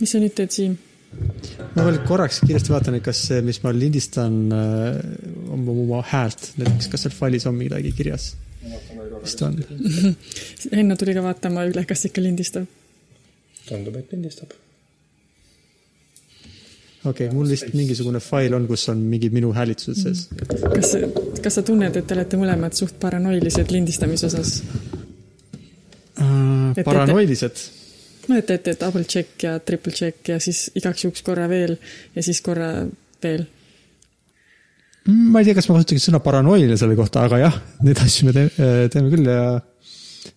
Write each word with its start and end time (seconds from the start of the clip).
mis 0.00 0.12
sa 0.12 0.20
nüüd 0.22 0.34
teed, 0.36 0.52
Siim? 0.54 0.76
ma 1.76 1.84
veel 1.86 2.00
korraks 2.08 2.40
kiiresti 2.44 2.72
vaatan, 2.72 2.98
et 2.98 3.04
kas 3.04 3.20
see, 3.28 3.38
mis 3.44 3.60
ma 3.64 3.72
lindistan 3.74 4.34
äh, 4.52 4.98
oma, 5.54 5.76
oma 5.86 6.02
häält, 6.10 6.50
näiteks 6.60 6.90
kas 6.92 7.06
seal 7.06 7.14
failis 7.14 7.46
on 7.48 7.56
midagi 7.58 7.92
kirjas? 7.96 8.34
vist 9.22 9.42
on. 9.46 9.56
Henno 10.78 10.96
tuli 10.98 11.14
ka 11.16 11.22
vaatama 11.24 11.66
üle, 11.70 11.84
kas 11.88 12.06
ikka 12.08 12.24
lindistab. 12.24 12.66
tundub, 13.68 13.96
et 14.00 14.12
lindistab. 14.14 14.52
okei 17.06 17.28
okay,, 17.28 17.30
mul 17.34 17.48
vist 17.50 17.72
mingisugune 17.74 18.20
fail 18.24 18.58
on, 18.58 18.66
kus 18.70 18.88
on 18.92 19.00
mingid 19.12 19.34
minu 19.36 19.52
häälitused 19.56 20.02
sees. 20.02 20.26
kas, 20.74 20.96
kas 21.42 21.60
sa 21.60 21.64
tunned, 21.66 21.96
et 21.96 22.06
te 22.06 22.18
olete 22.18 22.40
mõlemad 22.40 22.76
suht 22.76 22.98
paranoilised 23.02 23.72
lindistamise 23.74 24.28
osas 24.28 24.60
uh,? 26.18 26.84
paranoilised? 26.84 27.66
No 28.28 28.38
et 28.38 28.46
teete 28.48 28.74
double 28.80 29.04
check 29.08 29.44
ja 29.46 29.58
triple 29.62 29.92
check 29.94 30.32
ja 30.32 30.38
siis 30.42 30.66
igaks 30.78 31.04
juhuks 31.04 31.22
korra 31.26 31.46
veel 31.50 31.76
ja 32.14 32.24
siis 32.24 32.40
korra 32.44 32.70
veel. 33.22 33.46
Mm, 35.06 35.30
ma 35.30 35.40
ei 35.40 35.48
tea, 35.48 35.56
kas 35.58 35.68
ma 35.70 35.78
kasutaks 35.78 36.08
sõna 36.08 36.20
paranoiline 36.22 36.78
selle 36.78 36.96
kohta, 36.98 37.26
aga 37.26 37.38
jah, 37.44 37.60
neid 37.86 38.00
asju 38.02 38.26
me 38.26 38.34
teeme, 38.34 38.72
teeme 38.92 39.12
küll 39.12 39.30
ja 39.30 39.60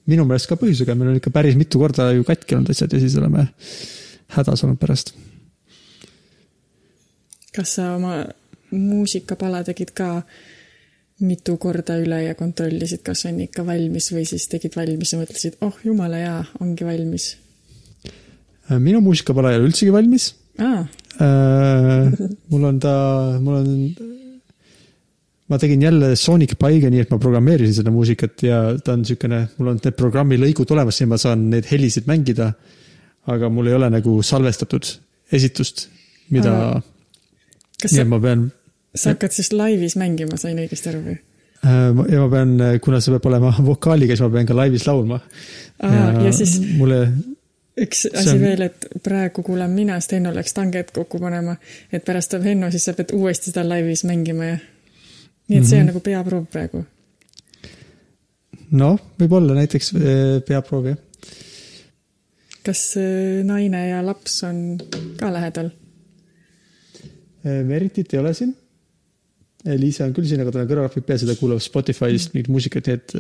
minu 0.09 0.27
meelest 0.29 0.49
ka 0.49 0.59
põhjusega, 0.62 0.98
meil 0.98 1.13
on 1.13 1.17
ikka 1.17 1.34
päris 1.34 1.57
mitu 1.57 1.81
korda 1.81 2.12
ju 2.13 2.27
katki 2.27 2.57
olnud 2.57 2.70
asjad 2.73 2.93
ja 2.93 3.02
siis 3.02 3.17
oleme 3.17 3.48
hädas 4.35 4.63
olnud 4.65 4.79
pärast. 4.81 5.15
kas 7.55 7.76
sa 7.79 7.95
oma 7.95 8.21
muusikapala 8.70 9.63
tegid 9.65 9.90
ka 9.98 10.21
mitu 11.26 11.57
korda 11.59 11.98
üle 11.99 12.21
ja 12.27 12.37
kontrollisid, 12.37 13.01
kas 13.03 13.26
on 13.27 13.41
ikka 13.43 13.65
valmis 13.67 14.13
või 14.13 14.23
siis 14.29 14.45
tegid 14.48 14.77
valmis 14.77 15.15
ja 15.15 15.20
mõtlesid, 15.20 15.57
oh 15.65 15.81
jumala 15.84 16.21
hea, 16.21 16.40
ongi 16.62 16.85
valmis 16.87 17.34
Äh, 17.34 17.48
minu 18.77 19.01
muusika 19.01 19.33
pole 19.33 19.55
üldsegi 19.57 19.91
valmis 19.93 20.29
ah.. 20.61 20.85
mul 22.51 22.65
on 22.69 22.79
ta, 22.81 22.93
mul 23.41 23.59
on, 23.59 23.70
ma 25.49 25.59
tegin 25.61 25.81
jälle 25.81 26.11
Sonic 26.20 26.55
Piga, 26.59 26.91
nii 26.91 27.05
et 27.05 27.13
ma 27.13 27.20
programmeerisin 27.21 27.79
seda 27.79 27.93
muusikat 27.93 28.43
ja 28.45 28.59
ta 28.84 28.93
on 28.95 29.03
niisugune, 29.03 29.41
mul 29.57 29.73
on 29.73 29.79
need 29.81 29.98
programmi 29.98 30.37
lõigud 30.41 30.76
olemas 30.76 31.01
ja 31.01 31.09
ma 31.09 31.17
saan 31.21 31.49
neid 31.53 31.70
helisid 31.71 32.09
mängida. 32.09 32.53
aga 33.29 33.49
mul 33.53 33.67
ei 33.70 33.76
ole 33.77 33.89
nagu 33.93 34.21
salvestatud 34.26 34.87
esitust, 35.37 35.87
mida, 36.33 36.54
nii 37.83 37.99
et 38.01 38.07
ma 38.09 38.20
pean. 38.21 38.45
sa 38.95 39.13
hakkad 39.13 39.35
siis 39.35 39.51
laivis 39.54 39.98
mängima, 39.99 40.37
sain 40.37 40.57
õigesti 40.57 40.89
aru 40.93 41.01
või? 41.05 41.17
Äh, 41.59 41.99
ja 42.13 42.21
ma 42.23 42.29
pean, 42.31 42.55
kuna 42.81 43.01
see 43.04 43.13
peab 43.13 43.27
olema 43.29 43.51
vokaaliga, 43.71 44.15
siis 44.15 44.26
ma 44.26 44.31
pean 44.37 44.49
ka 44.49 44.57
laivis 44.57 44.87
laulma. 44.87 45.20
ja, 45.83 46.07
ja 46.26 46.31
siis. 46.33 46.57
mulle 46.77 47.04
üks 47.84 48.05
asi 48.10 48.35
on... 48.35 48.41
veel, 48.41 48.66
et 48.68 48.88
praegu 49.05 49.44
kuulan 49.46 49.72
mina, 49.74 49.98
sest 49.99 50.16
Henno 50.18 50.32
läks 50.35 50.55
tanget 50.58 50.94
kokku 50.96 51.20
panema, 51.22 51.55
et 51.91 52.05
pärast 52.05 52.32
tuleb 52.34 52.48
Henno, 52.52 52.70
siis 52.74 52.88
sa 52.90 52.96
pead 52.98 53.13
uuesti 53.16 53.52
seda 53.52 53.66
laivis 53.68 54.05
mängima 54.10 54.52
ja. 54.52 54.55
nii 54.60 54.63
et 54.63 55.49
mm 55.49 55.66
-hmm. 55.66 55.70
see 55.70 55.77
on 55.77 55.84
mhm. 55.84 55.91
nagu 55.91 56.00
peaproov 56.00 56.46
praegu. 56.52 56.85
noh, 58.72 59.00
võib-olla 59.20 59.57
näiteks 59.57 59.94
eh, 59.96 60.41
peaproov 60.48 60.90
jah. 60.91 60.98
kas 62.63 62.98
eh, 62.98 63.44
naine 63.44 63.88
ja 63.90 64.02
laps 64.06 64.44
on 64.44 64.80
ka 65.18 65.34
lähedal? 65.34 65.72
Eh, 67.46 67.63
Meritit 67.63 68.13
ei 68.13 68.19
ole 68.19 68.34
siin. 68.34 68.56
Liisa 69.66 70.06
on 70.06 70.13
küll 70.13 70.28
siin, 70.28 70.40
aga 70.40 70.52
tal 70.52 70.62
on 70.62 70.69
kõrvaklapid 70.69 71.03
peas 71.03 71.22
ja 71.22 71.28
ta 71.28 71.35
kuulab 71.35 71.59
Spotify'st 71.59 72.34
mingit 72.34 72.47
muusikat, 72.47 72.88
nii 72.88 72.96
et 72.96 73.13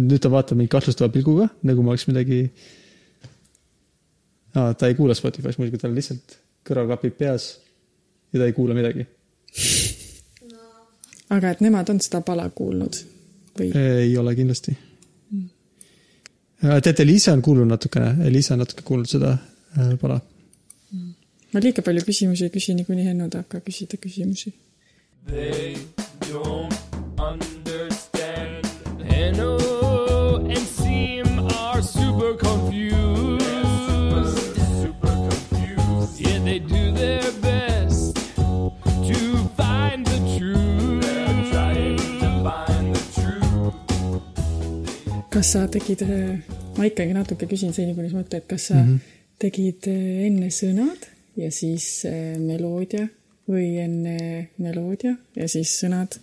nüüd 0.00 0.20
ta 0.20 0.30
vaatab 0.32 0.58
mind 0.58 0.68
kahtlustava 0.72 1.08
pilguga, 1.12 1.48
nagu 1.62 1.82
ma 1.82 1.92
oleks 1.92 2.06
midagi 2.08 2.50
aa, 4.54 4.74
ta 4.74 4.88
ei 4.88 4.94
kuula 4.98 5.14
Spotify's 5.14 5.58
muusikat, 5.58 5.84
tal 5.84 5.94
lihtsalt 5.96 6.36
kõrvaklapid 6.68 7.16
peas 7.18 7.48
ja 8.32 8.40
ta 8.40 8.48
ei 8.48 8.56
kuula 8.56 8.76
midagi. 8.76 9.06
No.. 10.52 10.60
aga 11.36 11.52
et 11.52 11.62
nemad 11.64 11.90
on 11.92 12.00
seda 12.00 12.22
pala 12.26 12.48
kuulnud 12.54 12.98
või? 13.58 13.70
ei 13.76 14.16
ole 14.18 14.34
kindlasti. 14.38 14.76
Mm.. 15.32 15.48
teate, 16.84 17.06
Liisa 17.06 17.34
on 17.36 17.42
kuulnud 17.44 17.68
natukene, 17.68 18.30
Liisa 18.32 18.54
on 18.56 18.62
natuke 18.64 18.86
kuulnud 18.86 19.10
seda 19.10 19.34
äh, 19.36 19.94
pala. 20.00 20.20
Mm.. 20.92 21.12
ma 21.54 21.64
liiga 21.64 21.84
palju 21.84 22.04
küsimusi 22.08 22.48
ei 22.48 22.54
küsi, 22.54 22.76
niikuinii 22.78 23.08
Henno 23.10 23.28
tahab 23.32 23.50
ka 23.52 23.64
küsida 23.64 24.00
küsimusi. 24.00 24.54
They 25.26 25.76
don't 26.26 26.74
understand. 27.20 28.66
Henno 29.06 29.71
kas 45.42 45.56
sa 45.56 45.64
tegid, 45.66 46.04
ma 46.76 46.86
ikkagi 46.86 47.16
natuke 47.16 47.48
küsin 47.50 47.72
seni, 47.74 47.96
kuni 47.96 48.12
sa 48.12 48.20
mõtled, 48.20 48.44
kas 48.46 48.68
sa 48.68 48.76
mm 48.76 48.84
-hmm. 48.86 49.18
tegid 49.42 49.88
eh, 49.90 50.26
enne 50.28 50.50
sõnad 50.54 51.08
ja 51.36 51.48
siis 51.50 52.04
eh, 52.06 52.38
meloodia 52.38 53.08
või 53.50 53.66
enne 53.82 54.14
meloodia 54.62 55.16
ja 55.34 55.48
siis 55.50 55.72
sõnad? 55.82 56.14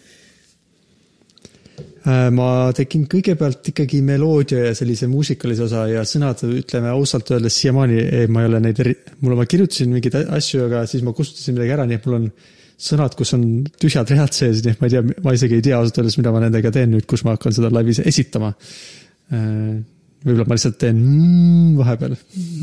Äh, 2.07 2.29
ma 2.31 2.71
tegin 2.75 3.09
kõigepealt 3.11 3.67
ikkagi 3.73 3.99
meloodia 4.01 4.69
ja 4.69 4.75
sellise 4.75 5.09
muusikalise 5.11 5.65
osa 5.67 5.83
ja 5.91 6.05
sõnad, 6.07 6.39
ütleme 6.61 6.87
ausalt 6.93 7.31
öeldes 7.31 7.59
siiamaani 7.59 8.27
ma 8.31 8.45
ei 8.45 8.47
ole 8.53 8.63
neid 8.63 8.79
eri-, 8.79 8.95
mul 9.19 9.35
ma 9.35 9.45
kirjutasin 9.45 9.91
mingeid 9.91 10.15
asju, 10.15 10.63
aga 10.69 10.85
siis 10.87 11.03
ma 11.03 11.11
kustutasin 11.11 11.59
midagi 11.59 11.75
ära, 11.75 11.89
nii 11.89 11.99
et 11.99 12.07
mul 12.07 12.21
on 12.21 12.31
sõnad, 12.79 13.19
kus 13.19 13.35
on 13.35 13.43
tühjad 13.83 14.15
read 14.15 14.31
sees, 14.31 14.63
nii 14.63 14.77
et 14.77 14.79
ma 14.79 14.87
ei 14.87 14.95
tea, 14.95 15.03
ma 15.27 15.35
isegi 15.35 15.59
ei 15.59 15.67
tea 15.67 15.75
ausalt 15.75 15.99
öeldes, 15.99 16.17
mida 16.21 16.31
ma 16.31 16.39
nendega 16.39 16.71
teen 16.71 16.95
nüüd, 16.95 17.03
kus 17.03 17.27
ma 17.27 17.35
hakkan 17.35 17.51
seda 17.51 17.67
laivis 17.75 17.99
esitama 17.99 18.53
Äh, 18.55 18.98
võib-olla 19.29 20.45
ma 20.47 20.57
lihtsalt 20.57 20.79
teen 20.81 20.97
mm 20.99 21.77
vahepeal 21.79 22.15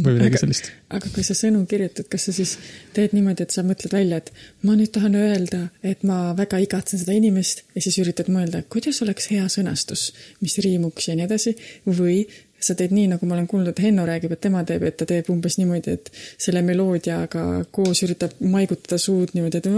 või 0.05 0.17
midagi 0.19 0.41
sellist. 0.43 0.71
aga 0.93 1.11
kui 1.13 1.25
sa 1.25 1.37
sõnu 1.37 1.63
kirjutad, 1.69 2.09
kas 2.13 2.29
sa 2.29 2.35
siis 2.37 2.57
teed 2.97 3.15
niimoodi, 3.17 3.47
et 3.47 3.55
sa 3.55 3.65
mõtled 3.67 3.95
välja, 3.97 4.21
et 4.21 4.33
ma 4.67 4.75
nüüd 4.77 4.93
tahan 4.93 5.17
öelda, 5.17 5.63
et 5.87 6.03
ma 6.05 6.35
väga 6.37 6.61
igatsen 6.65 7.01
seda 7.01 7.17
inimest 7.17 7.65
ja 7.75 7.85
siis 7.85 7.97
üritad 8.03 8.29
mõelda, 8.33 8.61
kuidas 8.73 9.01
oleks 9.07 9.31
hea 9.33 9.47
sõnastus, 9.53 10.11
mis 10.45 10.59
riimuks 10.65 11.09
ja 11.09 11.17
nii 11.17 11.27
edasi, 11.29 11.55
või 11.87 12.27
sa 12.61 12.75
teed 12.77 12.93
nii, 12.97 13.07
nagu 13.13 13.29
ma 13.29 13.37
olen 13.37 13.47
kuulnud, 13.49 13.71
et 13.73 13.83
Henno 13.85 14.05
räägib, 14.09 14.33
et 14.33 14.43
tema 14.43 14.63
teeb, 14.67 14.85
et 14.89 14.97
ta 14.99 15.07
teeb 15.09 15.29
umbes 15.33 15.59
niimoodi, 15.61 15.97
et 15.97 16.11
selle 16.41 16.63
meloodiaga 16.67 17.45
koos 17.73 18.03
üritab 18.05 18.37
maigutada 18.41 18.99
suud 19.01 19.33
niimoodi, 19.37 19.61
et 19.61 19.71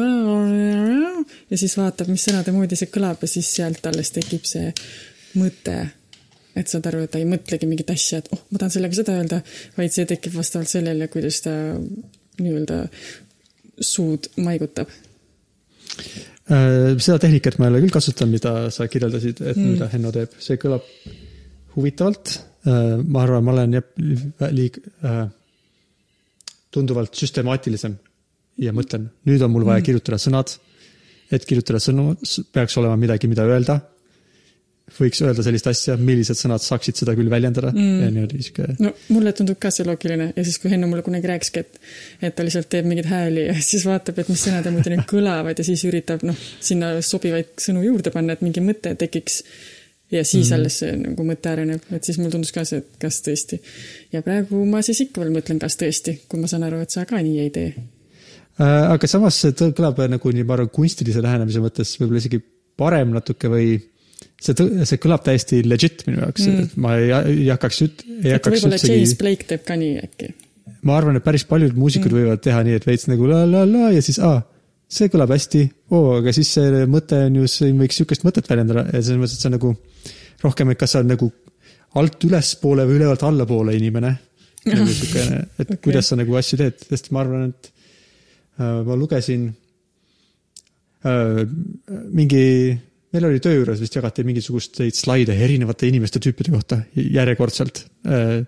ja 1.53 1.60
siis 1.60 1.77
vaatab, 1.78 2.10
mis 2.10 2.27
sõnade 2.27 2.54
moodi 2.54 2.78
see 2.78 2.91
kõlab 2.94 3.22
ja 3.22 3.31
siis 3.31 3.50
sealt 3.59 3.87
alles 3.91 4.15
tekib 4.15 4.47
see 4.48 4.72
mõte 5.38 5.78
et 6.58 6.70
saad 6.70 6.88
aru, 6.91 7.04
et 7.06 7.12
ta 7.14 7.20
ei 7.20 7.28
mõtlegi 7.28 7.69
mingit 7.70 7.91
asja, 7.94 8.22
et 8.22 8.30
oh, 8.34 8.41
ma 8.50 8.60
tahan 8.60 8.74
sellega 8.74 8.98
seda 8.98 9.14
öelda, 9.19 9.41
vaid 9.76 9.94
see 9.94 10.08
tekib 10.08 10.34
vastavalt 10.38 10.70
sellele, 10.70 11.08
kuidas 11.12 11.42
ta 11.44 11.54
nii-öelda 12.38 12.80
suud 13.84 14.28
maigutab. 14.42 14.91
Äh, 16.48 16.97
seda 17.02 17.18
tehnikat 17.22 17.58
ma 17.58 17.68
ei 17.68 17.74
ole 17.74 17.82
küll 17.84 17.94
kasutanud, 17.94 18.34
mida 18.38 18.52
sa 18.74 18.88
kirjeldasid, 18.91 19.42
et 19.42 19.56
mm. 19.56 19.74
mida 19.74 19.91
Henno 19.92 20.12
teeb, 20.14 20.36
see 20.42 20.60
kõlab 20.60 20.86
huvitavalt. 21.76 22.38
Äh, 22.68 22.97
ma 23.04 23.24
arvan, 23.24 23.44
ma 23.47 23.54
olen 23.54 23.78
jah 23.78 24.52
liig-, 24.54 24.80
äh, 25.06 25.26
tunduvalt 26.74 27.14
süstemaatilisem 27.18 27.94
ja 28.64 28.72
mõtlen, 28.74 29.06
nüüd 29.28 29.44
on 29.44 29.54
mul 29.54 29.66
vaja 29.68 29.82
mm. 29.82 29.86
kirjutada 29.91 30.18
sõnad. 30.22 30.56
et 31.28 31.44
kirjutada 31.44 31.76
sõnu, 31.76 32.14
peaks 32.56 32.76
olema 32.80 32.97
midagi, 32.97 33.28
mida 33.28 33.44
öelda 33.44 33.82
võiks 34.97 35.21
öelda 35.22 35.44
sellist 35.44 35.69
asja, 35.71 35.97
millised 36.00 36.38
sõnad 36.38 36.62
saaksid 36.65 36.99
seda 37.00 37.15
küll 37.19 37.31
väljendada 37.31 37.71
mm. 37.75 38.03
ja 38.03 38.10
niimoodi 38.12 38.43
sihuke. 38.44 38.69
no 38.82 38.93
mulle 39.15 39.32
tundub 39.37 39.59
ka 39.60 39.71
see 39.75 39.87
loogiline 39.88 40.31
ja 40.34 40.44
siis, 40.47 40.59
kui 40.62 40.72
Henno 40.72 40.88
mulle 40.91 41.04
kunagi 41.06 41.28
rääkiski, 41.31 41.65
et, 41.65 41.81
et 42.28 42.37
ta 42.37 42.47
lihtsalt 42.47 42.71
teeb 42.72 42.89
mingeid 42.89 43.09
hääli 43.10 43.48
ja 43.48 43.57
siis 43.65 43.84
vaatab, 43.89 44.21
et 44.22 44.30
mis 44.33 44.45
sõnad 44.47 44.68
muidu 44.72 44.92
nüüd 44.95 45.04
kõlavad 45.10 45.59
ja 45.59 45.66
siis 45.66 45.84
üritab 45.89 46.24
noh, 46.28 46.39
sinna 46.65 46.95
sobivaid 47.04 47.57
sõnu 47.60 47.84
juurde 47.84 48.12
panna, 48.15 48.36
et 48.36 48.45
mingi 48.45 48.65
mõte 48.65 48.95
tekiks. 48.98 49.42
ja 50.15 50.24
siis 50.24 50.48
mm. 50.48 50.57
alles 50.57 50.80
see 50.83 50.97
nagu 51.03 51.28
mõte 51.28 51.53
areneb, 51.53 51.84
et 51.92 52.09
siis 52.09 52.18
mulle 52.21 52.33
tundus 52.33 52.54
ka 52.54 52.65
see, 52.68 52.80
et 52.80 52.98
kas 53.03 53.21
tõesti. 53.27 53.60
ja 54.15 54.24
praegu 54.24 54.65
ma 54.68 54.83
siis 54.86 55.04
ikka 55.04 55.22
veel 55.24 55.34
mõtlen, 55.34 55.60
kas 55.62 55.77
tõesti, 55.80 56.21
kui 56.28 56.41
ma 56.41 56.51
saan 56.51 56.65
aru, 56.68 56.80
et 56.84 56.95
sa 56.95 57.04
ka 57.09 57.21
nii 57.21 57.45
ei 57.45 57.53
tee 57.54 57.68
äh,. 57.77 58.89
aga 58.95 59.10
samas 59.10 59.42
see 59.45 59.54
kõlab 59.68 60.01
nagu 60.09 60.34
nii, 60.34 60.48
ma 60.48 60.59
arvan, 60.59 60.72
kunstilise 60.72 61.22
lähenemise 61.24 61.62
mõttes 61.65 61.95
võib-olla 62.01 62.24
isegi 62.24 62.42
parem 62.78 63.12
natuke 63.12 63.51
või 63.53 63.77
see, 64.42 64.68
see 64.88 65.00
kõlab 65.02 65.24
täiesti 65.26 65.62
legit 65.66 66.04
minu 66.08 66.22
jaoks 66.22 66.46
mm., 66.46 66.68
ma 66.84 66.98
ei, 66.98 67.08
ei 67.32 67.48
hakkaks 67.52 67.80
üt-, 67.86 68.04
ei 68.22 68.36
hakkaks 68.36 68.58
võib-olla 68.58 68.78
üldsegi... 68.78 69.00
James 69.00 69.16
Blake 69.22 69.48
teeb 69.50 69.64
ka 69.66 69.78
nii 69.80 69.96
äkki. 70.04 70.30
ma 70.88 71.00
arvan, 71.00 71.18
et 71.18 71.26
päris 71.26 71.46
paljud 71.48 71.74
muusikud 71.78 72.12
mm. 72.12 72.20
võivad 72.20 72.44
teha 72.44 72.62
nii, 72.66 72.78
et 72.78 72.86
veits 72.88 73.08
nagu 73.10 73.28
la 73.30 73.42
la 73.48 73.64
la 73.68 73.90
ja 73.94 74.04
siis 74.04 74.20
aa, 74.24 74.40
see 74.88 75.10
kõlab 75.12 75.34
hästi, 75.34 75.66
oo, 75.92 76.16
aga 76.20 76.32
siis 76.36 76.54
see 76.56 76.86
mõte 76.90 77.18
on 77.26 77.42
ju, 77.42 77.50
siin 77.50 77.76
võiks 77.80 77.98
sihukest 78.00 78.24
mõtet 78.26 78.48
väljendada 78.48 78.86
ja 78.88 79.02
selles 79.02 79.20
mõttes, 79.20 79.36
et 79.36 79.44
see 79.44 79.50
on 79.50 79.56
nagu 79.58 79.74
rohkem, 80.44 80.72
et 80.72 80.80
kas 80.80 80.94
sa 80.94 81.02
oled 81.02 81.12
nagu 81.12 81.28
alt 81.98 82.24
ülespoole 82.28 82.84
või 82.88 82.98
ülevalt 83.00 83.24
allapoole 83.26 83.76
inimene. 83.76 84.14
nagu 84.68 84.90
siukene, 84.90 85.38
et 85.56 85.68
okay. 85.68 85.78
kuidas 85.86 86.10
sa 86.10 86.16
nagu 86.18 86.34
asju 86.36 86.58
teed, 86.60 86.82
sest 86.90 87.12
ma 87.14 87.22
arvan, 87.22 87.46
et 87.52 87.70
äh, 88.58 88.80
ma 88.84 88.96
lugesin 88.98 89.46
äh, 91.06 91.44
mingi, 92.12 92.74
meil 93.15 93.28
oli 93.31 93.41
töö 93.45 93.60
juures 93.60 93.81
vist 93.83 93.97
jagati 93.97 94.25
mingisuguseid 94.28 94.97
slaide 94.97 95.37
erinevate 95.45 95.89
inimeste 95.89 96.21
tüüpide 96.22 96.53
kohta 96.55 96.83
järjekordselt 96.95 97.84
äh,. 98.07 98.43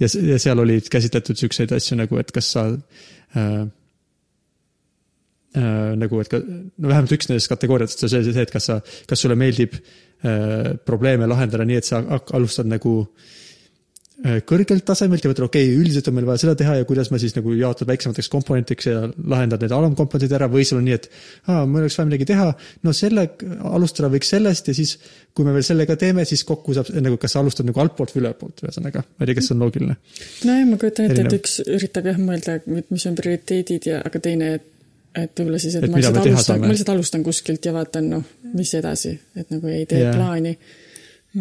ja, 0.00 0.10
ja 0.30 0.38
seal 0.42 0.62
olid 0.62 0.90
käsitletud 0.92 1.38
siukseid 1.40 1.74
asju 1.76 1.98
nagu, 1.98 2.20
et 2.20 2.32
kas 2.34 2.52
sa 2.56 2.66
äh, 2.70 3.54
äh, 5.56 5.94
nagu, 5.98 6.20
et 6.22 6.30
ka, 6.32 6.42
no 6.42 6.92
vähemalt 6.92 7.16
üks 7.18 7.30
nendest 7.30 7.50
kategooriatest 7.52 8.06
on 8.06 8.14
see, 8.14 8.26
see, 8.30 8.46
et 8.46 8.54
kas 8.54 8.70
sa, 8.70 8.78
kas 9.10 9.26
sulle 9.26 9.38
meeldib 9.38 9.78
äh, 9.78 10.76
probleeme 10.86 11.28
lahendada 11.30 11.66
nii, 11.66 11.82
et 11.82 11.88
sa 11.88 12.04
alustad 12.36 12.70
nagu 12.70 13.00
äh, 13.02 13.34
kõrgelt 14.48 14.84
tasemelt 14.88 15.24
ja 15.24 15.30
mõtled, 15.30 15.44
okei 15.44 15.66
okay,, 15.68 15.76
üldiselt 15.76 16.06
on 16.08 16.16
meil 16.16 16.26
vaja 16.28 16.40
seda 16.40 16.54
teha 16.56 16.78
ja 16.78 16.86
kuidas 16.88 17.10
ma 17.12 17.18
siis 17.20 17.34
nagu 17.36 17.52
jaotan 17.52 17.88
väiksemateks 17.90 18.30
komponentideks 18.32 18.88
ja 18.88 19.02
lahendan 19.12 19.60
need 19.60 19.74
alamkomponendid 19.76 20.32
ära 20.38 20.48
või 20.52 20.64
sul 20.64 20.80
on 20.80 20.86
nii, 20.88 20.96
et 20.96 21.08
aa, 21.52 21.66
mul 21.68 21.82
oleks 21.82 21.98
vaja 22.00 22.08
midagi 22.08 22.28
teha, 22.32 22.46
no 22.86 22.94
selle, 22.96 23.26
alustada 23.76 24.08
võiks 24.12 24.30
sellest 24.32 24.70
ja 24.72 24.76
siis 24.78 24.94
kui 25.36 25.44
me 25.44 25.52
veel 25.52 25.66
selle 25.68 25.84
ka 25.88 25.98
teeme, 26.00 26.24
siis 26.28 26.46
kokku 26.48 26.72
saab 26.76 26.88
nagu, 26.96 27.18
kas 27.20 27.36
sa 27.36 27.42
alustad 27.42 27.68
nagu 27.68 27.82
altpoolt 27.82 28.14
või 28.14 28.24
ülaltpoolt, 28.24 28.64
ühesõnaga, 28.64 29.04
ma 29.04 29.26
ei 29.26 29.30
tea, 29.30 29.38
kas 29.40 29.50
see 29.50 29.56
on 29.58 29.66
loogiline. 29.66 29.98
nojah, 30.48 30.64
ma 30.70 30.80
kujutan 30.80 31.10
ette, 31.10 31.26
et 31.26 31.36
üks 31.36 31.58
üritab 31.66 32.08
jah 32.08 32.22
mõelda, 32.22 32.56
mis 32.88 33.06
on 33.10 33.20
prioriteedid 33.20 33.90
ja, 33.92 34.00
aga 34.06 34.22
teine, 34.24 34.54
et 34.56 34.72
et 35.16 35.40
võib-olla 35.40 35.60
siis, 35.60 35.76
et 35.76 35.86
Et 35.86 35.92
ma 35.92 36.00
lihtsalt 36.00 36.18
alustan, 36.20 36.60
ma 36.60 36.72
lihtsalt 36.72 36.92
alustan 36.92 37.22
kuskilt 37.24 37.64
ja 37.64 37.72
vaatan, 37.72 38.10
noh, 38.12 38.24
mis 38.52 38.72
edasi, 38.76 39.14
et 39.36 39.52
nagu 39.52 39.70
ei 39.72 39.86
tee 39.88 40.02
yeah. 40.02 40.16
plaani. 40.16 40.52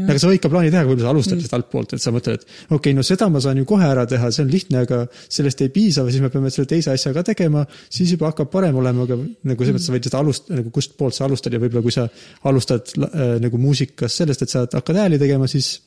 Aga 0.03 0.17
sa 0.21 0.29
võid 0.29 0.41
ka 0.43 0.51
plaani 0.51 0.71
teha, 0.73 0.83
kui 0.87 0.99
sa 0.99 1.11
alustad 1.13 1.39
mm. 1.39 1.53
altpoolt, 1.57 1.95
et 1.95 2.03
sa 2.03 2.13
mõtled, 2.15 2.43
et 2.43 2.45
okei 2.67 2.77
okay,, 2.77 2.97
no 2.97 3.05
seda 3.05 3.29
ma 3.31 3.41
saan 3.43 3.61
ju 3.61 3.67
kohe 3.69 3.87
ära 3.87 4.05
teha, 4.09 4.31
see 4.35 4.43
on 4.45 4.51
lihtne, 4.51 4.83
aga 4.85 5.01
sellest 5.23 5.63
ei 5.65 5.71
piisa 5.73 6.05
või 6.05 6.15
siis 6.15 6.25
me 6.25 6.31
peame 6.33 6.51
selle 6.53 6.69
teise 6.71 6.93
asja 6.93 7.13
ka 7.15 7.25
tegema, 7.31 7.65
siis 7.89 8.13
juba 8.15 8.31
hakkab 8.31 8.51
parem 8.53 8.77
olema, 8.81 9.07
aga 9.07 9.17
nagu 9.21 9.67
selles 9.67 9.77
mõttes 9.77 9.89
sa 9.89 9.95
võid 9.95 10.09
seda 10.09 10.21
alust-, 10.21 10.53
nagu 10.53 10.71
kust 10.75 10.95
poolt 10.99 11.17
sa 11.17 11.25
alustad 11.29 11.55
ja 11.55 11.61
võib-olla 11.63 11.85
kui 11.85 11.95
sa 11.95 12.07
alustad 12.51 12.95
äh, 12.99 13.35
nagu 13.43 13.61
muusikas 13.61 14.21
sellest, 14.21 14.45
et 14.45 14.53
sa 14.53 14.65
hakkad 14.67 15.03
hääli 15.05 15.21
tegema, 15.21 15.49
siis 15.51 15.77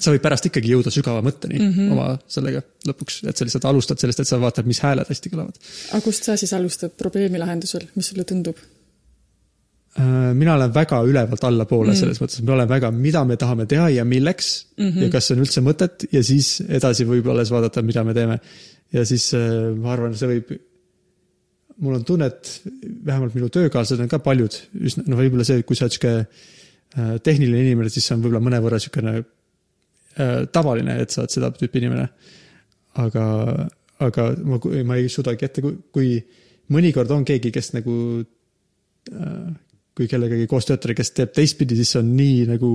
sa 0.00 0.12
võid 0.14 0.22
pärast 0.24 0.46
ikkagi 0.48 0.72
jõuda 0.72 0.92
sügava 0.94 1.22
mõtteni 1.24 1.58
mm 1.58 1.70
-hmm. 1.74 1.94
oma 1.94 2.10
sellega 2.30 2.62
lõpuks, 2.88 3.20
et 3.28 3.36
sa 3.36 3.46
lihtsalt 3.46 3.66
alustad 3.68 4.00
sellest, 4.00 4.22
et 4.22 4.28
sa 4.28 4.40
vaatad, 4.40 4.68
mis 4.68 4.80
hääled 4.84 5.08
hästi 5.10 5.32
kõlavad. 5.32 5.56
aga 5.92 6.02
kust 6.04 6.28
sa 6.28 6.36
siis 6.40 6.52
alustad 6.56 6.94
probleemi 6.96 7.38
lahendusel, 7.42 7.88
mis 7.94 8.12
sulle 8.12 8.24
tundub? 8.24 8.56
Äh, 9.98 10.34
mina 10.38 10.54
olen 10.54 10.70
väga 10.70 11.00
ülevalt 11.02 11.42
allapoole 11.48 11.90
mm. 11.90 11.98
selles 11.98 12.20
mõttes, 12.22 12.38
et 12.38 12.46
ma 12.46 12.54
olen 12.54 12.68
väga, 12.70 12.92
mida 12.94 13.24
me 13.26 13.34
tahame 13.40 13.64
teha 13.66 13.88
ja 13.90 14.04
milleks 14.06 14.50
mm 14.76 14.86
-hmm. 14.86 15.02
ja 15.02 15.10
kas 15.10 15.30
on 15.34 15.40
üldse 15.42 15.62
mõtet 15.66 16.04
ja 16.14 16.20
siis 16.22 16.60
edasi 16.62 17.06
võib 17.08 17.26
alles 17.32 17.50
vaadata, 17.50 17.82
mida 17.82 18.04
me 18.04 18.14
teeme. 18.14 18.38
ja 18.92 19.02
siis 19.04 19.32
äh, 19.34 19.74
ma 19.74 19.92
arvan, 19.92 20.14
see 20.14 20.28
võib, 20.28 20.52
mul 21.78 21.96
on 21.96 22.04
tunne, 22.04 22.26
et 22.26 22.62
vähemalt 23.06 23.34
minu 23.34 23.48
töökaaslased 23.48 24.02
on 24.04 24.08
ka 24.08 24.20
paljud 24.22 24.54
üsna, 24.78 25.02
no 25.06 25.16
võib-olla 25.18 25.44
see, 25.44 25.62
kui 25.66 25.76
sa 25.76 25.84
oled 25.84 25.96
sihuke 25.96 26.12
äh, 26.20 27.16
tehniline 27.22 27.64
inimene, 27.64 27.90
siis 27.90 28.06
see 28.06 28.14
on 28.14 28.22
võib-olla 28.22 28.44
mõnevõrra 28.46 28.78
sihukene 28.78 29.14
äh, 29.18 30.46
tavaline, 30.52 31.00
et 31.02 31.10
sa 31.10 31.24
oled 31.24 31.34
seda 31.34 31.50
tüüpi 31.50 31.82
inimene. 31.82 32.06
aga, 32.94 33.24
aga 33.98 34.28
ma, 34.44 34.60
ma 34.84 34.96
ei 34.96 35.08
suudagi 35.08 35.44
ette, 35.44 35.62
kui 35.90 36.14
mõnikord 36.70 37.10
on 37.10 37.24
keegi, 37.24 37.50
kes 37.50 37.72
nagu 37.74 37.96
äh, 38.22 39.50
kui 40.00 40.08
kellegagi 40.10 40.48
koos 40.48 40.68
töötada, 40.68 40.96
kes 40.96 41.12
teeb 41.16 41.34
teistpidi, 41.36 41.76
siis 41.78 41.94
see 41.94 42.00
on 42.00 42.14
nii 42.16 42.46
nagu 42.48 42.70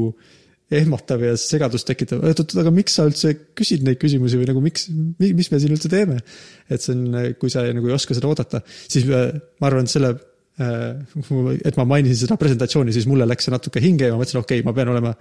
ehmatav 0.75 1.21
ja 1.21 1.33
segadust 1.37 1.85
tekitav, 1.85 2.23
et 2.25 2.39
oot, 2.41 2.53
aga 2.57 2.71
miks 2.73 2.95
sa 2.97 3.05
üldse 3.05 3.33
küsid 3.57 3.83
neid 3.85 3.99
küsimusi 4.01 4.39
või 4.39 4.47
nagu 4.49 4.61
miks, 4.63 4.87
mis 5.21 5.51
me 5.51 5.59
siin 5.61 5.75
üldse 5.75 5.91
teeme? 5.91 6.17
et 6.65 6.81
see 6.81 6.95
on, 6.95 7.19
kui 7.41 7.53
sa 7.53 7.67
nagu 7.69 7.91
ei 7.91 7.93
oska 7.93 8.17
seda 8.17 8.29
oodata, 8.31 8.63
siis 8.65 9.05
äh, 9.05 9.35
ma 9.61 9.69
arvan, 9.69 9.85
et 9.85 9.93
selle, 9.93 10.15
et 10.57 11.77
ma 11.77 11.85
mainisin 11.89 12.23
seda 12.23 12.39
presentatsiooni, 12.41 12.93
siis 12.95 13.05
mulle 13.09 13.27
läks 13.29 13.45
see 13.45 13.53
natuke 13.53 13.83
hinge 13.83 14.09
ja 14.09 14.15
ma 14.15 14.23
mõtlesin, 14.23 14.41
okei 14.41 14.63
okay,, 14.63 14.65
ma 14.65 14.73
pean 14.77 14.93
olema 14.93 15.13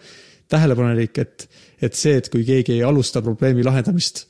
tähelepanelik, 0.52 1.20
et, 1.20 1.48
et 1.82 1.98
see, 1.98 2.16
et 2.20 2.30
kui 2.32 2.44
keegi 2.48 2.78
ei 2.78 2.86
alusta 2.86 3.20
probleemi 3.24 3.64
lahendamist 3.66 4.24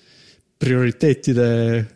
prioriteetide 0.65 1.47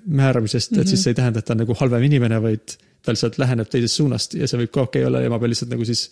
määramisest 0.05 0.73
mm, 0.73 0.77
-hmm. 0.77 0.81
et 0.81 0.89
siis 0.89 1.03
see 1.03 1.11
ei 1.11 1.19
tähenda, 1.19 1.39
et 1.39 1.47
ta 1.47 1.55
on 1.55 1.63
nagu 1.63 1.75
halvem 1.79 2.07
inimene, 2.07 2.43
vaid 2.43 2.79
ta 3.09 3.17
lihtsalt 3.17 3.41
läheneb 3.41 3.73
teisest 3.73 4.01
suunast 4.01 4.37
ja 4.39 4.49
see 4.51 4.61
võib 4.63 4.73
ka 4.75 4.85
okei 4.87 5.03
okay 5.03 5.11
olla 5.11 5.25
ja 5.25 5.33
ma 5.33 5.41
pean 5.41 5.55
lihtsalt 5.55 5.73
nagu 5.73 5.89
siis 5.89 6.07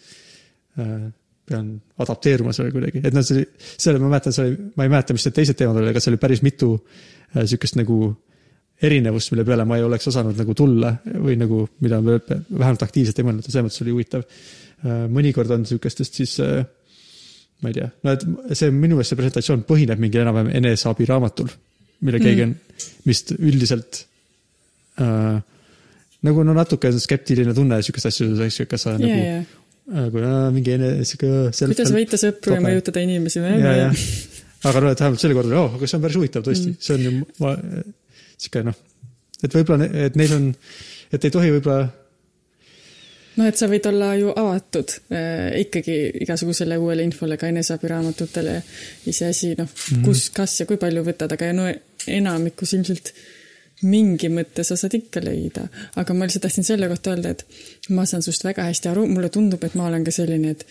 äh, 0.80 1.06
pean 1.46 1.74
adapteeruma 2.02 2.54
sellele 2.56 2.74
kuidagi, 2.74 3.02
et 3.06 3.14
noh, 3.14 3.24
see 3.26 3.44
selle 3.78 4.00
ma 4.02 4.10
mäletan, 4.10 4.34
see 4.34 4.48
oli, 4.48 4.70
ma 4.74 4.86
ei 4.86 4.92
mäleta, 4.92 5.14
mis 5.14 5.26
need 5.28 5.36
teised 5.36 5.58
teemad 5.58 5.78
olid, 5.78 5.92
aga 5.92 6.02
see 6.02 6.12
oli 6.12 6.22
päris 6.22 6.42
mitu 6.46 6.72
äh, 6.74 7.44
sihukest 7.44 7.78
nagu 7.78 8.00
erinevust, 8.86 9.30
mille 9.32 9.44
peale 9.48 9.64
ma 9.68 9.78
ei 9.78 9.84
oleks 9.86 10.10
osanud 10.10 10.36
nagu 10.36 10.54
tulla 10.56 10.90
või 11.06 11.38
nagu, 11.40 11.62
mida 11.84 12.00
ma 12.04 12.18
vähemalt 12.18 12.82
aktiivselt 12.84 13.22
ei 13.22 13.24
mõelnud. 13.24 13.46
Ja 13.46 13.54
selles 13.54 13.70
mõttes 13.70 13.84
oli 13.84 13.94
huvitav. 13.94 14.26
Äh,. 14.84 15.06
mõnikord 15.08 15.54
on 15.54 15.64
sihukestest 15.64 16.18
siis 16.18 16.34
äh, 16.44 16.58
ma 17.64 17.70
ei 17.70 17.78
tea, 17.78 17.88
no 18.04 18.12
et 18.12 18.26
see 18.58 18.72
minu 18.74 18.98
meelest 18.98 19.14
see 19.14 19.20
presentatsioon 19.20 19.64
põhineb 19.68 20.00
mingil 20.02 20.26
enam-vähem 20.26 20.52
eneseabiraamatul, 20.58 21.48
mille 22.04 22.20
keegi 22.20 22.44
on 22.44 22.52
vist 23.08 23.32
üldiselt 23.38 24.02
äh, 25.00 25.38
nagu 26.26 26.44
no 26.46 26.54
natuke 26.56 26.90
skeptiline 27.02 27.54
tunne 27.56 27.78
sihukest 27.84 28.10
asju, 28.10 28.66
kas 28.70 28.86
sa 28.86 28.94
ja, 28.96 29.02
nagu 29.02 29.18
ja, 29.18 29.36
nagu 30.00 30.22
äh, 30.22 30.38
mingi 30.54 30.78
sihuke. 31.06 31.30
kuidas 31.52 31.92
võita 31.94 32.20
sõpru 32.20 32.56
ja 32.56 32.64
mõjutada 32.64 33.04
inimesi 33.06 33.42
või? 33.44 33.58
ja, 33.62 33.76
ja, 33.84 33.92
aga 34.66 34.82
no, 34.82 34.94
et 34.94 35.04
vähemalt 35.04 35.22
sel 35.22 35.36
korral, 35.36 35.54
oh, 35.60 35.76
aga 35.78 35.90
see 35.90 35.98
on 35.98 36.06
päris 36.06 36.18
huvitav 36.20 36.46
tõesti 36.46 36.72
mm., 36.72 36.80
see 36.82 36.96
on 36.96 37.06
ju, 37.06 37.14
ma, 37.44 37.54
sihuke 38.36 38.64
noh, 38.66 38.82
et 39.42 39.60
võib-olla, 39.60 39.88
et 40.08 40.18
neil 40.18 40.34
on, 40.36 40.50
et 41.14 41.28
ei 41.28 41.34
tohi 41.38 41.54
võib-olla 41.54 41.86
noh, 43.36 43.46
et 43.46 43.58
sa 43.60 43.68
võid 43.70 43.86
olla 43.90 44.10
ju 44.18 44.32
avatud 44.32 44.96
äh, 45.14 45.60
ikkagi 45.62 45.96
igasugusele 46.24 46.78
uuele 46.80 47.06
infole, 47.06 47.38
ka 47.40 47.50
eneseabiraamatutele, 47.52 48.58
iseasi, 49.12 49.54
noh 49.58 49.68
mm 49.68 49.96
-hmm. 49.96 50.04
kus, 50.08 50.28
kas 50.34 50.60
ja 50.60 50.68
kui 50.68 50.80
palju 50.80 51.04
võtad, 51.06 51.32
aga 51.36 51.52
no 51.56 51.68
enamikus 52.06 52.74
ilmselt 52.76 53.12
mingi 53.84 54.30
mõtte 54.32 54.64
sa 54.64 54.76
saad 54.78 54.94
ikka 54.96 55.20
leida, 55.20 55.66
aga 56.00 56.14
ma 56.16 56.24
lihtsalt 56.24 56.46
tahtsin 56.46 56.64
selle 56.64 56.88
kohta 56.88 57.12
öelda, 57.12 57.34
et 57.34 57.90
ma 57.92 58.06
saan 58.08 58.22
sinust 58.24 58.46
väga 58.46 58.64
hästi 58.70 58.88
aru, 58.88 59.04
mulle 59.10 59.28
tundub, 59.32 59.60
et 59.66 59.74
ma 59.76 59.90
olen 59.90 60.06
ka 60.06 60.14
selline, 60.14 60.54
et 60.56 60.64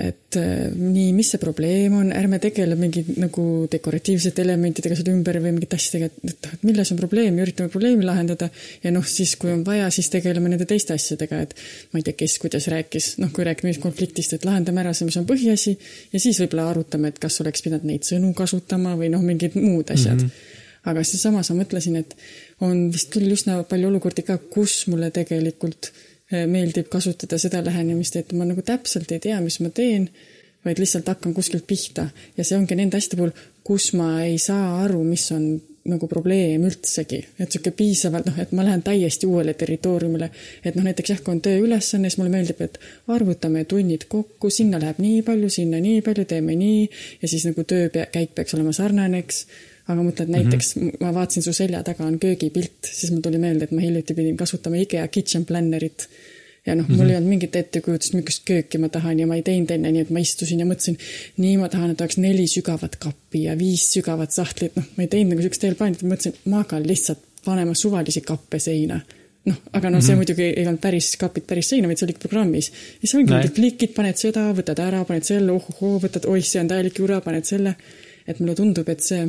et 0.00 0.36
äh, 0.38 0.68
nii, 0.70 1.08
mis 1.16 1.32
see 1.32 1.40
probleem 1.42 1.96
on, 1.98 2.12
ärme 2.14 2.38
tegele 2.40 2.76
mingi 2.78 3.02
nagu 3.18 3.66
dekoratiivsete 3.72 4.44
elementidega 4.44 4.94
seal 4.98 5.10
ümber 5.10 5.40
või 5.42 5.54
mingite 5.56 5.80
asjadega, 5.80 6.12
et 6.30 6.50
et 6.52 6.62
milles 6.68 6.92
on 6.94 7.00
probleem? 7.00 7.40
Ja 7.40 7.46
üritame 7.46 7.72
probleemi 7.72 8.06
lahendada. 8.06 8.50
Ja 8.84 8.92
noh, 8.94 9.04
siis 9.08 9.34
kui 9.40 9.50
on 9.50 9.64
vaja, 9.66 9.88
siis 9.90 10.12
tegeleme 10.12 10.52
nende 10.52 10.68
teiste 10.70 10.94
asjadega, 10.94 11.40
et 11.42 11.56
ma 11.90 12.00
ei 12.00 12.06
tea, 12.06 12.14
kes 12.22 12.38
kuidas 12.44 12.68
rääkis, 12.70 13.16
noh, 13.24 13.32
kui 13.34 13.44
räägime 13.48 13.74
konfliktist, 13.82 14.36
et 14.36 14.46
lahendame 14.46 14.84
ära 14.84 14.94
see, 14.94 15.08
mis 15.10 15.18
on 15.18 15.26
põhiasi 15.28 15.74
ja 16.12 16.22
siis 16.22 16.38
võib-olla 16.44 16.70
arutame, 16.70 17.10
et 17.10 17.18
kas 17.18 17.40
oleks 17.42 17.66
pidanud 17.66 17.88
neid 17.90 18.06
sõnu 18.06 18.30
kasutama 18.36 18.94
või 19.00 19.10
noh, 19.10 19.26
mingid 19.26 19.58
muud 19.58 19.90
asjad. 19.90 20.22
Mm. 20.22 20.30
-hmm 20.30 20.49
aga 20.88 21.04
siis 21.04 21.22
samas 21.26 21.50
ma 21.52 21.60
mõtlesin, 21.60 21.98
et 22.00 22.16
on 22.64 22.88
vist 22.92 23.10
küll 23.12 23.30
üsna 23.34 23.60
palju 23.68 23.90
olukordi 23.90 24.24
ka, 24.26 24.38
kus 24.52 24.84
mulle 24.90 25.10
tegelikult 25.14 25.90
eh, 25.90 26.46
meeldib 26.50 26.90
kasutada 26.92 27.38
seda 27.40 27.62
lähenemist, 27.66 28.16
et 28.16 28.32
ma 28.36 28.48
nagu 28.48 28.64
täpselt 28.64 29.12
ei 29.12 29.22
tea, 29.22 29.40
mis 29.44 29.60
ma 29.64 29.72
teen, 29.74 30.08
vaid 30.64 30.80
lihtsalt 30.80 31.08
hakkan 31.08 31.34
kuskilt 31.36 31.66
pihta. 31.68 32.10
Ja 32.36 32.44
see 32.44 32.58
ongi 32.58 32.76
nende 32.76 33.00
asjade 33.00 33.16
puhul, 33.16 33.34
kus 33.64 33.92
ma 33.96 34.18
ei 34.26 34.38
saa 34.40 34.82
aru, 34.84 35.02
mis 35.04 35.30
on 35.36 35.54
nagu 35.90 36.06
probleem 36.10 36.66
üldsegi, 36.68 37.18
et 37.40 37.52
sihuke 37.52 37.72
piisavalt 37.76 38.26
noh, 38.28 38.36
et 38.42 38.50
ma 38.56 38.64
lähen 38.66 38.82
täiesti 38.84 39.26
uuele 39.26 39.54
territooriumile, 39.56 40.28
et 40.64 40.76
noh, 40.76 40.84
näiteks 40.84 41.14
jah, 41.14 41.22
kui 41.24 41.32
on 41.32 41.40
tööülesanne, 41.44 42.10
siis 42.10 42.20
mulle 42.20 42.32
meeldib, 42.34 42.60
et 42.66 42.76
arvutame 43.10 43.64
tunnid 43.68 44.04
kokku, 44.12 44.52
sinna 44.52 44.80
läheb 44.82 45.00
nii 45.00 45.22
palju, 45.26 45.48
sinna 45.52 45.80
nii 45.80 46.02
palju, 46.04 46.26
teeme 46.28 46.56
nii. 46.60 46.84
Ja 47.22 47.32
siis 47.32 47.48
nagu 47.48 47.64
töö 47.64 47.88
pea, 47.94 48.06
käik 48.12 48.36
peaks 48.36 48.54
olema 48.58 48.74
sarnane, 48.76 49.24
eks 49.24 49.46
aga 49.92 50.04
mõtled 50.06 50.32
näiteks 50.32 50.74
mm, 50.76 50.88
-hmm. 50.88 51.04
ma 51.04 51.14
vaatasin 51.14 51.46
su 51.46 51.52
selja 51.56 51.82
taga 51.86 52.04
on 52.06 52.18
köögipilt, 52.22 52.90
siis 52.90 53.12
mul 53.12 53.22
tuli 53.24 53.38
meelde, 53.38 53.68
et 53.68 53.72
ma 53.76 53.80
hiljuti 53.84 54.14
pidin 54.14 54.36
kasutama 54.36 54.80
IKEA 54.84 55.08
kitchen 55.08 55.46
planner'it. 55.46 56.08
ja 56.66 56.74
noh 56.74 56.88
mm 56.88 56.94
-hmm., 56.94 56.98
mul 56.98 57.10
ei 57.10 57.16
olnud 57.16 57.28
mingit 57.28 57.56
ettekujutust, 57.56 58.14
millist 58.14 58.42
kööki 58.50 58.78
ma 58.78 58.88
tahan 58.88 59.20
ja 59.20 59.26
ma 59.26 59.36
ei 59.36 59.42
teinud 59.42 59.70
enne, 59.70 59.92
nii 59.92 60.02
et 60.06 60.10
ma 60.10 60.18
istusin 60.18 60.60
ja 60.60 60.66
mõtlesin, 60.66 60.98
nii 61.36 61.56
ma 61.56 61.68
tahan, 61.68 61.90
et 61.90 62.00
oleks 62.00 62.18
neli 62.18 62.46
sügavat 62.46 62.96
kappi 62.96 63.42
ja 63.42 63.58
viis 63.58 63.86
sügavat 63.92 64.30
sahtlit, 64.30 64.76
noh, 64.76 64.84
ma 64.96 65.02
ei 65.02 65.08
teinud 65.08 65.32
nagu 65.32 65.42
siukest 65.42 65.64
eelplaani, 65.64 65.96
ma 66.02 66.14
mõtlesin, 66.14 66.36
ma 66.44 66.56
hakkan 66.64 66.86
lihtsalt 66.86 67.18
panema 67.44 67.74
suvalisi 67.74 68.20
kappe 68.20 68.58
seina 68.58 69.00
noh, 69.48 69.58
aga 69.72 69.90
noh, 69.90 70.00
see 70.00 70.14
Mhm. 70.14 70.20
muidugi 70.20 70.46
ei 70.48 70.66
olnud 70.66 70.80
päris 70.82 71.16
kapid 71.20 71.46
päris 71.48 71.70
seina, 71.72 71.88
vaid 71.88 71.98
see 71.98 72.08
oli 72.08 72.16
programmis. 72.18 72.70
ja 72.70 73.06
siis 73.06 73.14
ongi 73.14 73.32
mingid 73.32 73.54
klikid, 73.56 73.94
paned 73.94 74.16
seda, 74.20 74.50
võtad 74.56 74.78
ära, 74.84 75.04
paned 75.08 75.24
selle, 75.24 75.52
ohohoo, 75.52 76.00
võtad, 76.04 76.28
oih, 76.28 76.44
see 76.44 76.60
on 76.60 76.68
täielik 76.68 76.98
jura, 76.98 77.20
paned 77.20 77.44
selle. 77.44 77.74
et 78.26 78.38
mulle 78.38 78.54
tundub, 78.54 78.88
et 78.88 79.00
see 79.00 79.24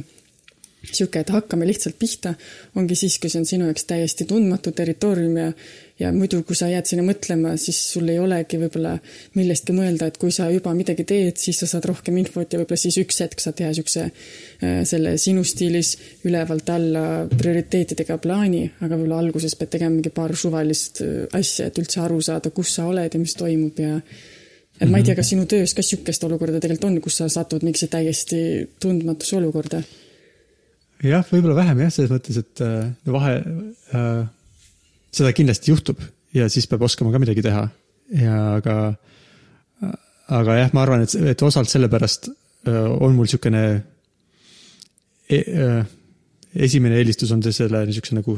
sihuke, 0.81 1.21
et 1.21 1.29
hakkame 1.29 1.67
lihtsalt 1.69 1.97
pihta, 1.99 2.33
ongi 2.75 2.97
siis, 2.97 3.19
kui 3.21 3.29
see 3.29 3.41
on 3.41 3.47
sinu 3.47 3.67
jaoks 3.69 3.85
täiesti 3.89 4.25
tundmatu 4.29 4.73
territoorium 4.75 5.37
ja 5.37 5.51
ja 6.01 6.09
muidu, 6.15 6.39
kui 6.47 6.57
sa 6.57 6.65
jääd 6.71 6.87
sinna 6.89 7.03
mõtlema, 7.05 7.53
siis 7.61 7.77
sul 7.93 8.09
ei 8.09 8.17
olegi 8.17 8.57
võib-olla 8.57 8.95
millestki 9.37 9.75
mõelda, 9.77 10.07
et 10.09 10.17
kui 10.21 10.33
sa 10.33 10.47
juba 10.49 10.73
midagi 10.73 11.05
teed, 11.07 11.37
siis 11.37 11.59
sa 11.61 11.69
saad 11.69 11.85
rohkem 11.91 12.17
infot 12.17 12.49
ja 12.49 12.57
võib-olla 12.61 12.81
siis 12.81 12.97
üks 13.01 13.21
hetk 13.21 13.43
saad 13.43 13.59
teha 13.59 13.69
siukse 13.77 14.07
äh, 14.07 14.81
selle 14.87 15.13
sinu 15.21 15.43
stiilis 15.45 15.93
ülevalt 16.25 16.73
alla 16.73 17.05
prioriteetidega 17.29 18.17
plaani, 18.23 18.63
aga 18.79 18.95
võib-olla 18.95 19.21
alguses 19.21 19.57
pead 19.59 19.75
tegema 19.77 19.99
mingi 19.99 20.13
paar 20.15 20.33
suvalist 20.33 21.03
äh, 21.05 21.25
asja, 21.37 21.69
et 21.69 21.81
üldse 21.81 22.01
aru 22.01 22.21
saada, 22.25 22.53
kus 22.55 22.73
sa 22.79 22.87
oled 22.89 23.13
ja 23.13 23.21
mis 23.21 23.37
toimub 23.37 23.81
ja 23.85 23.99
et 24.81 24.89
ma 24.89 24.97
ei 24.97 25.05
tea, 25.05 25.17
kas 25.19 25.29
sinu 25.35 25.45
töös 25.45 25.75
ka 25.77 25.85
sihukest 25.85 26.23
olukorda 26.25 26.57
tegelikult 26.57 26.89
on, 26.89 27.01
kus 27.05 27.21
sa 27.21 27.29
satud 27.29 27.61
mingisse 27.67 27.91
täiesti 27.91 28.41
tundmatusse 28.81 29.37
olukorda 29.37 29.83
jah, 31.03 31.25
võib-olla 31.27 31.57
vähem 31.57 31.83
jah, 31.85 31.93
selles 31.93 32.11
mõttes, 32.13 32.39
et 32.41 32.63
äh, 32.65 32.91
vahe 33.09 33.37
äh,, 33.41 34.25
seda 35.11 35.33
kindlasti 35.35 35.73
juhtub 35.73 36.01
ja 36.35 36.47
siis 36.51 36.67
peab 36.69 36.85
oskama 36.87 37.11
ka 37.13 37.21
midagi 37.21 37.43
teha 37.45 37.65
ja 38.21 38.37
aga, 38.59 38.75
aga 40.31 40.59
jah, 40.61 40.71
ma 40.75 40.85
arvan, 40.85 41.05
et, 41.05 41.15
et 41.33 41.43
osalt 41.47 41.71
sellepärast 41.71 42.29
äh, 42.29 42.87
on 42.91 43.17
mul 43.17 43.27
niisugune 43.27 43.65
e, 45.27 45.41
äh, 45.41 45.81
esimene 46.67 46.99
eelistus 46.99 47.31
on 47.35 47.43
see 47.43 47.55
selle 47.55 47.85
niisuguse 47.87 48.17
nagu 48.17 48.37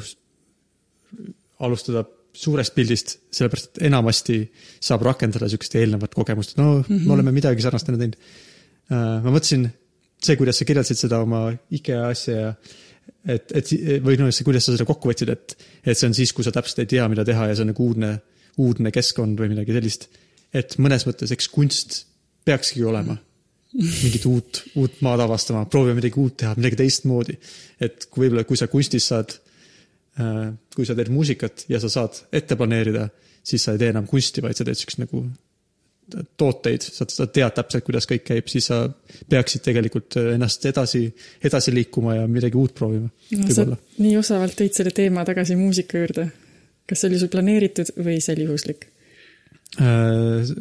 alustada 1.64 2.06
suurest 2.34 2.74
pildist, 2.74 3.18
sellepärast 3.34 3.76
et 3.76 3.86
enamasti 3.90 4.40
saab 4.82 5.06
rakendada 5.10 5.50
niisugust 5.50 5.78
eelnevat 5.78 6.16
kogemust, 6.18 6.58
no 6.58 6.80
mm 6.80 6.84
-hmm. 6.88 7.06
me 7.08 7.14
oleme 7.14 7.36
midagi 7.36 7.62
sarnast 7.62 7.90
enne 7.90 8.02
teinud 8.02 8.18
äh,. 8.18 9.24
ma 9.24 9.30
mõtlesin 9.30 9.70
see, 10.26 10.40
kuidas 10.40 10.60
sa 10.60 10.68
kirjeldasid 10.68 11.04
seda 11.06 11.20
oma 11.24 11.46
IKEA 11.74 12.08
asja 12.10 12.36
ja 12.38 12.54
et, 13.28 13.52
et 13.56 13.74
või 14.04 14.18
noh, 14.20 14.32
see, 14.34 14.46
kuidas 14.48 14.68
sa 14.68 14.76
seda 14.76 14.88
kokku 14.88 15.12
võtsid, 15.12 15.32
et, 15.34 15.56
et 15.84 15.98
see 15.98 16.10
on 16.10 16.16
siis, 16.18 16.34
kui 16.36 16.46
sa 16.46 16.54
täpselt 16.56 16.84
ei 16.84 16.92
tea, 16.96 17.08
mida 17.12 17.26
teha 17.28 17.50
ja 17.50 17.58
see 17.58 17.66
on 17.66 17.72
nagu 17.74 17.90
uudne, 17.90 18.14
uudne 18.64 18.94
keskkond 18.96 19.40
või 19.40 19.54
midagi 19.54 19.76
sellist. 19.76 20.10
et 20.54 20.76
mõnes 20.82 21.08
mõttes, 21.08 21.32
eks 21.34 21.50
kunst 21.52 22.04
peakski 22.46 22.84
olema 22.86 23.18
mingit 23.74 24.26
uut, 24.30 24.60
uut 24.78 25.00
maad 25.02 25.24
avastama, 25.24 25.64
proovime 25.66 25.98
midagi 25.98 26.20
uut 26.22 26.36
teha, 26.44 26.54
midagi 26.60 26.78
teistmoodi. 26.84 27.38
et 27.82 28.06
kui 28.10 28.28
võib-olla, 28.28 28.46
kui 28.46 28.60
sa 28.60 28.68
kunstis 28.70 29.08
saad, 29.10 29.34
äh, 30.22 30.52
kui 30.76 30.86
sa 30.86 30.96
teed 30.98 31.10
muusikat 31.14 31.66
ja 31.74 31.82
sa 31.82 31.90
saad 31.90 32.22
ette 32.32 32.58
planeerida, 32.60 33.08
siis 33.44 33.66
sa 33.66 33.74
ei 33.74 33.82
tee 33.82 33.90
enam 33.90 34.06
kunsti, 34.08 34.44
vaid 34.46 34.60
sa 34.60 34.68
teed 34.68 34.78
siukest 34.78 35.02
nagu 35.02 35.26
tooteid, 36.38 36.84
sa, 36.84 37.06
sa 37.10 37.28
tead 37.32 37.56
täpselt, 37.56 37.86
kuidas 37.88 38.08
kõik 38.10 38.26
käib, 38.28 38.48
siis 38.52 38.68
sa 38.70 38.84
peaksid 39.30 39.64
tegelikult 39.66 40.18
ennast 40.22 40.66
edasi, 40.70 41.06
edasi 41.44 41.74
liikuma 41.74 42.18
ja 42.18 42.26
midagi 42.30 42.60
uut 42.60 42.74
proovima 42.76 43.08
no,. 43.08 43.54
sa 43.56 43.66
nii 43.72 44.16
osavalt 44.20 44.58
tõid 44.60 44.76
selle 44.76 44.94
teema 44.96 45.26
tagasi 45.28 45.58
muusika 45.60 46.02
juurde. 46.02 46.28
kas 46.90 47.04
see 47.04 47.12
oli 47.12 47.22
sul 47.22 47.32
planeeritud 47.34 47.94
või 48.00 48.18
see 48.24 48.36
oli 48.36 48.50
juhuslik? 48.50 48.86
Äh, 49.82 50.52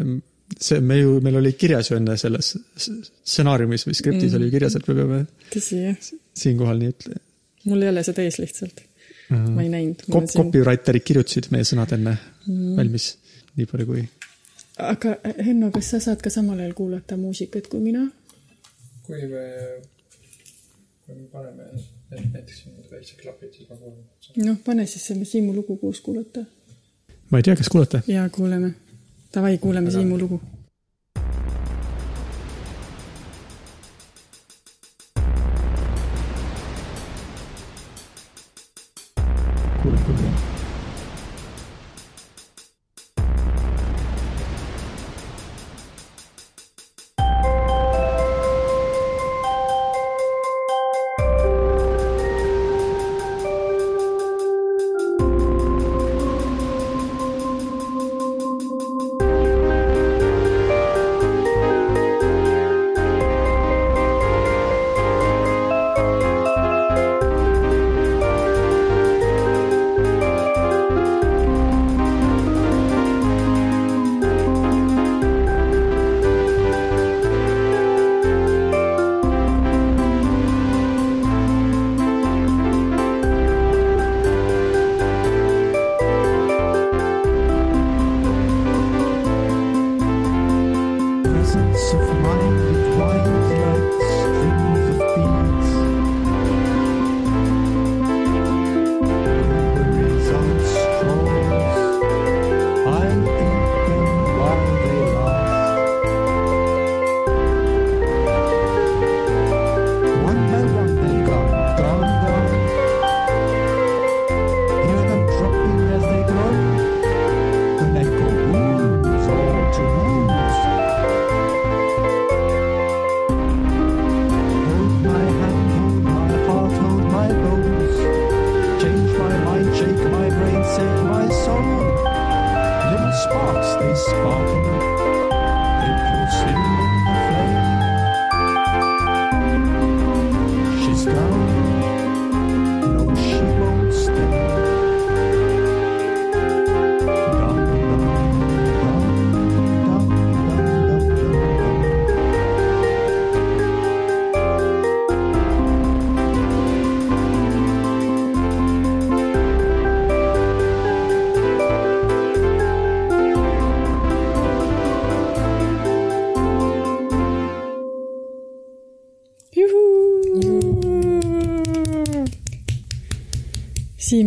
see, 0.59 0.81
me 0.81 1.01
ju, 1.01 1.19
meil 1.25 1.41
oli 1.43 1.53
kirjas 1.59 1.91
ju 1.91 1.99
enne 1.99 2.17
selles 2.21 2.55
stsenaariumis 2.87 3.89
või 3.89 3.99
skriptis 3.99 4.31
mm. 4.31 4.39
oli 4.39 4.49
ju 4.49 4.57
kirjas, 4.57 4.79
et 4.79 4.89
me 4.89 4.99
peame 5.01 5.21
tõsi, 5.53 5.83
siinkohal 6.45 6.81
nii 6.81 6.95
ütle. 6.95 7.21
mul 7.67 7.85
ei 7.85 7.93
ole 7.93 8.07
seda 8.07 8.25
ees 8.25 8.39
lihtsalt. 8.41 8.87
-huh. 9.33 9.51
ma 9.51 9.63
ei 9.63 9.71
näinud. 9.73 10.07
Cop-, 10.07 10.31
copywriterid 10.33 11.05
kirjutasid 11.07 11.51
meie 11.55 11.67
sõnad 11.69 11.93
enne 11.97 12.17
mm. 12.47 12.75
valmis, 12.79 13.13
nii 13.59 13.69
palju 13.71 13.89
kui 13.91 14.07
aga 14.79 15.17
Henno, 15.47 15.71
kas 15.71 15.91
sa 15.91 16.01
saad 16.01 16.23
ka 16.23 16.31
samal 16.31 16.61
ajal 16.61 16.75
kuulata 16.75 17.17
muusikat 17.17 17.69
kui 17.69 17.81
mina? 17.81 18.07
kui 19.07 19.27
me, 19.29 19.45
kui 21.07 21.15
me 21.15 21.27
paneme 21.33 21.65
näiteks 22.11 22.65
väiksed 22.91 23.21
klapid, 23.23 23.53
siis 23.53 23.69
ma 23.69 23.77
kuulen. 23.77 24.05
noh, 24.47 24.59
pane 24.65 24.87
siis 24.87 25.07
selle 25.07 25.25
Siimu 25.25 25.55
lugu 25.55 25.77
koos 25.77 26.01
kuulata. 26.01 26.45
ma 27.31 27.39
ei 27.39 27.43
tea, 27.43 27.57
kas 27.57 27.69
kuulete? 27.69 28.03
jaa, 28.07 28.29
kuuleme. 28.29 28.75
Davai, 29.35 29.59
kuuleme 29.59 29.89
aga... 29.89 29.99
Siimu 29.99 30.19
lugu 30.19 30.41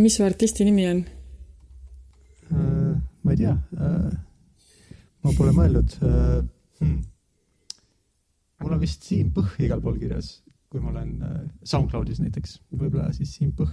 mis 0.06 0.16
su 0.16 0.22
artisti 0.22 0.64
nimi 0.64 0.86
on 0.86 1.02
uh,? 2.50 2.94
ma 3.22 3.32
ei 3.34 3.38
tea 3.40 3.54
uh,. 3.56 4.12
ma 5.26 5.32
pole 5.34 5.54
mõelnud 5.56 5.96
uh,. 5.98 6.44
Hmm. 6.76 7.00
mul 8.62 8.76
on 8.76 8.82
vist 8.82 9.06
Siim 9.08 9.32
Põh 9.34 9.56
igal 9.64 9.80
pool 9.80 9.96
kirjas, 9.98 10.28
kui 10.70 10.82
ma 10.84 10.92
olen 10.92 11.12
uh, 11.24 11.38
SoundCloudis 11.64 12.20
näiteks, 12.22 12.58
võib-olla 12.76 13.08
siis 13.16 13.32
Siim 13.38 13.54
Põh. 13.56 13.72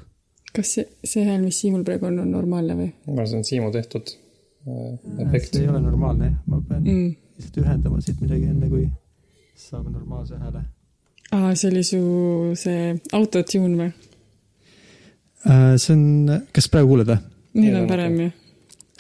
kas 0.56 0.72
see, 0.78 0.88
see 1.04 1.26
hääl, 1.28 1.44
mis 1.44 1.60
Siimul 1.62 1.84
praegu 1.86 2.10
on, 2.10 2.22
on 2.24 2.32
normaalne 2.34 2.78
või? 2.80 2.90
ma 3.06 3.18
arvan, 3.18 3.30
see 3.30 3.42
on 3.42 3.50
Siimu 3.50 3.74
tehtud 3.76 4.16
uh, 4.16 4.96
efekt. 5.28 5.52
see 5.52 5.68
ei 5.68 5.74
ole 5.74 5.84
normaalne, 5.84 6.32
ma 6.48 6.62
pean 6.64 6.82
mm. 6.88 7.12
lihtsalt 7.38 7.62
ühendama 7.62 8.02
siit 8.02 8.24
midagi 8.24 8.50
enne, 8.50 8.72
kui 8.72 8.88
saame 9.68 9.94
normaalse 9.94 10.40
hääle 10.42 10.64
aa, 11.36 11.54
see 11.60 11.70
oli 11.70 11.86
su 11.86 12.02
see 12.64 12.96
autotune 13.20 13.78
või? 13.84 13.94
Äh, 15.44 15.76
see 15.82 15.96
on, 15.98 16.04
kas 16.56 16.70
praegu 16.72 16.94
kuuled 16.94 17.10
või? 17.10 17.20
nüüd 17.60 17.76
on 17.78 17.90
parem 17.90 18.16
ju. 18.16 18.30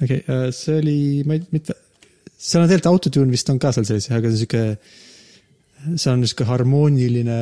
okei 0.03 0.19
okay,, 0.19 0.51
see 0.55 0.75
oli, 0.81 0.97
ma 1.27 1.38
ei, 1.38 1.45
mitte, 1.55 1.75
seal 2.35 2.63
on 2.63 2.67
tegelikult 2.67 2.91
autotune 2.91 3.33
vist 3.33 3.50
on 3.53 3.62
ka 3.63 3.71
seal 3.75 3.88
sees, 3.88 4.09
aga 4.12 4.27
see 4.27 4.33
on 4.33 4.41
sihuke, 4.41 4.63
see 5.95 6.12
on 6.12 6.25
sihuke 6.27 6.47
harmooniline, 6.50 7.38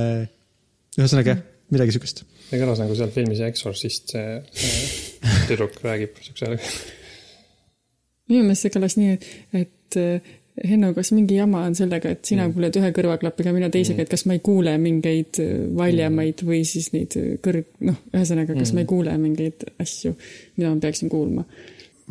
ühesõnaga 0.99 1.33
jah, 1.33 1.41
midagi 1.73 1.95
sihukest. 1.95 2.23
see 2.47 2.61
kõlas 2.61 2.83
nagu 2.83 2.97
seal 2.99 3.13
filmis 3.15 3.41
Exorcist, 3.47 4.13
see 4.13 5.33
tüdruk 5.49 5.81
räägib 5.81 6.21
siukse 6.21 6.47
häälega. 6.47 6.71
minu 8.29 8.45
meelest 8.45 8.67
see 8.67 8.75
kõlas 8.77 8.99
nii, 9.01 9.17
et, 9.17 9.27
et 9.63 9.99
äh, 10.01 10.31
Henno, 10.59 10.91
kas 10.93 11.13
mingi 11.15 11.37
jama 11.37 11.63
on 11.63 11.75
sellega, 11.77 12.11
et 12.11 12.27
sina 12.27 12.43
Mm. 12.43 12.53
kuuled 12.53 12.77
ühe 12.81 12.89
kõrvaklapiga, 12.91 13.53
mina 13.55 13.69
teisega, 13.71 14.03
et 14.03 14.09
kas 14.11 14.25
ma 14.27 14.35
ei 14.35 14.41
kuule 14.43 14.73
mingeid 14.77 15.39
äh, 15.39 15.51
valjemaid 15.77 16.43
või 16.43 16.65
siis 16.67 16.91
neid 16.91 17.15
äh, 17.17 17.37
kõrg, 17.43 17.69
noh, 17.87 17.95
ühesõnaga, 18.11 18.57
kas 18.59 18.73
ma 18.75 18.83
ei 18.83 18.89
kuule 18.89 19.15
mingeid 19.17 19.63
asju, 19.79 20.11
mida 20.57 20.73
ma 20.73 20.81
peaksin 20.83 21.09
kuulma. 21.09 21.45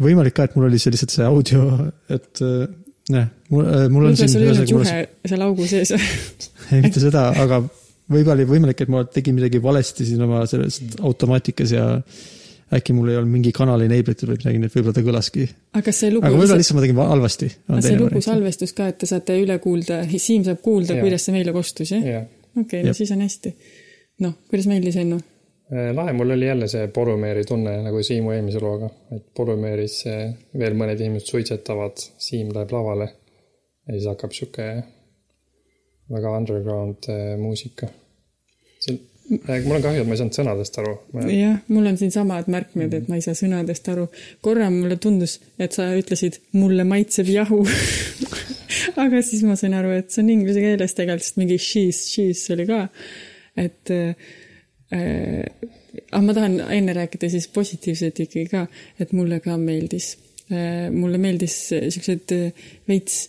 võimalik 0.00 0.34
ka, 0.38 0.48
et 0.48 0.56
mul 0.56 0.70
oli 0.70 0.80
see 0.80 0.94
lihtsalt 0.94 1.12
see 1.12 1.26
audio, 1.28 1.66
et 2.08 2.42
äh, 2.46 2.64
jah, 3.12 3.28
mul, 3.52 3.68
mul 3.92 4.08
on 4.08 4.16
siin 4.16 4.32
ühesõnaga, 4.32 4.72
mul 4.72 4.88
juhe 4.88 5.04
seal 5.34 5.46
augu 5.46 5.68
sees. 5.68 5.94
ei 6.72 6.80
mitte 6.86 7.04
seda, 7.04 7.28
aga 7.44 7.60
võib-olla 8.10 8.40
oli 8.40 8.48
võimalik, 8.56 8.80
et 8.80 8.92
ma 8.92 9.04
tegin 9.04 9.36
midagi 9.36 9.60
valesti 9.62 10.08
siin 10.08 10.24
oma 10.24 10.46
selles 10.50 10.80
automaatikas 10.98 11.76
ja 11.76 11.86
äkki 12.76 12.94
mul 12.94 13.08
ei 13.10 13.16
olnud 13.18 13.32
mingi 13.34 13.52
kanal 13.56 13.82
enable'itud 13.82 14.30
või 14.30 14.38
midagi, 14.38 14.60
nii 14.62 14.70
et 14.70 14.76
võib-olla 14.76 14.94
ta 14.94 15.02
kõlaski. 15.06 15.48
aga 15.80 15.94
see 15.96 16.12
lugu 16.14 16.26
aga 16.26 16.36
võib-olla 16.36 16.60
lihtsalt 16.60 16.78
ma 16.78 16.84
tegin 16.84 16.98
va- 17.00 17.08
halvasti. 17.10 17.50
aga 17.68 17.80
see 17.86 17.98
lugu 17.98 18.22
salvestus 18.24 18.72
ka, 18.76 18.86
et 18.92 18.98
te 19.02 19.08
saate 19.10 19.36
üle 19.42 19.58
kuulda, 19.62 20.04
Siim 20.18 20.44
saab 20.46 20.62
kuulda, 20.62 21.00
kuidas 21.00 21.26
see 21.26 21.34
meile 21.34 21.52
kostus, 21.56 21.90
jah? 21.96 22.06
jah. 22.06 22.24
okei, 22.60 22.82
no 22.84 22.92
Jep. 22.92 23.00
siis 23.00 23.10
on 23.16 23.20
hästi. 23.26 23.54
noh, 24.26 24.36
kuidas 24.50 24.68
meeldis 24.70 24.96
Henno? 25.00 25.18
Äh, 25.70 25.90
lahe, 25.94 26.12
mul 26.18 26.30
oli 26.34 26.46
jälle 26.46 26.66
see 26.68 26.88
Polümeeri 26.94 27.44
tunne 27.46 27.76
nagu 27.84 28.02
Siimu 28.02 28.32
eelmise 28.34 28.58
looga, 28.62 28.88
et 29.14 29.26
Polümeeris 29.38 30.00
eh, 30.10 30.32
veel 30.58 30.74
mõned 30.78 30.98
inimesed 30.98 31.30
suitsetavad, 31.30 32.02
Siim 32.18 32.50
läheb 32.54 32.72
lavale 32.74 33.06
ja 33.10 33.94
siis 33.94 34.08
hakkab 34.10 34.34
sihuke 34.34 34.66
väga 36.10 36.32
underground 36.38 37.06
eh, 37.08 37.36
muusika. 37.38 37.86
Mul 39.30 39.76
on 39.76 39.82
kahju, 39.84 40.02
et 40.02 40.08
ma 40.08 40.16
ei 40.16 40.20
saanud 40.20 40.36
sõnadest 40.36 40.78
aru. 40.82 40.94
jah, 41.30 41.58
mul 41.70 41.86
on 41.90 41.98
siin 42.00 42.12
samad 42.14 42.48
märkmed, 42.50 42.94
et 42.98 43.10
ma 43.10 43.18
ei 43.18 43.24
saa 43.24 43.36
sõnadest 43.38 43.90
aru. 43.92 44.08
korra 44.42 44.70
mulle 44.74 44.96
tundus, 45.02 45.38
et 45.58 45.76
sa 45.76 45.90
ütlesid 45.98 46.40
mulle 46.58 46.84
maitseb 46.88 47.30
jahu. 47.30 47.62
aga 49.02 49.20
siis 49.26 49.44
ma 49.46 49.56
sain 49.58 49.74
aru, 49.78 49.92
et 50.00 50.10
see 50.10 50.24
on 50.24 50.32
inglise 50.34 50.62
keeles 50.62 50.96
tegelikult, 50.96 51.26
sest 51.26 51.38
mingi 51.40 51.58
she's, 51.62 52.00
she's 52.10 52.42
oli 52.54 52.66
ka. 52.68 52.86
et 53.60 53.92
äh, 53.94 54.32
aga 56.10 56.22
ma 56.26 56.34
tahan 56.34 56.58
enne 56.74 56.96
rääkida 56.96 57.30
siis 57.30 57.46
positiivset 57.54 58.24
ikkagi 58.26 58.48
ka, 58.50 58.64
et 58.98 59.14
mulle 59.14 59.38
ka 59.44 59.56
meeldis 59.60 60.16
äh,. 60.50 60.88
mulle 60.90 61.22
meeldis 61.22 61.60
siuksed 61.70 62.34
äh, 62.34 62.66
veits 62.90 63.28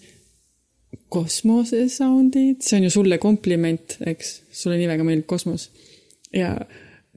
kosmose 1.12 1.86
sound'id, 1.91 2.65
see 2.65 2.79
on 2.79 2.89
ju 2.89 2.91
sulle 2.98 3.17
kompliment, 3.22 4.00
eks, 4.08 4.34
sulle 4.55 4.79
nii 4.79 4.89
väga 4.89 5.05
meeldib 5.08 5.29
kosmos 5.29 5.70
ja 6.36 6.56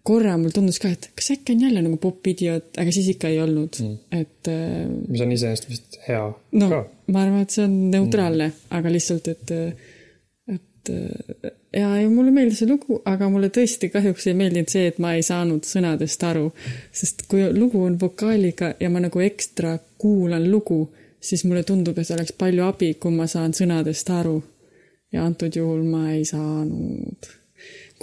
korra 0.04 0.36
mul 0.36 0.52
tundus 0.52 0.78
ka, 0.82 0.90
et 0.92 1.10
kas 1.16 1.32
äkki 1.34 1.54
on 1.54 1.64
jälle 1.66 1.82
nagu 1.84 1.96
popidioot, 2.00 2.74
aga 2.80 2.92
siis 2.92 3.08
ikka 3.14 3.32
ei 3.32 3.40
olnud 3.40 3.80
mm., 3.80 4.20
et 4.20 4.52
äh, 4.52 4.84
mis 5.08 5.24
on 5.24 5.32
iseenesest 5.32 5.68
vist 5.70 6.00
hea 6.08 6.22
no 6.60 6.70
ka. 6.70 6.80
ma 7.14 7.24
arvan, 7.24 7.44
et 7.46 7.56
see 7.56 7.64
on 7.64 7.76
neutraalne 7.94 8.50
mm., 8.50 8.72
aga 8.78 8.92
lihtsalt, 8.92 9.30
et, 9.32 9.54
et 10.54 10.92
äh, 10.92 11.52
ja, 11.76 11.88
ja 12.00 12.10
mulle 12.10 12.34
meeldis 12.34 12.60
see 12.62 12.68
lugu, 12.68 12.98
aga 13.08 13.28
mulle 13.32 13.50
tõesti 13.54 13.90
kahjuks 13.92 14.28
ei 14.30 14.36
meeldinud 14.38 14.72
see, 14.72 14.88
et 14.90 15.00
ma 15.02 15.14
ei 15.16 15.24
saanud 15.26 15.66
sõnadest 15.68 16.26
aru, 16.28 16.50
sest 16.94 17.24
kui 17.30 17.46
lugu 17.56 17.82
on 17.86 17.96
vokaaliga 18.00 18.74
ja 18.80 18.90
ma 18.92 19.02
nagu 19.04 19.24
ekstra 19.24 19.76
kuulan 20.00 20.46
lugu, 20.50 20.82
siis 21.20 21.46
mulle 21.48 21.64
tundub, 21.64 21.98
et 21.98 22.12
oleks 22.12 22.34
palju 22.38 22.66
abi, 22.66 22.92
kui 23.00 23.14
ma 23.14 23.28
saan 23.30 23.56
sõnadest 23.56 24.12
aru. 24.12 24.42
ja 25.14 25.22
antud 25.22 25.54
juhul 25.54 25.84
ma 25.86 26.08
ei 26.10 26.24
saanud. 26.26 27.28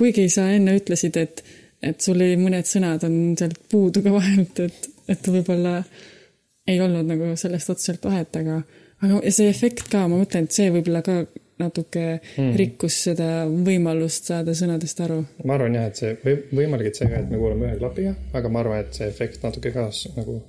Kuigi 0.01 0.27
sa 0.33 0.47
enne 0.53 0.75
ütlesid, 0.79 1.17
et, 1.21 1.43
et 1.85 2.01
sul 2.01 2.17
oli 2.17 2.39
mõned 2.41 2.67
sõnad 2.67 3.05
on 3.07 3.19
sealt 3.39 3.59
puudu 3.71 4.03
ka 4.05 4.13
vahelt, 4.13 4.63
et, 4.65 4.89
et 5.11 5.29
võib-olla 5.35 5.79
ei 6.69 6.81
olnud 6.81 7.09
nagu 7.09 7.31
sellest 7.37 7.69
otseselt 7.73 8.03
vahet, 8.05 8.35
aga, 8.41 8.61
aga 9.05 9.21
see 9.33 9.49
efekt 9.51 9.87
ka, 9.91 10.07
ma 10.09 10.17
mõtlen, 10.17 10.47
et 10.47 10.57
see 10.57 10.73
võib-olla 10.73 11.03
ka 11.05 11.21
natuke 11.61 12.05
mm. 12.17 12.53
rikkus 12.57 12.97
seda 13.05 13.45
võimalust 13.45 14.31
saada 14.31 14.55
sõnadest 14.57 15.03
aru. 15.05 15.19
ma 15.45 15.57
arvan 15.57 15.77
jah, 15.77 15.89
et 15.91 16.01
see 16.01 16.15
või 16.23 16.37
võimalik, 16.63 16.91
et 16.91 17.01
see 17.01 17.09
ka, 17.11 17.21
et 17.21 17.31
me 17.31 17.39
kuulame 17.41 17.69
ühe 17.69 17.79
klapiga, 17.81 18.15
aga 18.37 18.51
ma 18.53 18.63
arvan, 18.63 18.83
et 18.85 18.97
see 18.97 19.09
efekt 19.11 19.45
natuke 19.45 19.73
ka 19.75 19.87
nagu 20.17 20.39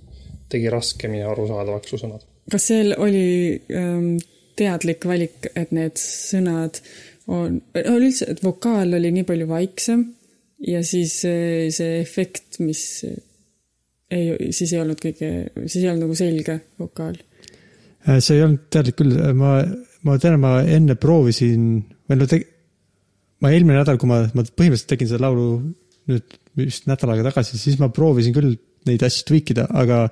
tegi 0.53 0.72
raskemini 0.72 1.24
arusaadavaks 1.29 1.92
su 1.92 2.00
sõnad. 2.00 2.24
kas 2.53 2.68
see 2.70 2.85
oli 2.96 3.26
ähm, 3.76 4.14
teadlik 4.59 5.07
valik, 5.09 5.50
et 5.57 5.72
need 5.74 6.00
sõnad 6.00 6.83
on, 7.30 7.61
üldse, 7.78 8.28
et 8.32 8.42
vokaal 8.44 8.96
oli 8.98 9.12
nii 9.14 9.26
palju 9.28 9.48
vaiksem 9.50 10.06
ja 10.66 10.82
siis 10.87 11.18
see, 11.24 11.68
see 11.74 12.00
efekt, 12.00 12.61
mis 12.62 12.85
ei, 14.12 14.50
siis 14.54 14.72
ei 14.74 14.80
olnud 14.82 15.00
kõige, 15.02 15.30
siis 15.66 15.82
ei 15.82 15.90
olnud 15.90 16.06
nagu 16.06 16.18
selge 16.18 16.58
vokaal. 16.80 17.18
Äh, 18.06 18.18
see 18.18 18.38
ei 18.38 18.46
olnud 18.46 18.66
teadlik 18.72 18.98
küll, 18.98 19.16
ma, 19.38 19.61
ma 20.06 20.18
tean, 20.22 20.38
ma 20.42 20.58
enne 20.62 20.96
proovisin, 21.00 21.70
või 22.11 22.20
no 22.20 22.28
teg-, 22.30 22.48
ma 23.42 23.52
eelmine 23.54 23.80
nädal, 23.80 23.98
kui 24.00 24.11
ma, 24.11 24.22
ma 24.35 24.44
põhimõtteliselt 24.46 24.92
tegin 24.94 25.11
seda 25.11 25.26
laulu 25.26 25.48
nüüd 26.11 26.38
vist 26.58 26.87
nädal 26.90 27.14
aega 27.14 27.30
tagasi, 27.30 27.58
siis 27.61 27.78
ma 27.80 27.88
proovisin 27.94 28.35
küll 28.37 28.56
neid 28.88 29.02
asju 29.06 29.26
tweak 29.28 29.54
ida, 29.54 29.68
aga 29.78 30.04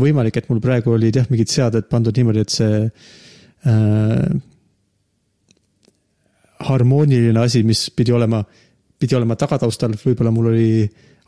võimalik, 0.00 0.36
et 0.36 0.48
mul 0.50 0.60
praegu 0.62 0.94
olid 0.94 1.16
jah, 1.16 1.28
mingid 1.32 1.50
seaded 1.52 1.88
pandud 1.90 2.16
niimoodi, 2.16 2.44
et 2.44 2.52
see 2.52 2.80
äh, 2.84 4.26
harmooniline 6.66 7.40
asi, 7.40 7.62
mis 7.66 7.88
pidi 7.96 8.12
olema, 8.12 8.42
pidi 9.00 9.16
olema 9.16 9.36
tagataustal, 9.40 9.96
võib-olla 10.04 10.32
mul 10.34 10.52
oli 10.52 10.70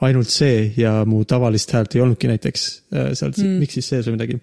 ainult 0.03 0.31
see 0.33 0.73
ja 0.77 1.03
mu 1.07 1.23
tavalist 1.29 1.71
häält 1.73 1.95
ei 1.97 2.03
olnudki 2.05 2.31
näiteks 2.31 2.65
äh, 2.95 3.13
seal 3.19 3.35
mm. 3.37 3.61
mix'is 3.63 3.93
sees 3.93 4.09
või 4.09 4.19
midagi 4.19 4.41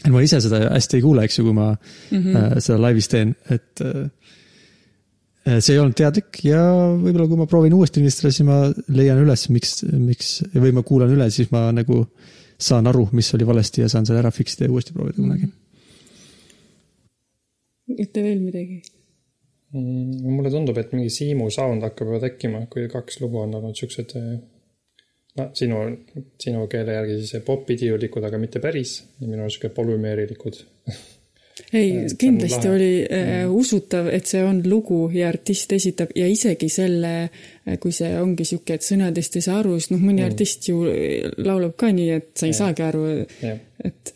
et 0.00 0.12
ma 0.12 0.22
ise 0.24 0.40
seda 0.40 0.62
hästi 0.70 0.98
ei 0.98 1.04
kuule, 1.04 1.26
eks 1.26 1.38
ju, 1.38 1.44
kui 1.44 1.56
ma 1.56 1.70
mm 1.74 2.22
-hmm. 2.22 2.60
seda 2.64 2.78
laivis 2.80 3.08
teen, 3.12 3.34
et 3.52 3.82
äh, 3.84 5.58
see 5.60 5.74
ei 5.74 5.80
olnud 5.82 5.96
teadlik 5.96 6.42
ja 6.44 6.60
võib-olla 6.96 7.28
kui 7.28 7.40
ma 7.40 7.48
proovin 7.50 7.74
uuesti 7.76 8.02
listada, 8.04 8.32
siis 8.32 8.46
ma 8.48 8.60
leian 8.96 9.20
üles, 9.20 9.48
miks, 9.52 9.82
miks 9.92 10.30
või 10.54 10.72
ma 10.76 10.84
kuulan 10.86 11.12
üle, 11.16 11.30
siis 11.30 11.50
ma 11.52 11.68
nagu 11.72 12.04
saan 12.60 12.86
aru, 12.86 13.08
mis 13.16 13.32
oli 13.36 13.48
valesti 13.48 13.84
ja 13.84 13.88
saan 13.88 14.06
selle 14.06 14.20
ära 14.20 14.30
fix 14.30 14.56
ida 14.56 14.68
ja 14.68 14.72
uuesti 14.72 14.96
proovida 14.96 15.20
kunagi. 15.20 15.50
ütle 17.90 18.22
veel 18.22 18.40
midagi. 18.40 18.82
Mm, 19.72 20.26
mulle 20.26 20.50
tundub, 20.50 20.78
et 20.80 20.90
mingi 20.96 21.12
Siimu 21.14 21.46
sound 21.54 21.84
hakkab 21.86 22.08
juba 22.10 22.18
tekkima, 22.24 22.64
kui 22.72 22.88
kaks 22.90 23.20
lugu 23.22 23.38
on 23.38 23.54
olnud 23.54 23.78
siuksed, 23.78 24.16
no 25.38 25.46
sinu, 25.54 25.78
sinu 26.42 26.64
keele 26.72 26.96
järgi 26.96 27.20
siis 27.20 27.44
popidiulikud, 27.46 28.26
aga 28.26 28.40
mitte 28.42 28.62
päris. 28.62 28.96
ja 29.20 29.28
minu 29.28 29.44
arust 29.44 29.60
sihuke 29.60 29.70
polümeerilikud. 29.76 30.58
ei 31.78 31.92
kindlasti 32.24 32.68
oli 32.72 32.90
äh, 33.06 33.44
usutav, 33.46 34.10
et 34.10 34.26
see 34.26 34.42
on 34.42 34.58
lugu 34.66 35.04
ja 35.14 35.28
artist 35.30 35.70
esitab 35.78 36.16
ja 36.18 36.26
isegi 36.26 36.68
selle, 36.68 37.14
kui 37.78 37.94
see 37.94 38.10
ongi 38.18 38.48
sihuke, 38.50 38.74
et 38.74 38.86
sõnadest 38.86 39.38
ei 39.38 39.46
saa 39.46 39.60
aru, 39.62 39.76
sest 39.78 39.94
noh, 39.94 40.02
mõni 40.02 40.24
mm. 40.24 40.32
artist 40.32 40.66
ju 40.72 40.82
laulab 41.46 41.78
ka 41.78 41.92
nii, 41.94 42.10
et 42.18 42.32
sa 42.34 42.50
ei 42.50 42.56
Jah. 42.56 42.64
saagi 42.64 42.88
aru, 42.90 43.06
et, 43.86 44.14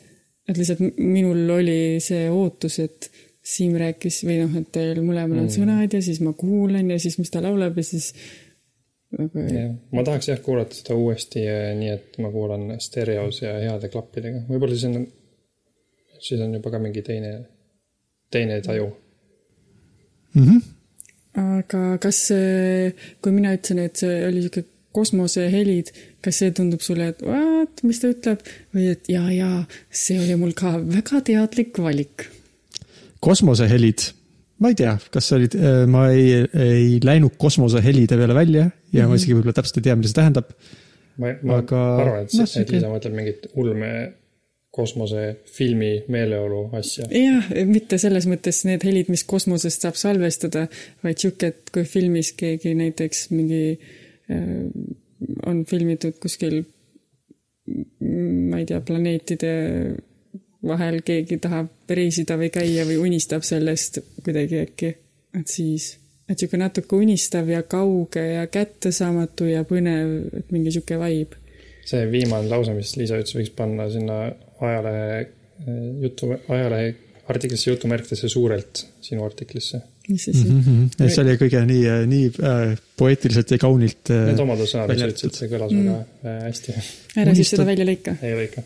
et 0.50 0.58
lihtsalt 0.58 0.98
minul 0.98 1.46
oli 1.62 1.78
see 2.02 2.26
ootus, 2.26 2.82
et 2.82 3.13
Siim 3.44 3.74
rääkis 3.76 4.22
või 4.24 4.38
noh, 4.40 4.54
et 4.56 4.70
teil 4.72 5.02
mõlemal 5.04 5.42
on 5.42 5.50
Mm. 5.50 5.52
sõnad 5.52 5.92
ja 5.92 6.00
siis 6.02 6.20
ma 6.24 6.32
kuulan 6.32 6.90
ja 6.90 6.98
siis, 6.98 7.18
mis 7.20 7.30
ta 7.30 7.42
laulab 7.44 7.76
ja 7.76 7.84
siis 7.84 8.14
nagu 9.18 9.42
jah. 9.52 9.72
ma 9.92 10.04
tahaks 10.06 10.30
jah 10.30 10.40
kuulata 10.42 10.76
seda 10.78 10.96
uuesti 10.96 11.44
nii, 11.78 11.90
et 11.92 12.18
ma 12.24 12.30
kuulan 12.32 12.80
stereos 12.80 13.42
ja 13.42 13.52
heade 13.60 13.90
klappidega. 13.92 14.44
võib-olla 14.48 14.78
siis 14.78 14.88
on, 14.88 15.06
siis 16.18 16.40
on 16.40 16.54
juba 16.56 16.72
ka 16.72 16.80
mingi 16.82 17.02
teine, 17.04 17.34
teine 18.32 18.60
taju. 18.64 18.88
Mm 20.34 20.46
-hmm. 20.46 20.62
aga 21.58 21.98
kas 22.02 22.26
see, 22.28 22.94
kui 23.22 23.32
mina 23.32 23.54
ütlesin, 23.54 23.84
et 23.84 23.96
see 23.96 24.26
oli 24.28 24.42
sihuke 24.42 24.64
kosmosehelid, 24.94 25.90
kas 26.22 26.38
see 26.38 26.52
tundub 26.54 26.82
sulle, 26.84 27.08
et 27.12 27.22
vaat, 27.26 27.82
mis 27.82 28.00
ta 28.00 28.10
ütleb 28.14 28.44
või 28.74 28.88
et 28.92 29.08
jaa, 29.10 29.26
jaa, 29.34 29.64
see 29.90 30.20
oli 30.22 30.36
mul 30.38 30.54
ka 30.56 30.76
väga 30.78 31.20
teadlik 31.30 31.78
valik. 31.78 32.28
kosmosehelid, 33.24 34.06
ma 34.62 34.70
ei 34.72 34.78
tea, 34.78 34.94
kas 35.12 35.30
olid, 35.36 35.56
ma 35.90 36.08
ei, 36.14 36.42
ei 36.64 36.98
läinud 37.04 37.38
kosmosehelide 37.40 38.18
peale 38.20 38.36
välja 38.36 38.64
ja 38.64 38.70
mm 38.70 38.98
-hmm. 38.98 39.08
ma 39.12 39.20
isegi 39.20 39.36
võib-olla 39.36 39.56
täpselt 39.60 39.80
ei 39.80 39.86
tea, 39.88 39.96
mida 40.00 40.10
see 40.10 40.20
tähendab. 40.20 40.52
ma, 41.16 41.32
ma 41.42 41.56
Aga, 41.62 41.80
arvan, 42.02 42.22
et 42.26 42.36
no, 42.38 42.46
sihuke- 42.46 42.76
Liisa 42.76 42.90
mõtleb 42.92 43.14
mingit 43.14 43.48
ulme 43.54 43.90
kosmosefilmi 44.74 45.92
meeleolu 46.10 46.64
asja. 46.74 47.06
jah, 47.10 47.50
mitte 47.70 47.98
selles 48.02 48.26
mõttes 48.26 48.64
need 48.66 48.82
helid, 48.86 49.10
mis 49.12 49.22
kosmosest 49.24 49.86
saab 49.86 49.98
salvestada, 49.98 50.66
vaid 51.04 51.22
sihuke, 51.22 51.52
et 51.52 51.70
kui 51.74 51.84
filmis 51.86 52.32
keegi 52.38 52.74
näiteks 52.78 53.28
mingi 53.30 53.62
äh, 53.74 54.48
on 55.46 55.62
filmitud 55.68 56.18
kuskil, 56.22 56.62
ma 58.50 58.60
ei 58.60 58.66
tea, 58.68 58.80
planeetide 58.84 59.52
vahel 60.66 61.00
keegi 61.06 61.38
tahab 61.42 61.68
reisida 61.90 62.38
või 62.40 62.50
käia 62.54 62.86
või 62.88 62.98
unistab 63.02 63.44
sellest 63.46 64.00
kuidagi 64.24 64.60
äkki, 64.64 64.90
et 65.40 65.50
siis, 65.50 65.94
et 66.28 66.38
sihuke 66.38 66.60
natuke 66.60 66.96
unistav 66.96 67.48
ja 67.50 67.62
kauge 67.62 68.24
ja 68.34 68.46
kättesaamatu 68.46 69.48
ja 69.50 69.64
põnev, 69.68 70.16
et 70.40 70.52
mingi 70.54 70.74
sihuke 70.74 70.98
vibe. 71.00 71.40
see 71.84 72.04
viimane 72.10 72.48
lause, 72.48 72.72
mis 72.74 72.96
Liisa 72.96 73.20
ütles, 73.20 73.36
võiks 73.36 73.52
panna 73.56 73.88
sinna 73.92 74.20
ajalehe 74.60 75.08
eh, 75.20 75.88
jutu, 76.02 76.32
ajalehe 76.48 76.94
artiklisse 77.28 77.70
jutumärkidesse 77.70 78.28
suurelt 78.28 78.86
sinu 79.04 79.24
artiklisse. 79.24 79.80
mis 80.08 80.24
see 80.24 80.34
siis 80.34 80.48
mm. 80.48 80.56
mm, 80.56 80.88
-hmm. 80.98 81.08
see 81.08 81.22
oli 81.22 81.36
kõige 81.40 81.60
nii, 81.64 81.84
nii 82.10 82.26
äh, 82.44 82.74
poeetiliselt 82.96 83.54
ja 83.54 83.58
kaunilt 83.58 84.10
äh, 84.12 84.26
Need 84.28 84.42
omadussõnad, 84.44 84.92
mis 84.92 85.00
sa 85.00 85.08
ütlesid, 85.12 85.38
see 85.38 85.48
kõlas 85.48 85.72
Mm. 85.72 85.86
väga 85.86 86.34
äh, 86.34 86.42
hästi. 86.48 86.72
-hmm. 86.72 87.20
ära 87.22 87.34
siis 87.34 87.52
seda 87.54 87.66
välja 87.66 87.86
lõika 87.88 88.16
ei 88.22 88.34
ole 88.34 88.44
ikka. 88.50 88.62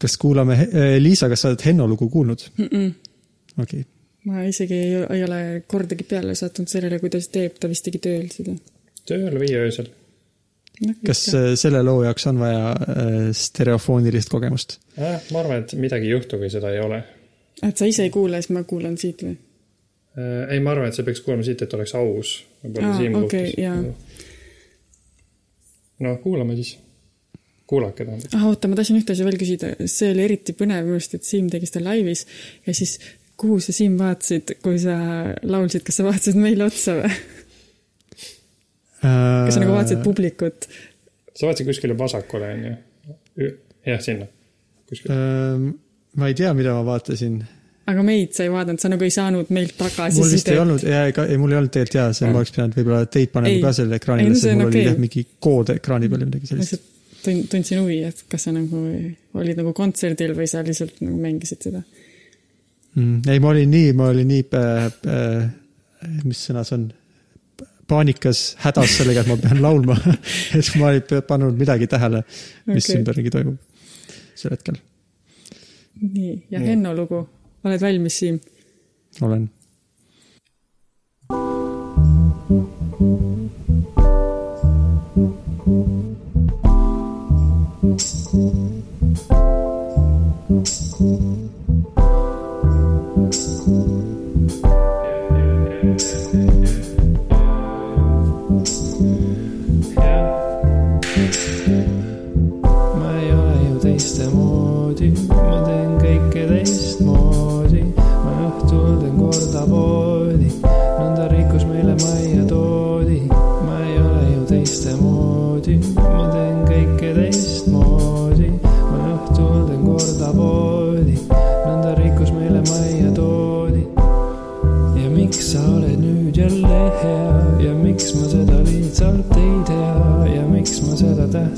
Kas 0.00 0.16
kuulame, 0.20 0.56
Liisa, 0.98 1.28
kas 1.28 1.44
sa 1.44 1.52
oled 1.52 1.64
Henno 1.64 1.86
lugu 1.88 2.08
kuulnud? 2.08 2.44
mm. 2.56 2.68
-mm. 2.72 2.92
okei 3.62 3.80
okay., 3.80 3.88
ma 4.24 4.42
isegi 4.44 4.74
ei, 4.74 4.98
ei 5.16 5.24
ole 5.24 5.40
kordagi 5.66 6.04
peale 6.04 6.34
sattunud 6.34 6.68
sellele, 6.68 6.98
kuidas 7.00 7.28
teeb, 7.32 7.56
ta 7.60 7.68
vist 7.68 7.86
tegi 7.88 8.02
tööl 8.04 8.28
seda 8.32 8.56
tööl 9.08 9.38
või 9.40 9.52
öösel? 9.58 9.88
no,. 10.86 10.94
kas 11.06 11.22
äh, 11.34 11.52
selle 11.60 11.82
loo 11.86 12.02
jaoks 12.04 12.26
on 12.30 12.42
vaja 12.42 12.66
äh, 12.72 13.30
stereofoonilist 13.36 14.32
kogemust? 14.32 14.78
äh,? 14.98 15.18
ma 15.32 15.42
arvan, 15.44 15.64
et 15.64 15.74
midagi 15.80 16.10
ei 16.10 16.16
juhtu, 16.16 16.40
kui 16.40 16.50
seda 16.52 16.72
ei 16.74 16.82
ole 16.84 17.02
et 17.66 17.76
sa 17.76 17.88
ise 17.88 18.06
ei 18.06 18.12
kuule, 18.14 18.40
siis 18.40 18.52
ma 18.56 18.64
kuulan 18.68 18.98
siit 19.00 19.24
või? 19.26 19.36
äh,. 20.16 20.44
ei, 20.54 20.60
ma 20.64 20.74
arvan, 20.74 20.90
et 20.90 20.98
sa 20.98 21.06
peaks 21.06 21.24
kuulama 21.24 21.46
siit, 21.46 21.64
et 21.64 21.78
oleks 21.78 21.96
aus. 21.98 22.36
võib-olla 22.64 22.92
Aa, 22.92 23.00
Siimu 23.00 23.24
okei, 23.24 23.50
suhtes 23.50 23.64
jaa.. 23.64 23.78
no 26.06 26.16
kuulame 26.24 26.56
siis. 26.60 26.76
Kuulake 27.70 28.04
tähendab. 28.04 28.34
ah 28.36 28.48
oota, 28.50 28.70
ma 28.70 28.78
tahtsin 28.78 28.98
ühte 28.98 29.14
asja 29.14 29.26
veel 29.28 29.38
küsida, 29.40 29.72
see 29.90 30.10
oli 30.14 30.26
eriti 30.26 30.54
põnev 30.58 30.88
minu 30.88 30.98
arust, 30.98 31.14
et 31.18 31.26
Siim 31.26 31.50
tegi 31.52 31.70
seda 31.70 31.84
laivis 31.86 32.26
ja 32.66 32.74
siis 32.76 32.98
kuhu 33.40 33.60
sa, 33.62 33.74
Siim, 33.74 33.96
vaatasid, 34.00 34.56
kui 34.64 34.80
sa 34.82 34.96
laulsid, 35.46 35.84
kas 35.86 36.00
sa 36.00 36.06
vaatasid 36.08 36.40
meile 36.40 36.66
otsa 36.66 36.98
või? 36.98 37.12
kas 39.00 39.56
sa 39.56 39.62
nagu 39.62 39.76
vaatasid 39.76 40.02
publikut? 40.04 40.68
sa 41.34 41.46
vaatasid 41.48 41.70
kuskile 41.70 41.96
vasakule, 41.98 42.50
onju? 42.56 42.74
jah, 43.86 44.02
sinna. 44.04 44.28
kuskile. 44.90 45.16
Ähm, 45.16 45.70
ma 46.20 46.28
ei 46.28 46.36
tea, 46.36 46.52
mida 46.58 46.74
ma 46.76 46.84
vaatasin. 46.90 47.40
aga 47.90 48.04
meid 48.06 48.36
sa 48.36 48.44
ei 48.44 48.52
vaadanud, 48.52 48.82
sa 48.82 48.92
nagu 48.92 49.06
ei 49.06 49.14
saanud 49.14 49.50
meilt 49.56 49.78
mul 49.78 49.88
vist 49.88 49.96
tagasisidet 49.96 50.54
ei. 50.54 50.62
olnud, 50.66 50.84
ei, 50.84 51.40
mul 51.40 51.54
ei 51.54 51.62
olnud 51.62 51.74
tegelikult 51.74 52.00
jaa, 52.00 52.12
see 52.16 52.28
ma 52.28 52.42
oleks 52.42 52.54
pidanud 52.54 52.76
võib-olla 52.76 53.12
teid 53.18 53.32
panema 53.34 53.64
ka 53.64 53.76
selle 53.80 54.00
ekraanile, 54.02 54.36
sest 54.36 54.52
on 54.52 54.60
mul 54.60 54.68
oli 54.68 54.76
okei. 54.76 54.88
jah 54.90 55.04
mingi 55.06 55.26
kood 55.48 55.72
ekraani 55.78 56.10
peal 56.12 56.26
või 56.26 56.34
midagi 56.34 56.52
sellist. 56.52 56.89
Tund- 57.24 57.48
tundsin 57.52 57.82
huvi, 57.82 58.00
et 58.08 58.24
kas 58.30 58.46
sa 58.46 58.54
nagu 58.54 58.84
olid 59.40 59.60
nagu 59.60 59.72
kontserdil 59.76 60.34
või 60.36 60.48
sa 60.50 60.62
lihtsalt 60.66 61.02
nagu 61.04 61.18
mängisid 61.20 61.68
seda. 61.68 61.82
mm,. 62.94 63.20
ei, 63.28 63.42
ma 63.42 63.52
olin 63.54 63.70
nii, 63.70 63.92
ma 63.98 64.10
olin 64.14 64.30
nii 64.30 64.46
äh,, 64.60 64.86
äh, 65.16 66.18
mis 66.24 66.44
sõna 66.48 66.64
see 66.66 66.78
on, 66.78 66.88
paanikas, 67.90 68.44
hädas 68.62 68.96
sellega, 69.00 69.24
et 69.24 69.30
ma 69.30 69.36
pean 69.40 69.62
laulma, 69.62 69.96
et 70.58 70.72
ma 70.80 70.92
ei 70.94 71.02
pannud 71.26 71.58
midagi 71.58 71.90
tähele, 71.90 72.22
mis 72.70 72.86
okay. 72.86 73.00
ümberringi 73.00 73.34
toimub 73.34 73.58
sel 74.40 74.54
hetkel, 74.54 74.78
nii, 76.00 76.36
ja. 76.54 76.62
Henno 76.64 76.94
lugu, 76.96 77.24
oled 77.66 77.82
valmis, 77.82 78.20
Siim? 78.22 78.38
olen. 79.20 79.48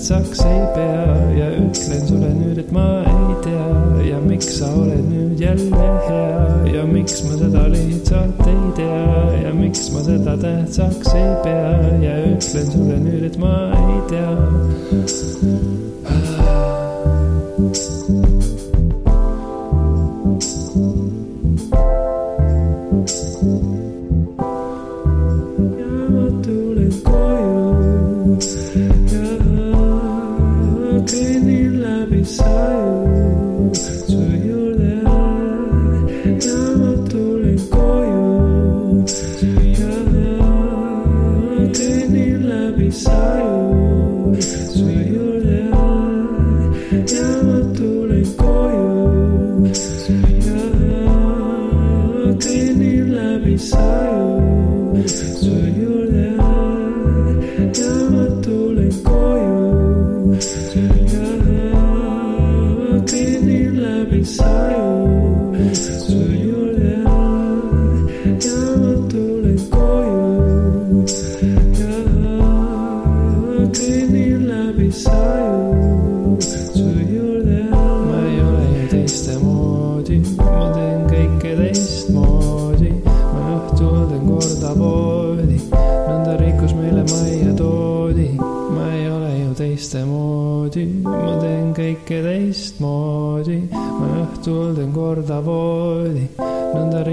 Tähtsaks 0.03 0.41
ei 0.41 0.67
pea. 0.75 1.17
Ja 1.39 1.51
ütlen 1.51 2.07
sulle 2.07 2.31
nüüd, 2.35 2.59
et 2.59 2.73
ma 2.73 2.87
ei 3.07 3.37
tea. 3.45 3.67
Ja 4.11 4.19
miks 4.21 4.49
sa 4.59 4.71
oled 4.75 5.05
nüüd 5.07 5.39
jälle 5.41 5.91
hea? 6.09 6.75
Ja 6.75 6.87
miks 6.87 7.23
ma 7.23 7.39
seda 7.39 7.69
lihtsalt 7.71 8.43
ei 8.51 8.73
tea? 8.77 9.05
Ja 9.45 9.55
miks 9.55 9.93
ma 9.95 10.03
seda 10.03 10.35
tähtsaks 10.43 11.15
ei 11.15 11.31
pea? 11.45 11.71
Ja 12.03 12.17
ütlen 12.33 12.73
sulle 12.75 12.99
nüüd, 13.05 13.29
et 13.31 13.39
ma 13.39 13.55
ei 13.79 14.01
tea. 14.11 15.72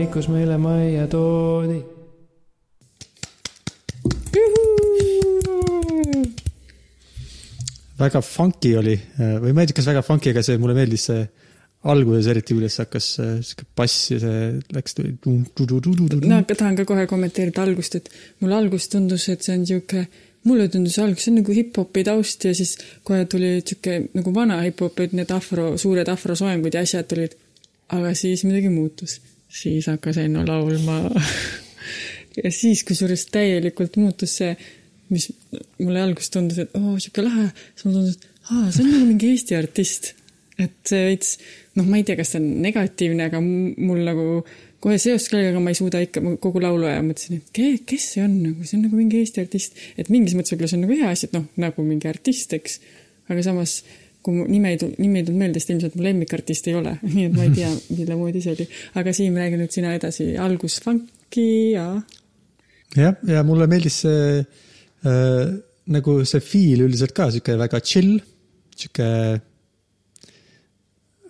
Rikkus 0.10 0.26
meile 0.34 0.56
majja 0.58 1.04
toodi 1.06 1.76
väga 8.00 8.24
funky 8.26 8.72
oli 8.80 8.96
või 9.44 9.54
ma 9.54 9.62
ei 9.62 9.70
tea, 9.70 9.78
kas 9.78 9.92
väga 9.92 10.02
funky, 10.08 10.32
aga 10.34 10.42
see 10.48 10.58
mulle 10.58 10.74
meeldis 10.80 11.06
see 11.12 11.22
alguses 11.94 12.32
eriti, 12.34 12.58
kuidas 12.58 12.80
hakkas 12.82 13.12
sihuke 13.20 13.70
bass 13.78 14.10
ja 14.10 14.18
see 14.24 14.50
läks. 14.74 14.98
no 14.98 16.42
aga 16.42 16.58
tahan 16.58 16.82
ka 16.82 16.90
kohe 16.90 17.06
kommenteerida 17.14 17.70
algust, 17.70 18.02
et 18.02 18.10
mulle 18.42 18.58
alguses 18.58 18.90
tundus, 18.90 19.30
et 19.30 19.46
see 19.46 19.60
on 19.60 19.70
sihuke 19.70 20.08
mulle 20.50 20.72
tundus 20.74 20.98
alguses 21.06 21.36
nagu 21.38 21.54
hip-hopi 21.54 22.08
taust 22.10 22.50
ja 22.50 22.58
siis 22.58 22.80
kohe 23.06 23.30
tuli 23.30 23.60
sihuke 23.62 24.08
nagu 24.18 24.34
vana 24.34 24.64
hip-hop, 24.66 25.06
et 25.06 25.14
need 25.14 25.38
afro, 25.38 25.76
suured 25.78 26.10
afrosoengud 26.18 26.74
ja 26.74 26.82
asjad 26.82 27.14
tulid. 27.14 27.38
aga 27.90 28.18
siis 28.18 28.44
midagi 28.46 28.70
muutus, 28.74 29.22
siis 29.50 29.90
hakkas 29.90 30.20
Enno 30.22 30.46
laulma 30.48 31.00
ja 32.38 32.52
siis 32.54 32.84
kusjuures 32.88 33.26
täielikult 33.34 33.98
muutus 34.00 34.38
see, 34.42 34.54
mis 35.10 35.30
mulle 35.82 36.04
alguses 36.04 36.32
tundus, 36.34 36.62
et 36.62 36.78
oo 36.78 36.94
oh,, 36.94 37.02
sihuke 37.02 37.26
lahe, 37.26 37.50
siis 37.74 37.88
mulle 37.88 38.04
tundus, 38.04 38.18
et 38.20 38.48
aa, 38.54 38.72
see 38.72 38.86
on 38.86 38.92
nagu 38.94 39.06
mingi 39.10 39.34
Eesti 39.34 39.58
artist. 39.58 40.14
et 40.60 40.76
see 40.84 41.06
veits, 41.08 41.38
noh, 41.80 41.86
ma 41.88 42.02
ei 42.02 42.04
tea, 42.04 42.18
kas 42.20 42.34
see 42.34 42.42
on 42.42 42.50
negatiivne, 42.66 43.30
aga 43.30 43.40
mul 43.40 44.02
nagu 44.04 44.26
kohe 44.84 44.98
seost 45.00 45.32
kellegagi 45.32 45.62
ma 45.64 45.72
ei 45.72 45.78
suuda 45.78 46.02
ikka, 46.04 46.24
ma 46.24 46.34
kogu 46.42 46.62
laulu 46.64 46.88
aja 46.88 47.00
mõtlesin, 47.04 47.40
et 47.40 47.54
ke, 47.56 47.70
kes 47.88 48.10
see 48.16 48.24
on 48.26 48.36
nagu, 48.44 48.68
see 48.68 48.78
on 48.78 48.86
nagu 48.88 49.00
mingi 49.00 49.22
Eesti 49.22 49.44
artist. 49.44 49.80
et 50.00 50.12
mingis 50.12 50.36
mõttes 50.36 50.54
võib-olla 50.54 50.72
see 50.72 50.80
on 50.80 50.86
nagu 50.86 51.00
hea 51.00 51.14
asi, 51.16 51.30
et 51.30 51.36
noh, 51.36 51.48
nagu 51.60 51.86
mingi 51.88 52.12
artist, 52.12 52.56
eks. 52.60 52.80
aga 53.32 53.46
samas, 53.46 53.80
kui 54.26 54.44
nime 54.52 54.74
ei 54.74 54.80
tulnud, 54.80 55.00
nimi 55.00 55.22
ei 55.22 55.28
tulnud 55.28 55.42
meelde, 55.44 55.62
siis 55.62 55.74
ilmselt 55.76 55.96
mu 55.98 56.06
lemmikartist 56.06 56.68
ei 56.70 56.76
ole, 56.80 56.96
nii 57.16 57.30
et 57.30 57.38
ma 57.38 57.46
ei 57.48 57.54
tea, 57.56 57.70
mille 57.94 58.20
moodi 58.20 58.44
see 58.44 58.56
oli. 58.58 58.68
aga 59.02 59.14
Siim, 59.16 59.38
räägi 59.40 59.60
nüüd 59.62 59.76
sina 59.76 59.94
edasi, 59.98 60.32
algus 60.42 60.80
funky 60.84 61.48
ja. 61.76 61.88
jah, 62.98 63.16
ja 63.30 63.46
mulle 63.48 63.70
meeldis 63.72 64.02
see 64.04 64.42
äh, 64.42 65.46
nagu 65.96 66.20
see 66.30 66.44
feel 66.46 66.86
üldiselt 66.86 67.16
ka 67.18 67.30
sihuke 67.34 67.58
väga 67.60 67.82
chill, 67.86 68.18
sihuke 68.76 69.10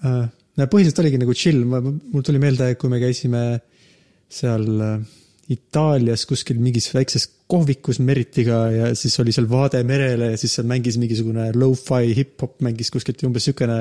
äh, 0.04 0.22
põhiliselt 0.60 1.00
oligi 1.04 1.22
nagu 1.22 1.36
chill, 1.38 1.64
mul 1.66 2.26
tuli 2.26 2.42
meelde, 2.42 2.74
kui 2.80 2.92
me 2.92 3.00
käisime 3.02 3.44
seal 4.30 4.66
äh, 4.86 5.00
Itaalias 5.50 6.28
kuskil 6.30 6.60
mingis 6.62 6.92
väikses 6.94 7.26
kohvikus 7.50 7.98
Meritiga 8.06 8.60
ja 8.70 8.90
siis 8.98 9.16
oli 9.22 9.34
seal 9.34 9.48
vaade 9.50 9.82
merele 9.88 10.32
ja 10.34 10.38
siis 10.38 10.54
seal 10.58 10.68
mängis 10.70 11.00
mingisugune 11.02 11.48
lo-fi 11.58 12.14
hip-hop 12.18 12.60
mängis 12.66 12.92
kuskilt 12.94 13.24
umbes 13.26 13.48
niisugune, 13.48 13.80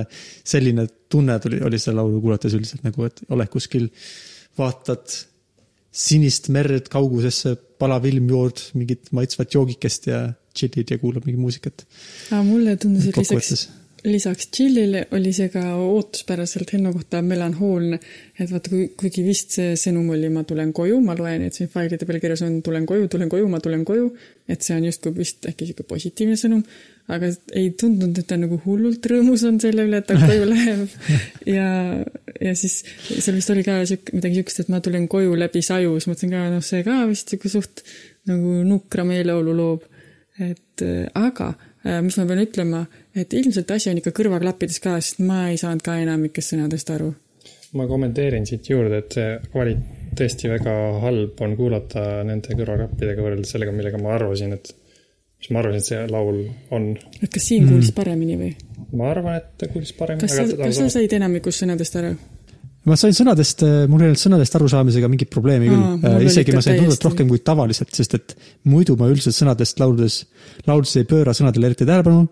selline 0.48 0.86
tunne 1.12 1.36
tuli, 1.44 1.60
oli 1.64 1.80
seda 1.80 1.98
laulu 2.00 2.22
kuulates 2.24 2.56
üldiselt 2.56 2.86
nagu, 2.86 3.04
et 3.08 3.20
oled 3.28 3.50
kuskil, 3.52 3.90
vaatad 4.58 5.18
sinist 5.98 6.48
merd 6.54 6.88
kaugusesse, 6.92 7.56
palav 7.80 8.06
ilm 8.08 8.30
jood 8.32 8.62
mingit 8.78 9.12
maitsvat 9.16 9.54
joogikest 9.56 10.08
ja 10.10 10.22
chill'id 10.56 10.94
ja 10.94 10.98
kuulad 11.02 11.26
mingit 11.26 11.42
muusikat. 11.42 11.84
mulle 12.46 12.76
tundus, 12.80 13.10
et 13.10 13.20
lisaks 13.20 13.68
lisaks 14.04 14.48
chillile 14.54 15.06
oli 15.16 15.32
see 15.34 15.48
ka 15.52 15.62
ootuspäraselt 15.74 16.72
Henno 16.72 16.92
kohta 16.94 17.20
melanhoolne, 17.22 17.98
et 18.38 18.50
vaata, 18.50 18.70
kui, 18.70 18.84
kuigi 18.98 19.24
vist 19.26 19.56
see 19.56 19.74
sõnum 19.80 20.12
oli 20.14 20.30
ma 20.32 20.44
tulen 20.46 20.70
koju, 20.76 21.00
ma 21.04 21.16
loen, 21.18 21.46
et 21.48 21.56
siin 21.56 21.70
failide 21.72 22.06
peal 22.06 22.20
kirjas 22.22 22.44
on 22.46 22.60
tulen 22.64 22.86
koju, 22.86 23.08
tulen 23.10 23.30
koju, 23.32 23.48
ma 23.50 23.60
tulen 23.64 23.82
koju, 23.88 24.12
et 24.48 24.62
see 24.64 24.76
on 24.78 24.86
justkui 24.86 25.16
vist 25.16 25.48
äkki 25.50 25.68
sihuke 25.68 25.86
positiivne 25.88 26.38
sõnum, 26.38 26.62
aga 27.10 27.32
ei 27.58 27.72
tundunud, 27.80 28.20
et 28.20 28.28
ta 28.30 28.38
nagu 28.38 28.60
hullult 28.64 29.10
rõõmus 29.10 29.44
on 29.48 29.58
selle 29.62 29.88
üle, 29.88 30.02
et 30.02 30.08
ta 30.08 30.18
koju 30.20 30.46
läheb. 30.52 30.98
ja, 31.48 31.68
ja 32.38 32.56
siis 32.58 32.80
seal 33.08 33.38
vist 33.40 33.54
oli 33.54 33.66
ka 33.66 33.80
sihuke, 33.88 34.14
midagi 34.18 34.40
siukest, 34.40 34.62
et 34.62 34.74
ma 34.74 34.82
tulen 34.84 35.08
koju 35.10 35.34
läbi 35.38 35.64
saju, 35.64 35.96
siis 35.98 36.10
mõtlesin 36.12 36.36
ka, 36.36 36.44
noh, 36.54 36.64
see 36.64 36.84
ka 36.86 37.00
vist 37.10 37.34
sihuke 37.34 37.50
suht 37.50 37.82
nagu 38.30 38.60
nukra 38.68 39.06
meeleolu 39.08 39.56
loob. 39.58 39.88
et 40.38 40.84
aga 41.18 41.48
mis 41.84 42.18
ma 42.18 42.26
pean 42.26 42.42
ütlema, 42.42 42.82
et 43.14 43.32
ilmselt 43.38 43.70
asi 43.74 43.90
on 43.92 44.00
ikka 44.00 44.12
kõrvaklappides 44.16 44.80
ka, 44.82 44.96
sest 45.02 45.22
ma 45.24 45.48
ei 45.52 45.58
saanud 45.60 45.84
ka 45.84 45.98
enamikest 46.02 46.54
sõnadest 46.54 46.90
aru. 46.94 47.12
ma 47.78 47.86
kommenteerin 47.86 48.46
siit 48.48 48.70
juurde, 48.70 49.02
et 49.02 49.14
see 49.14 49.32
kvali-, 49.52 49.76
tõesti 50.18 50.50
väga 50.50 50.74
halb 51.04 51.40
on 51.44 51.56
kuulata 51.58 52.04
nende 52.26 52.56
kõrvaklappidega 52.56 53.24
võrreldes 53.24 53.52
sellega, 53.54 53.74
millega 53.76 54.00
ma 54.02 54.14
arvasin, 54.16 54.54
et 54.56 54.72
mis 55.38 55.52
ma 55.54 55.62
arvasin, 55.62 55.82
et 55.82 55.90
see 55.90 56.06
laul 56.10 56.40
on. 56.74 56.90
et 57.22 57.30
kas 57.30 57.50
Siim 57.50 57.68
kuulis 57.68 57.92
mm. 57.92 57.98
paremini 58.00 58.40
või? 58.40 58.50
ma 58.98 59.12
arvan, 59.12 59.38
et 59.42 59.54
ta 59.60 59.70
kuulis 59.70 59.92
paremini. 59.98 60.26
kas 60.26 60.38
sa, 60.40 60.48
kas 60.58 60.80
sa 60.80 60.90
said 60.96 61.14
enamikust 61.20 61.64
sõnadest 61.64 62.00
aru? 62.00 62.16
Ma 62.90 62.96
sain 63.00 63.14
sõnadest, 63.16 63.62
äh, 63.66 63.84
mul 63.90 64.02
ei 64.02 64.10
olnud 64.10 64.20
sõnadest 64.20 64.56
arusaamisega 64.58 65.10
mingit 65.10 65.30
probleemi 65.32 65.70
küll. 65.70 66.08
Äh, 66.08 66.18
isegi 66.28 66.56
ma 66.56 66.64
sain 66.64 66.80
hullult 66.82 67.06
rohkem 67.08 67.30
kui 67.30 67.42
tavaliselt, 67.44 67.92
sest 67.96 68.18
et 68.18 68.34
muidu 68.68 68.96
ma 69.00 69.10
üldiselt 69.12 69.36
sõnadest 69.36 69.80
lauludes, 69.82 70.22
lauludes 70.68 70.96
ei 71.00 71.08
pööra 71.08 71.36
sõnadele 71.36 71.72
eriti 71.72 71.88
tähelepanu. 71.88 72.26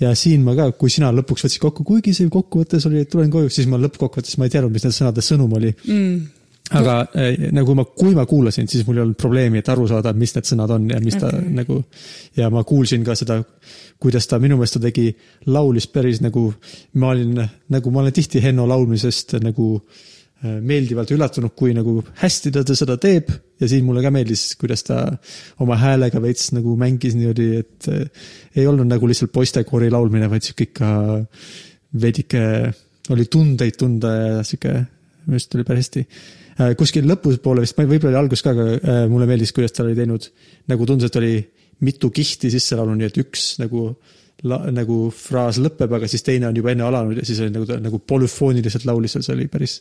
ja 0.00 0.14
siin 0.16 0.40
ma 0.40 0.54
ka, 0.56 0.70
kui 0.80 0.88
sina 0.88 1.10
lõpuks 1.12 1.44
võtsid 1.44 1.60
kokku, 1.60 1.84
kuigi 1.84 2.14
see 2.16 2.30
kokkuvõttes 2.32 2.86
oli, 2.88 3.02
et 3.04 3.10
tulen 3.12 3.28
koju, 3.30 3.50
siis 3.52 3.66
ma 3.68 3.76
lõppkokkuvõttes 3.76 4.38
ma 4.40 4.46
ei 4.48 4.54
teadnud, 4.54 4.72
mis 4.72 4.86
nende 4.86 4.96
sõnade 4.96 5.24
sõnum 5.24 5.52
oli. 5.58 5.74
Mm 5.84 6.39
aga 6.70 6.96
äh, 7.18 7.48
nagu 7.54 7.74
ma, 7.74 7.84
kui 7.84 8.14
ma 8.14 8.24
kuulasin, 8.28 8.68
siis 8.70 8.84
mul 8.86 9.00
ei 9.00 9.04
olnud 9.04 9.18
probleemi, 9.18 9.60
et 9.60 9.70
aru 9.72 9.88
saada, 9.90 10.12
mis 10.16 10.34
need 10.36 10.46
sõnad 10.46 10.74
on 10.76 10.86
ja 10.92 11.00
mis 11.02 11.16
ta 11.18 11.30
okay. 11.32 11.48
nagu. 11.56 11.80
ja 12.38 12.50
ma 12.52 12.62
kuulsin 12.66 13.04
ka 13.06 13.16
seda, 13.18 13.40
kuidas 14.00 14.28
ta 14.30 14.38
minu 14.42 14.58
meelest 14.58 14.78
ta 14.78 14.84
tegi, 14.86 15.08
laulis 15.50 15.88
päris 15.90 16.22
nagu, 16.22 16.46
ma 17.02 17.12
olin, 17.14 17.42
nagu 17.74 17.92
ma 17.94 18.04
olen 18.04 18.14
tihti 18.14 18.42
Henno 18.44 18.68
laulmisest 18.70 19.34
nagu 19.42 19.70
äh, 19.80 20.60
meeldivalt 20.62 21.10
üllatunud, 21.16 21.56
kui 21.58 21.74
nagu 21.76 21.96
hästi 22.22 22.54
ta 22.54 22.64
seda 22.70 22.98
teeb 23.02 23.32
ja 23.60 23.70
siin 23.70 23.86
mulle 23.88 24.04
ka 24.04 24.14
meeldis, 24.14 24.52
kuidas 24.60 24.86
ta 24.86 25.02
oma 25.64 25.78
häälega 25.80 26.22
veits 26.22 26.52
nagu 26.54 26.76
mängis 26.78 27.18
niimoodi, 27.18 27.50
et 27.64 27.90
äh, 27.90 28.28
ei 28.62 28.68
olnud 28.70 28.86
nagu 28.90 29.10
lihtsalt 29.10 29.34
poistekoori 29.34 29.90
laulmine, 29.90 30.30
vaid 30.30 30.46
sihuke 30.46 30.70
ikka 30.70 30.92
veidike 31.98 32.44
oli 33.10 33.26
tundeid 33.26 33.74
tunda 33.74 34.14
ja 34.14 34.44
sihuke, 34.46 34.84
minu 35.26 35.34
arust 35.34 35.50
tuli 35.50 35.66
päris 35.66 35.90
hästi 35.90 36.06
kuskil 36.78 37.08
lõpupoole 37.08 37.64
vist, 37.64 37.78
võib-olla 37.78 38.12
oli 38.12 38.20
algus 38.24 38.42
ka, 38.44 38.54
aga 38.54 38.66
äh, 38.76 39.02
mulle 39.10 39.28
meeldis, 39.30 39.52
kuidas 39.56 39.74
ta 39.74 39.84
oli 39.84 39.96
teinud, 39.98 40.26
nagu 40.70 40.88
tundus, 40.88 41.10
et 41.10 41.20
oli 41.20 41.34
mitu 41.86 42.10
kihti 42.12 42.50
sisse 42.52 42.76
laulnud, 42.76 43.00
nii 43.00 43.08
et 43.08 43.20
üks 43.22 43.46
nagu 43.62 43.86
la, 44.48 44.58
nagu 44.74 45.02
fraas 45.14 45.60
lõpeb, 45.62 45.94
aga 45.96 46.10
siis 46.10 46.26
teine 46.26 46.50
on 46.50 46.58
juba 46.58 46.74
enne 46.74 46.84
alanud 46.88 47.20
ja 47.20 47.24
siis 47.28 47.40
oli 47.44 47.54
nagu, 47.54 47.80
nagu 47.80 48.02
polüfooniliselt 48.12 48.84
laulis 48.88 49.16
seal, 49.16 49.24
see 49.24 49.38
oli 49.38 49.48
päris. 49.52 49.80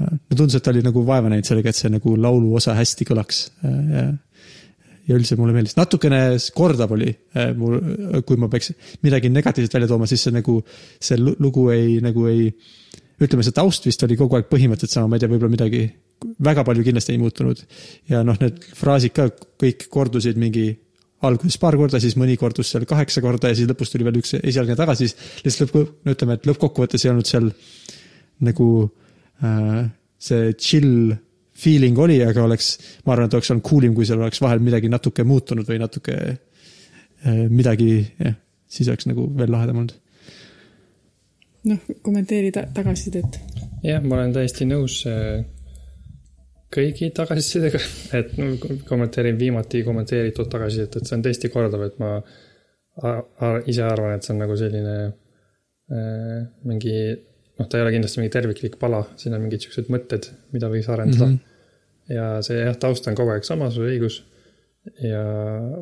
no 0.00 0.10
äh, 0.10 0.18
tundus, 0.34 0.58
et 0.58 0.66
ta 0.66 0.74
oli 0.74 0.82
nagu 0.84 1.06
vaeva 1.06 1.30
näinud 1.30 1.46
sellega, 1.46 1.70
et 1.70 1.78
see 1.78 1.92
nagu 1.92 2.16
lauluosa 2.18 2.74
hästi 2.78 3.06
kõlaks 3.12 3.42
ja, 3.62 4.06
ja 5.06 5.16
üldse 5.18 5.38
mulle 5.38 5.54
meeldis, 5.54 5.78
natukene 5.78 6.22
kordav 6.56 6.94
oli 6.98 7.12
mul, 7.58 7.78
kui 8.26 8.38
ma 8.40 8.50
peaks 8.50 8.72
midagi 9.06 9.30
negatiivset 9.30 9.78
välja 9.78 9.90
tooma, 9.90 10.10
siis 10.10 10.26
see 10.26 10.34
nagu, 10.34 10.60
see 10.98 11.18
lugu 11.20 11.68
ei, 11.74 11.98
nagu 12.02 12.26
ei 12.30 12.48
ütleme, 13.22 13.44
see 13.46 13.54
taust 13.56 13.86
vist 13.86 14.02
oli 14.06 14.16
kogu 14.18 14.38
aeg 14.38 14.48
põhimõtteliselt 14.50 14.98
sama, 14.98 15.10
ma 15.10 15.18
ei 15.18 15.22
tea, 15.22 15.30
võib-olla 15.30 15.52
midagi 15.52 15.82
väga 16.42 16.64
palju 16.66 16.84
kindlasti 16.86 17.14
ei 17.14 17.20
muutunud. 17.22 17.62
ja 18.10 18.22
noh, 18.26 18.38
need 18.40 18.62
fraasid 18.78 19.14
ka 19.16 19.28
kõik 19.60 19.86
kordusid 19.92 20.40
mingi 20.40 20.70
alguses 21.26 21.58
paar 21.62 21.76
korda, 21.78 22.00
siis 22.02 22.16
mõni 22.18 22.36
kordus 22.38 22.72
seal 22.72 22.86
kaheksa 22.88 23.22
korda 23.22 23.52
ja 23.52 23.58
siis 23.58 23.68
lõpus 23.70 23.92
tuli 23.92 24.06
veel 24.06 24.18
üks 24.18 24.34
esialgne 24.40 24.76
tagasi, 24.78 25.08
siis 25.08 25.44
lihtsalt 25.46 25.74
lõpp, 25.76 25.98
no 26.02 26.14
ütleme, 26.16 26.38
et 26.38 26.48
lõppkokkuvõttes 26.50 27.06
ei 27.06 27.12
olnud 27.12 27.28
seal 27.28 27.50
nagu 28.42 28.68
äh, 29.44 29.84
see 30.22 30.54
chill 30.58 31.14
feeling 31.62 31.98
oli, 32.02 32.18
aga 32.26 32.42
oleks, 32.42 32.74
ma 33.06 33.14
arvan, 33.14 33.30
et 33.30 33.36
oleks 33.38 33.52
olnud 33.54 33.66
cool 33.68 33.86
im, 33.86 33.94
kui 33.94 34.08
seal 34.08 34.22
oleks 34.22 34.42
vahel 34.42 34.62
midagi 34.64 34.90
natuke 34.90 35.26
muutunud 35.28 35.68
või 35.68 35.78
natuke 35.82 36.16
äh, 36.32 37.44
midagi, 37.52 37.92
jah, 38.18 38.34
siis 38.66 38.90
oleks 38.90 39.06
nagu 39.10 39.28
veel 39.38 39.52
lahedam 39.54 39.84
olnud 39.84 40.01
noh, 41.70 41.82
kommenteeri 42.02 42.52
ta 42.54 42.64
tagasisidet. 42.74 43.40
jah, 43.84 44.02
ma 44.02 44.20
olen 44.20 44.34
täiesti 44.34 44.66
nõus 44.68 45.02
äh, 45.10 45.42
kõigi 46.72 47.10
tagasisidega, 47.14 47.80
et 48.18 48.32
kommenteerin 48.88 49.38
viimati 49.40 49.82
kommenteeritud 49.86 50.50
tagasisidet, 50.52 50.98
et 50.98 51.10
see 51.10 51.18
on 51.18 51.26
tõesti 51.26 51.52
kordav, 51.52 51.86
et 51.88 52.00
ma 52.02 52.16
ise 53.70 53.84
arvan, 53.88 54.16
et 54.16 54.26
see 54.26 54.34
on 54.34 54.42
nagu 54.42 54.56
selline 54.58 54.96
äh, 55.06 56.40
mingi, 56.68 56.96
noh, 57.58 57.68
ta 57.68 57.78
ei 57.78 57.86
ole 57.86 57.94
kindlasti 57.94 58.20
mingi 58.20 58.34
terviklik 58.34 58.76
pala, 58.80 59.04
siin 59.20 59.36
on 59.36 59.44
mingid 59.44 59.64
siuksed 59.64 59.88
mõtted, 59.92 60.28
mida 60.52 60.68
võiks 60.72 60.90
arendada 60.92 61.30
mm. 61.30 61.38
-hmm. 61.38 62.18
ja 62.18 62.26
see 62.44 62.60
jah, 62.60 62.76
taust 62.80 63.08
on 63.08 63.16
kogu 63.18 63.32
aeg 63.32 63.48
sama, 63.48 63.70
sul 63.72 63.88
õigus. 63.88 64.22
ja 64.98 65.22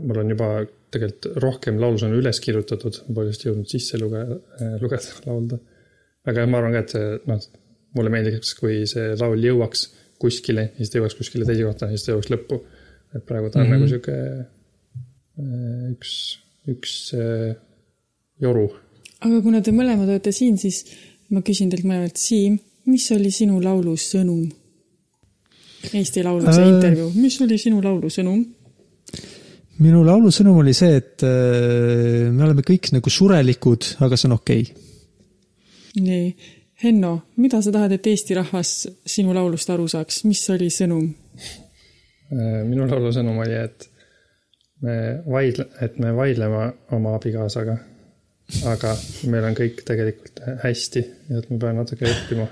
mul 0.04 0.22
on 0.22 0.30
juba 0.30 0.50
tegelikult 0.92 1.40
rohkem 1.42 1.78
laulusõnu 1.80 2.18
üles 2.20 2.40
kirjutatud, 2.44 2.98
ma 3.08 3.14
pole 3.16 3.30
just 3.32 3.46
jõudnud 3.46 3.70
sisse 3.70 3.98
lugeda, 3.98 4.38
äh, 4.60 4.74
lugeda, 4.82 5.18
laulda 5.26 5.58
aga 6.28 6.44
ma 6.46 6.60
arvan 6.60 6.76
ka, 6.76 6.84
et 6.84 7.26
noh, 7.28 7.40
mulle 7.96 8.12
meeldiks, 8.12 8.52
kui 8.58 8.84
see 8.90 9.14
laul 9.18 9.40
jõuaks 9.44 9.86
kuskile 10.20 10.66
ja 10.68 10.78
siis 10.78 10.92
ta 10.92 11.00
jõuaks 11.00 11.16
kuskile 11.18 11.48
teise 11.48 11.64
kohta 11.64 11.88
ja 11.88 11.96
siis 11.96 12.06
ta 12.06 12.14
jõuaks 12.14 12.30
lõppu. 12.34 12.60
et 13.16 13.24
praegu 13.26 13.50
ta 13.50 13.60
on 13.60 13.66
mm 13.66 13.72
-hmm. 13.72 13.78
nagu 13.78 13.88
sihuke 13.88 14.16
äh, 15.40 15.90
üks, 15.94 16.12
üks 16.68 16.92
äh, 17.16 17.56
joru. 18.40 18.68
aga 19.20 19.40
kuna 19.42 19.62
te 19.62 19.72
mõlemad 19.72 20.08
olete 20.08 20.32
siin, 20.32 20.58
siis 20.58 20.84
ma 21.30 21.42
küsin 21.42 21.70
teilt 21.70 21.84
mõlemalt, 21.84 22.16
Siim, 22.16 22.58
mis 22.86 23.10
oli 23.12 23.30
sinu 23.30 23.60
laulu 23.62 23.96
sõnum? 23.96 24.48
Eesti 25.92 26.22
Lauluse 26.22 26.60
äh... 26.60 26.68
intervjuu, 26.68 27.12
mis 27.14 27.40
oli 27.40 27.58
sinu 27.58 27.82
laulu 27.82 28.10
sõnum? 28.10 28.44
minu 29.78 30.04
laulu 30.04 30.30
sõnum 30.30 30.60
oli 30.60 30.74
see, 30.76 30.96
et 30.96 31.22
äh, 31.24 32.28
me 32.30 32.44
oleme 32.44 32.62
kõik 32.62 32.92
nagu 32.92 33.10
surelikud, 33.10 33.96
aga 34.04 34.16
see 34.16 34.28
on 34.28 34.36
okei 34.36 34.60
okay 34.60 34.89
nii, 35.98 36.34
Henno, 36.80 37.18
mida 37.36 37.58
sa 37.60 37.72
tahad, 37.72 37.92
et 37.92 38.06
Eesti 38.08 38.34
rahvas 38.38 38.70
sinu 39.04 39.34
laulust 39.36 39.68
aru 39.68 39.84
saaks, 39.90 40.22
mis 40.24 40.40
oli 40.52 40.70
sõnum? 40.72 41.10
Äh, 42.32 42.62
minu 42.64 42.86
laulu 42.88 43.10
sõnum 43.12 43.42
oli, 43.42 43.58
et 43.58 43.90
me 44.80 44.94
vaidle-, 45.26 45.68
et 45.84 45.98
me 46.00 46.14
vaidleme 46.16 46.70
oma 46.96 47.16
abikaasaga. 47.18 47.76
aga 48.66 48.96
meil 49.30 49.44
on 49.46 49.54
kõik 49.54 49.84
tegelikult 49.86 50.40
hästi 50.64 51.02
ja 51.28 51.38
et 51.38 51.50
ma 51.52 51.58
pean 51.62 51.76
natuke 51.78 52.08
õppima. 52.08 52.48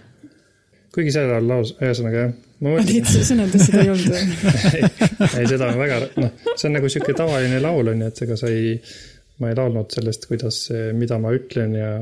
kuigi 0.94 1.10
sellel 1.14 1.38
ajal 1.38 1.48
laus, 1.48 1.72
ühesõnaga 1.80 2.20
jah, 2.20 2.36
ma 2.60 2.76
Neid 2.76 3.02
mõtlesin, 3.08 3.26
sõnades 3.32 3.66
seda 3.66 3.82
ei 3.82 3.90
olnud 3.94 4.12
või? 4.12 4.92
ei 5.40 5.48
seda 5.50 5.72
on 5.72 5.80
väga, 5.80 5.98
noh, 6.20 6.36
see 6.52 6.68
on 6.68 6.76
nagu 6.76 6.92
sihuke 6.92 7.16
tavaline 7.18 7.58
laul 7.64 7.94
on 7.94 8.04
ju, 8.04 8.12
et 8.12 8.22
ega 8.28 8.38
sa 8.38 8.52
ei, 8.52 8.76
ma 9.40 9.50
ei 9.50 9.58
laulnud 9.58 9.90
sellest, 9.96 10.28
kuidas, 10.30 10.60
mida 11.00 11.18
ma 11.22 11.32
ütlen 11.34 11.74
ja 11.80 11.92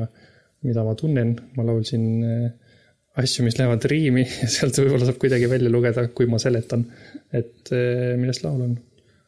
mida 0.65 0.83
ma 0.85 0.95
tunnen, 0.97 1.35
ma 1.57 1.65
laulsin 1.67 2.05
eh, 2.25 2.73
asju, 3.21 3.45
mis 3.45 3.57
lähevad 3.59 3.87
riimi 3.89 4.25
ja 4.41 4.49
sealt 4.51 4.77
võib-olla 4.81 5.09
saab 5.09 5.19
kuidagi 5.21 5.49
välja 5.51 5.71
lugeda, 5.73 6.07
kui 6.15 6.29
ma 6.29 6.39
seletan, 6.41 6.85
et 7.35 7.73
eh, 7.75 8.13
millest 8.19 8.45
laul 8.45 8.63
on. 8.67 8.75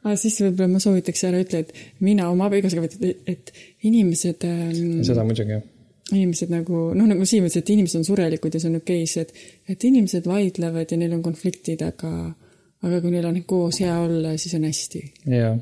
aga 0.05 0.15
siis 0.19 0.39
võib-olla 0.45 0.75
ma 0.75 0.83
soovitaks 0.83 1.25
ära 1.29 1.41
ütle, 1.43 1.63
et 1.65 2.03
mina 2.05 2.29
oma 2.33 2.49
abikaasaga, 2.49 2.89
et, 3.29 3.53
inimesed 3.89 4.47
ähm,, 4.49 4.99
seda 5.07 5.25
muidugi 5.27 5.57
jah, 5.57 5.65
inimesed 6.09 6.53
nagu 6.53 6.89
noh, 6.97 7.09
nagu 7.09 7.25
Siim 7.29 7.45
ütles, 7.45 7.61
et 7.61 7.73
inimesed 7.75 8.01
on 8.01 8.07
surelikud 8.07 8.55
ja 8.55 8.61
see 8.61 8.71
on 8.71 8.79
okei 8.81 9.03
okay,, 9.05 9.25
et, 9.25 9.49
et 9.75 9.89
inimesed 9.89 10.29
vaidlevad 10.29 10.93
ja 10.93 11.01
neil 11.01 11.17
on 11.17 11.25
konfliktid, 11.25 11.83
aga, 11.85 12.13
aga 12.85 13.01
kui 13.03 13.13
neil 13.13 13.27
on 13.29 13.43
koos 13.49 13.83
hea 13.83 13.97
olla, 14.01 14.33
siis 14.41 14.57
on 14.57 14.65
hästi. 14.69 15.03
jaa 15.29 15.57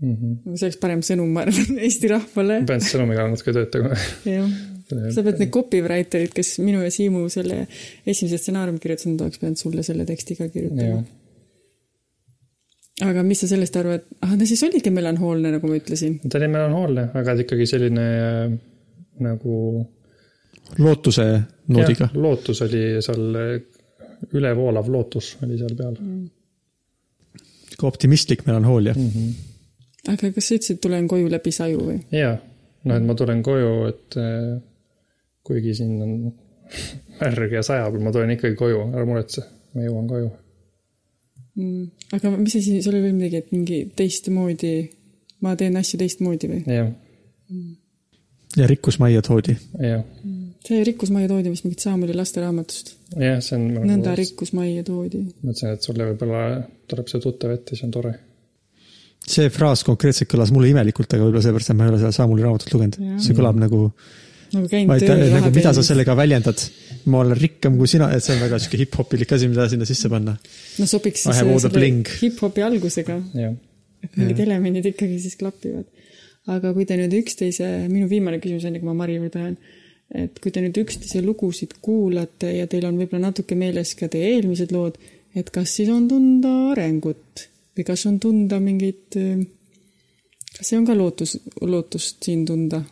mm 0.00 0.16
-hmm.. 0.16 0.56
see 0.56 0.66
oleks 0.68 0.80
parem 0.82 1.02
sõnum, 1.04 1.30
ma 1.34 1.44
arvan, 1.46 1.78
Eesti 1.86 2.10
rahvale. 2.12 2.60
pean 2.68 2.84
sõnumiga 2.84 3.26
natuke 3.30 3.54
tööd 3.56 3.70
tegema. 3.74 3.98
jah, 4.28 4.52
sa 4.88 5.22
pead 5.22 5.38
need 5.42 5.52
copywriterid, 5.54 6.34
kes 6.36 6.58
minu 6.64 6.82
ja 6.84 6.90
Siimu 6.90 7.26
selle 7.32 7.66
esimese 8.06 8.38
stsenaariumi 8.40 8.82
kirjutasid, 8.82 9.14
nad 9.14 9.26
oleks 9.26 9.40
pidanud 9.42 9.60
sulle 9.60 9.86
selle 9.86 10.06
teksti 10.08 10.36
ka 10.38 10.48
kirjutama 10.52 11.02
aga 13.06 13.22
mis 13.26 13.42
sa 13.42 13.48
sellest 13.50 13.76
arvad, 13.78 14.06
ah 14.24 14.32
ta 14.34 14.46
siis 14.48 14.62
oligi 14.66 14.90
melanhoolne, 14.94 15.52
nagu 15.54 15.70
ma 15.70 15.76
ütlesin. 15.78 16.18
ta 16.24 16.38
oli 16.40 16.48
melanhoolne, 16.50 17.04
aga 17.20 17.36
ikkagi 17.44 17.66
selline 17.70 18.06
äh, 18.06 18.56
nagu 19.24 19.58
lootuse 20.78 21.26
noodiga. 21.74 22.10
lootus 22.14 22.62
oli 22.66 22.82
seal, 23.04 23.38
ülevoolav 24.34 24.90
lootus 24.92 25.36
oli 25.46 25.60
seal 25.60 25.76
peal 25.78 25.96
Mm. 25.98 26.26
ka 27.78 27.86
optimistlik 27.86 28.46
melanhoolia. 28.46 28.94
mm. 28.96 29.10
-hmm. 29.14 30.12
aga 30.14 30.32
kas 30.32 30.48
sa 30.48 30.54
ütlesid, 30.54 30.80
tulen 30.82 31.08
koju 31.08 31.30
läbi 31.30 31.52
saju 31.52 31.78
või? 31.90 32.00
jaa, 32.12 32.36
noh, 32.84 32.96
et 32.96 33.06
ma 33.06 33.14
tulen 33.14 33.42
koju, 33.42 33.72
et 33.92 34.16
äh, 34.16 34.58
kuigi 35.48 35.74
siin 35.80 35.96
on 36.04 36.14
märg 37.18 37.56
ja 37.56 37.64
sajab, 37.66 37.96
ma 38.02 38.12
tulen 38.14 38.34
ikkagi 38.34 38.56
koju, 38.58 38.84
ära 38.92 39.06
muretse, 39.08 39.44
ma 39.74 39.86
jõuan 39.86 40.08
koju. 40.10 40.30
mm.. 41.58 41.84
aga 42.18 42.32
mis 42.36 42.56
asi, 42.60 42.78
sul 42.84 42.94
oli 42.94 43.06
veel 43.06 43.16
midagi, 43.16 43.42
et 43.42 43.52
mingi 43.54 43.82
teistmoodi, 43.98 44.74
ma 45.44 45.54
teen 45.58 45.78
asju 45.80 46.00
teistmoodi 46.02 46.52
või? 46.52 46.60
jah, 46.68 46.92
ja 48.58 48.68
rikkus 48.70 49.00
majja 49.02 49.24
toodi. 49.26 49.56
jah, 49.82 50.04
see 50.68 50.84
rikkus 50.86 51.12
majja 51.14 51.32
toodi 51.32 51.52
vist 51.54 51.66
mingit 51.66 51.84
Saamoli 51.86 52.16
lasteraamatust. 52.16 52.94
jah, 53.16 53.42
see 53.44 53.58
on. 53.58 53.68
nõnda. 53.88 54.14
rikkus 54.18 54.54
majja 54.56 54.86
toodi. 54.86 55.24
mõtlesin, 55.42 55.74
et 55.74 55.90
sulle 55.90 56.12
võib-olla 56.12 56.46
tuleb 56.90 57.12
see 57.12 57.24
tuttav 57.24 57.56
ette, 57.56 57.74
siis 57.74 57.88
on 57.88 57.96
tore. 57.96 58.14
see 59.28 59.50
fraas 59.52 59.84
konkreetselt 59.88 60.30
kõlas 60.30 60.54
mulle 60.54 60.70
imelikult, 60.70 61.10
aga 61.16 61.26
võib-olla 61.26 61.48
seepärast, 61.48 61.72
et 61.72 61.80
ma 61.80 61.88
ei 61.88 61.96
ole 61.96 62.04
seda 62.04 62.14
Saamuli 62.20 62.46
raamatut 62.46 62.74
lugenud 62.76 63.20
see 63.24 63.36
kõlab 63.36 63.58
nagu, 63.64 63.86
nagu 63.88 64.26
tea, 64.50 65.08
tööl 65.12 65.24
nagu 65.34 65.50
mida 65.54 65.72
sa. 65.76 65.84
sellega 65.86 66.16
väljendad. 66.18 66.62
ma 67.08 67.22
olen 67.22 67.38
rikkam 67.38 67.78
kui 67.80 67.88
sina, 67.88 68.10
et 68.14 68.24
see 68.24 68.34
on 68.34 68.42
väga 68.44 68.58
sihuke 68.60 68.80
hip-hopilik 68.82 69.32
asi, 69.32 69.48
mida 69.48 69.68
sinna 69.70 69.88
sisse 69.88 70.10
panna. 70.12 70.36
no 70.78 70.86
sobiks 70.88 71.26
siis 71.26 71.40
selle 71.40 71.72
bling. 71.74 72.08
hip-hopi 72.22 72.64
algusega, 72.66 73.18
et 74.04 74.16
mingid 74.16 74.44
elemendid 74.46 74.88
ikkagi 74.92 75.18
siis 75.22 75.36
klapivad. 75.40 75.86
aga 76.48 76.72
kui 76.76 76.88
te 76.88 76.96
nüüd 77.00 77.14
üksteise, 77.20 77.68
minu 77.92 78.08
viimane 78.10 78.40
küsimus, 78.40 78.64
enne 78.68 78.80
kui 78.80 78.88
ma 78.88 78.96
Mari 78.96 79.18
juurde 79.18 79.42
lähen, 79.42 79.58
et 80.24 80.40
kui 80.40 80.52
te 80.54 80.62
nüüd 80.64 80.80
üksteise 80.80 81.20
lugusid 81.24 81.76
kuulate 81.84 82.54
ja 82.56 82.66
teil 82.70 82.88
on 82.88 82.96
võib-olla 83.00 83.28
natuke 83.28 83.58
meeles 83.58 83.92
ka 83.98 84.08
teie 84.12 84.34
eelmised 84.36 84.72
lood, 84.72 84.96
et 85.36 85.50
kas 85.52 85.76
siis 85.76 85.90
on 85.92 86.08
tunda 86.08 86.54
arengut 86.72 87.48
või 87.76 87.86
kas 87.86 88.06
on 88.08 88.16
tunda 88.22 88.58
mingit, 88.62 89.14
kas 90.56 90.70
see 90.70 90.78
on 90.80 90.86
ka 90.88 90.96
lootus, 90.96 91.36
lootust 91.60 92.24
siin 92.24 92.46
tunda? 92.48 92.82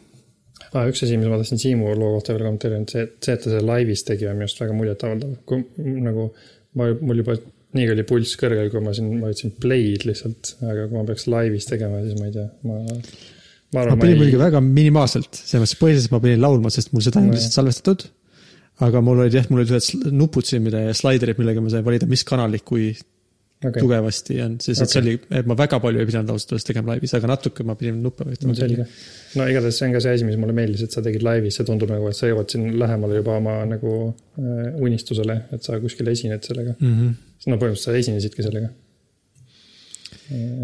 ah,. 0.73 0.87
üks 0.91 1.05
asi, 1.07 1.19
mis 1.21 1.31
ma 1.31 1.41
tahtsin 1.41 1.61
Siimu 1.63 1.95
loo 1.95 2.17
kohta 2.17 2.35
veel 2.35 2.47
kommenteerida, 2.47 2.83
on 2.83 2.89
see, 2.91 3.07
et 3.07 3.17
see, 3.21 3.37
et 3.37 3.45
ta 3.45 3.53
selle 3.53 3.67
laivis 3.69 4.05
tegi, 4.09 4.29
on 4.31 4.39
minu 4.39 4.49
arust 4.49 4.63
väga 4.63 4.77
muljetavaldav. 4.79 5.37
kui 5.49 5.95
nagu 6.07 6.31
ma, 6.77 6.91
mul 7.01 7.23
juba 7.23 7.39
niigi 7.77 7.95
oli 7.95 8.05
pulss 8.09 8.37
kõrgel, 8.41 8.69
kui 8.73 8.83
ma 8.85 8.93
siin, 8.97 9.11
ütlesin 9.21 9.55
play'd 9.63 10.07
lihtsalt, 10.09 10.55
aga 10.65 10.87
kui 10.87 10.99
ma 10.99 11.07
peaks 11.09 11.27
laivis 11.31 11.69
tegema, 11.69 12.03
siis 12.05 12.21
ma 12.21 12.29
ei 12.29 12.37
tea, 12.37 12.47
ma. 12.69 12.79
ma 13.75 13.83
arvan, 13.83 13.97
ma 13.97 14.05
panin 14.05 14.21
muidugi 14.21 14.39
ei, 14.39 14.45
väga 14.45 14.63
minimaalselt, 14.65 15.41
selles 15.41 15.65
mõttes 15.65 15.81
põhiliselt 15.81 16.15
ma 16.15 16.23
pidin 16.25 16.45
laulma, 16.45 16.73
sest 16.73 16.95
mul 16.95 17.05
seda 17.05 17.21
ei 17.21 17.27
olnud 17.27 17.39
lihtsalt 17.39 17.59
salvestatud. 17.61 18.07
aga 18.87 19.03
mul 19.05 19.25
olid 19.25 19.37
jah, 19.37 19.51
mul 19.51 19.63
olid 19.63 19.75
ühed 19.75 20.09
nupud 20.17 20.49
siin, 20.49 20.65
mida 20.65 20.87
ja 20.87 20.97
slaiderid, 20.97 21.39
millega 21.41 21.65
ma 21.65 21.73
sain 21.73 21.85
valida, 21.87 22.09
mis 22.09 22.25
kanalit 22.29 22.65
kui 22.67 22.91
okay., 23.71 23.83
tugevasti 23.83 24.39
on, 24.45 24.57
sest 24.63 24.83
okay. 24.83 24.93
see 24.93 25.01
Okei. 25.01 25.17
oli, 25.17 25.39
et 25.41 25.51
ma 25.51 25.57
väga 25.59 25.79
palju 25.83 26.03
ei 26.03 26.09
pidanud 26.09 26.33
ausalt 26.35 26.55
öeldes 26.55 26.67
tegema 26.69 26.93
laivis, 26.93 27.15
aga 27.19 27.31
natuke 27.31 27.67
ma 27.67 27.77
pidin 27.79 28.01
nuppe 28.05 28.27
vajutama. 28.29 28.57
selge. 28.59 28.87
no 29.39 29.47
igatahes 29.53 29.79
see 29.81 29.89
on 29.89 29.95
ka 29.97 30.03
see 30.05 30.17
asi, 30.19 30.27
mis 30.29 30.39
mulle 30.41 30.57
meeldis, 30.57 30.87
et 30.87 30.97
sa 30.97 31.05
tegid 31.05 31.27
laivis, 31.27 31.59
see 31.59 31.69
tundub 31.69 31.93
nagu, 31.93 32.09
et 32.11 32.19
sa 32.19 32.31
jõuad 32.31 32.53
siin 32.53 32.67
lähemale 32.81 33.21
juba 33.21 33.37
oma 33.41 33.59
nagu 33.69 33.93
äh, 34.09 34.67
unistusele, 34.89 35.39
et 35.57 35.69
sa 35.69 35.79
kuskil 35.83 36.11
esined 36.13 36.49
sellega. 36.49 36.75
mm. 36.79 36.99
-hmm. 36.99 37.15
no 37.47 37.61
põhimõtteliselt 37.63 37.93
sa 37.93 38.03
esinesidki 38.03 38.47
sellega. 38.47 38.73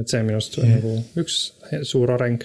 et 0.01 0.09
see 0.09 0.21
on 0.21 0.27
minu 0.27 0.41
arust 0.41 0.59
Jah. 0.59 0.77
nagu 0.77 0.99
üks 1.23 1.41
suur 1.89 2.11
areng. 2.11 2.45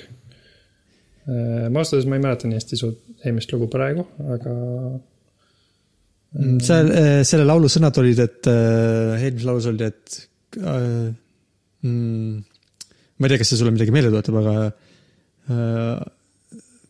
ma 1.27 1.79
ausalt 1.79 1.97
öeldes 1.97 2.09
ma 2.09 2.15
ei 2.15 2.23
mäleta 2.23 2.47
nii 2.47 2.59
hästi 2.61 2.77
su 2.79 2.93
eelmist 3.25 3.51
lugu 3.51 3.67
praegu, 3.67 4.05
aga 4.35 4.53
seal, 6.63 6.91
selle 7.27 7.45
laulu 7.47 7.69
sõnad 7.71 7.97
olid, 8.01 8.19
et 8.23 8.49
äh, 8.51 9.23
eelmises 9.23 9.47
laulus 9.47 9.67
oli, 9.71 9.87
et 9.87 10.17
äh, 10.61 11.13
mm, 11.85 12.43
ma 13.17 13.27
ei 13.27 13.33
tea, 13.33 13.41
kas 13.41 13.53
see 13.53 13.59
sulle 13.61 13.73
midagi 13.75 13.93
meelde 13.95 14.13
tuletab, 14.13 14.39
aga 14.41 14.55
äh, 15.51 16.07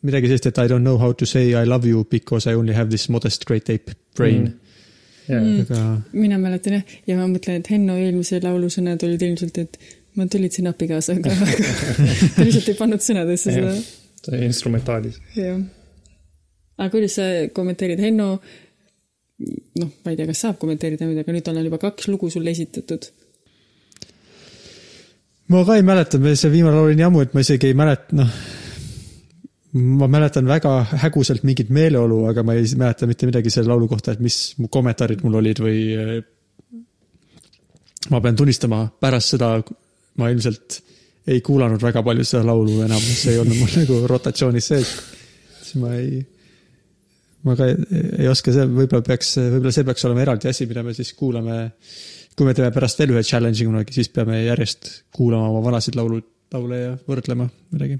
midagi 0.08 0.30
sellist, 0.30 0.48
et 0.50 0.62
I 0.62 0.70
don't 0.70 0.86
know 0.86 0.98
how 1.00 1.12
to 1.12 1.26
say 1.26 1.50
I 1.54 1.64
love 1.66 1.88
you 1.88 2.04
because 2.08 2.50
I 2.50 2.54
only 2.54 2.76
have 2.76 2.90
this 2.90 3.08
modest 3.08 3.46
great 3.46 3.70
ape 3.70 3.94
brain 4.16 4.54
Mm. 5.28 5.44
mm.. 5.44 5.60
aga 5.60 5.80
mina 6.16 6.38
mäletan 6.40 6.78
jah, 6.78 6.92
ja 7.06 7.16
ma 7.18 7.26
mõtlen, 7.28 7.60
et 7.60 7.68
Henno 7.68 7.96
eelmise 8.00 8.38
laulu 8.40 8.70
sõnad 8.72 9.02
olid 9.04 9.24
ilmselt, 9.26 9.58
et 9.60 9.76
ma 10.16 10.24
tülitasin 10.30 10.70
abikaasaga, 10.70 11.34
aga 11.34 11.74
ta 12.34 12.46
lihtsalt 12.46 12.70
ei 12.72 12.78
pannud 12.78 13.04
sõnadesse 13.04 13.52
seda 13.52 13.74
Jah. 13.74 13.90
see 14.24 14.40
instrumentaalis. 14.46 15.20
jah. 15.36 15.60
aga 16.78 16.88
kuidas 16.94 17.18
sa 17.20 17.28
kommenteerid, 17.54 18.00
Henno, 18.02 18.30
noh, 19.82 19.92
ma 20.04 20.14
ei 20.14 20.18
tea, 20.18 20.28
kas 20.30 20.44
saab 20.46 20.60
kommenteerida 20.62 21.08
nüüd, 21.08 21.20
aga 21.22 21.36
nüüd 21.36 21.52
on 21.52 21.60
juba 21.66 21.82
kaks 21.84 22.08
lugu 22.08 22.32
sulle 22.32 22.54
esitatud. 22.56 23.10
Ma 25.48 25.64
ka 25.64 25.76
ei 25.78 25.84
mäleta, 25.86 26.20
see 26.34 26.52
viimane 26.52 26.76
laul 26.76 26.90
oli 26.90 26.98
nii 26.98 27.06
ammu, 27.08 27.24
et 27.24 27.36
ma 27.36 27.44
isegi 27.44 27.70
ei 27.70 27.76
mäleta, 27.78 28.16
noh. 28.18 28.32
ma 29.98 30.08
mäletan 30.10 30.48
väga 30.48 30.74
häguselt 31.04 31.44
mingit 31.48 31.70
meeleolu, 31.74 32.24
aga 32.30 32.44
ma 32.44 32.56
ei 32.56 32.66
mäleta 32.76 33.08
mitte 33.08 33.28
midagi 33.28 33.52
selle 33.52 33.72
laulu 33.72 33.88
kohta, 33.88 34.14
et 34.14 34.24
mis 34.24 34.38
mu 34.60 34.70
kommentaarid 34.72 35.24
mul 35.24 35.40
olid 35.40 35.62
või. 35.64 35.78
ma 38.08 38.20
pean 38.24 38.36
tunnistama, 38.36 38.86
pärast 39.00 39.36
seda 39.36 39.56
ma 40.18 40.30
ilmselt 40.32 40.82
ei 41.28 41.40
kuulanud 41.44 41.82
väga 41.82 42.02
palju 42.04 42.24
seda 42.24 42.46
laulu 42.48 42.80
enam, 42.84 43.00
see 43.00 43.34
ei 43.34 43.40
olnud 43.42 43.60
mul 43.60 43.72
nagu 43.82 44.02
rotatsioonis 44.10 44.68
sees. 44.72 44.92
siis 45.62 45.80
ma 45.80 45.94
ei, 45.96 46.20
ma 47.44 47.56
ka 47.56 47.68
ei, 47.68 47.80
ei 48.24 48.28
oska 48.28 48.52
see, 48.54 48.68
võib-olla 48.68 49.04
peaks, 49.04 49.34
võib-olla 49.40 49.74
see 49.74 49.88
peaks 49.88 50.08
olema 50.08 50.24
eraldi 50.24 50.52
asi, 50.52 50.68
mida 50.70 50.84
me 50.84 50.96
siis 50.96 51.12
kuulame 51.16 51.58
kui 52.38 52.46
me 52.46 52.54
teeme 52.54 52.70
pärast 52.74 53.00
veel 53.02 53.16
ühe 53.16 53.24
challenge'i 53.26 53.66
kunagi, 53.66 53.94
siis 53.96 54.10
peame 54.14 54.38
järjest 54.44 54.88
kuulama 55.16 55.50
oma 55.50 55.62
vanasid 55.64 55.98
laulu, 55.98 56.20
laule 56.54 56.80
ja 56.84 56.92
võrdlema 57.08 57.48
midagi. 57.74 57.98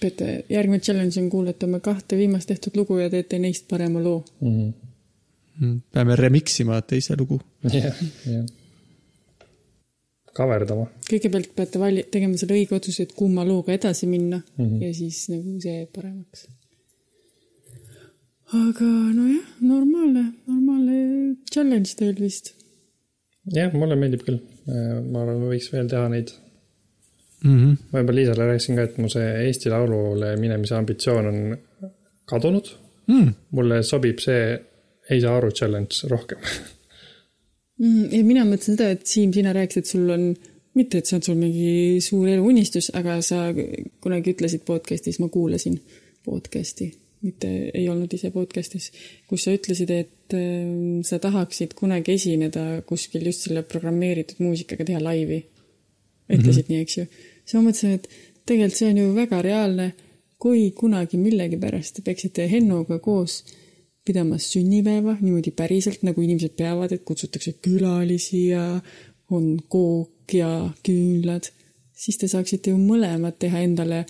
peate, 0.00 0.30
järgmine 0.50 0.82
challenge 0.82 1.20
on 1.20 1.28
kuulata 1.30 1.68
oma 1.68 1.78
kahte 1.84 2.18
viimast 2.18 2.50
tehtud 2.50 2.78
lugu 2.80 2.98
ja 2.98 3.10
teete 3.12 3.38
neist 3.38 3.68
parema 3.70 4.02
loo. 4.02 4.24
Mhm. 4.40 5.76
peame 5.92 6.16
remix 6.16 6.58
ima 6.64 6.80
teise 6.82 7.14
lugu. 7.18 7.40
jah, 7.70 8.02
jah. 8.26 8.46
kaverdama. 10.34 10.90
kõigepealt 11.10 11.54
peate 11.54 11.78
vali-, 11.78 12.06
tegema 12.10 12.38
selle 12.40 12.58
õige 12.58 12.80
otsuse, 12.80 13.06
et 13.06 13.14
kumma 13.14 13.46
looga 13.46 13.76
edasi 13.76 14.06
minna 14.10 14.40
mm. 14.40 14.64
-hmm. 14.64 14.82
ja 14.82 14.94
siis 14.94 15.28
nagu 15.30 15.60
see 15.60 15.76
jääb 15.76 15.92
paremaks. 15.94 16.48
aga 18.66 18.88
nojah, 19.14 19.52
normaalne, 19.60 20.32
normaalne 20.46 21.36
challenge 21.52 21.94
teil 21.94 22.18
vist. 22.18 22.58
jah, 23.54 23.72
mulle 23.72 23.96
meeldib 23.96 24.24
küll. 24.26 24.40
ma 24.66 25.22
arvan, 25.22 25.40
me 25.40 25.50
võiks 25.54 25.70
veel 25.72 25.88
teha 25.90 26.08
neid. 26.12 26.32
Mm 27.44 27.56
-hmm. 27.56 27.76
ma 27.92 28.02
juba 28.02 28.14
Liisale 28.14 28.46
rääkisin 28.46 28.76
ka, 28.76 28.82
et 28.82 28.98
mu 28.98 29.08
see 29.08 29.28
Eesti 29.46 29.70
Laulule 29.72 30.34
minemise 30.36 30.74
ambitsioon 30.76 31.26
on 31.26 31.56
kadunud. 32.24 32.66
mm.. 33.06 33.32
mulle 33.50 33.82
sobib 33.82 34.18
see 34.18 34.42
ei 35.10 35.20
saa 35.20 35.36
aru 35.36 35.50
challenge 35.50 36.08
rohkem. 36.08 36.38
Mm, 37.80 38.06
ja 38.12 38.24
mina 38.24 38.44
mõtlesin 38.44 38.76
seda, 38.76 38.90
et 38.94 39.06
Siim, 39.08 39.32
sina 39.32 39.54
rääkisid, 39.56 39.86
sul 39.88 40.10
on 40.12 40.34
mitte, 40.76 41.00
et 41.00 41.08
see 41.08 41.16
on 41.16 41.22
sul 41.24 41.38
mingi 41.40 42.00
suur 42.04 42.28
eluunistus, 42.28 42.90
aga 42.94 43.18
sa 43.24 43.46
kunagi 44.04 44.34
ütlesid 44.34 44.66
podcast'is, 44.68 45.18
ma 45.22 45.30
kuulasin 45.32 45.78
podcast'i, 46.26 46.90
mitte 47.24 47.50
ei 47.74 47.88
olnud 47.92 48.12
ise 48.16 48.30
podcast'is, 48.34 48.90
kus 49.28 49.44
sa 49.44 49.54
ütlesid, 49.54 49.90
et 49.92 50.36
äh, 50.36 51.00
sa 51.06 51.20
tahaksid 51.22 51.74
kunagi 51.78 52.16
esineda 52.16 52.82
kuskil 52.88 53.26
just 53.28 53.46
selle 53.46 53.62
programmeeritud 53.62 54.40
muusikaga, 54.44 54.86
teha 54.88 55.02
laivi. 55.02 55.44
ütlesid 56.30 56.68
mm 56.68 56.74
-hmm. 56.74 56.76
nii, 56.76 56.80
eks 56.80 56.98
ju? 56.98 57.06
siis 57.44 57.54
ma 57.54 57.62
mõtlesin, 57.66 57.94
et 57.98 58.08
tegelikult 58.46 58.78
see 58.78 58.90
on 58.90 58.98
ju 58.98 59.14
väga 59.14 59.42
reaalne, 59.42 59.92
kui 60.38 60.70
kunagi 60.70 61.16
millegipärast 61.16 61.96
te 61.96 62.02
peaksite 62.02 62.46
Hennoga 62.50 62.98
koos 62.98 63.44
pidamas 64.04 64.46
sünnipäeva 64.52 65.16
niimoodi 65.20 65.50
päriselt, 65.50 66.02
nagu 66.02 66.22
inimesed 66.22 66.56
peavad, 66.56 66.92
et 66.92 67.04
kutsutakse 67.04 67.52
külalisi 67.62 68.46
ja 68.46 68.80
on 69.30 69.58
kook 69.68 70.34
ja 70.34 70.70
küünlad, 70.86 71.50
siis 71.92 72.18
te 72.18 72.28
saaksite 72.28 72.72
ju 72.72 72.78
mõlemad 72.78 73.36
teha 73.38 73.60
endale 73.66 74.04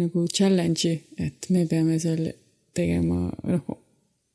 nagu 0.00 0.26
challenge'i, 0.32 0.98
et 1.18 1.48
me 1.50 1.66
peame 1.66 1.98
seal 2.00 2.26
tegema, 2.76 3.26
noh, 3.50 3.82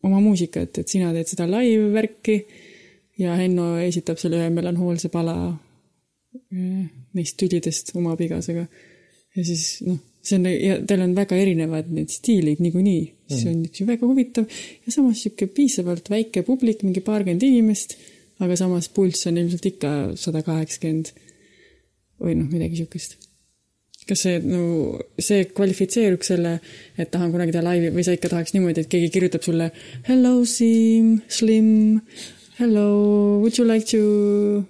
oma 0.07 0.21
muusikat, 0.23 0.81
et 0.81 0.91
sina 0.91 1.11
teed 1.15 1.29
seda 1.29 1.47
live-värki 1.49 2.37
ja 3.21 3.35
Henno 3.39 3.75
esitab 3.81 4.19
selle 4.21 4.39
ühe 4.41 4.49
melanhoolse 4.53 5.11
pala 5.13 5.35
eh, 5.51 6.85
neist 7.17 7.37
tülidest 7.39 7.93
oma 7.99 8.15
abikaasaga. 8.15 8.65
ja 9.35 9.45
siis 9.47 9.81
noh, 9.85 9.99
see 10.21 10.37
on 10.37 10.47
ja 10.51 10.77
tal 10.87 11.05
on 11.05 11.15
väga 11.17 11.37
erinevad 11.39 11.89
need 11.93 12.11
stiilid 12.13 12.61
niikuinii, 12.63 13.03
see 13.31 13.51
on 13.53 13.63
üks 13.65 13.83
väga 13.87 14.07
huvitav 14.07 14.47
ja 14.85 14.93
samas 14.93 15.23
sihuke 15.23 15.47
piisavalt 15.55 16.09
väike 16.13 16.45
publik, 16.47 16.85
mingi 16.85 17.03
paarkümmend 17.05 17.45
inimest, 17.47 17.97
aga 18.41 18.57
samas 18.59 18.89
pulss 18.93 19.29
on 19.29 19.39
ilmselt 19.41 19.67
ikka 19.73 19.91
sada 20.19 20.43
kaheksakümmend 20.45 21.13
või 22.21 22.37
noh, 22.37 22.49
midagi 22.51 22.81
sihukest. 22.81 23.17
Kas 24.09 24.23
see 24.25 24.39
no 24.43 24.97
see 25.21 25.45
kvalifitseeruks 25.55 26.31
selle, 26.33 26.57
et 26.97 27.11
tahan 27.13 27.31
kunagi 27.33 27.53
teha 27.55 27.65
laivi 27.65 27.91
või 27.93 28.05
sa 28.05 28.15
ikka 28.17 28.31
tahaks 28.33 28.55
niimoodi, 28.55 28.83
et 28.83 28.91
keegi 28.91 29.11
kirjutab 29.13 29.45
sulle 29.45 29.71
hello 30.07 30.33
Siim, 30.45 31.19
Slim, 31.29 32.01
hello, 32.59 32.87
would 33.43 33.57
you 33.57 33.65
like 33.67 33.85
to 33.91 34.65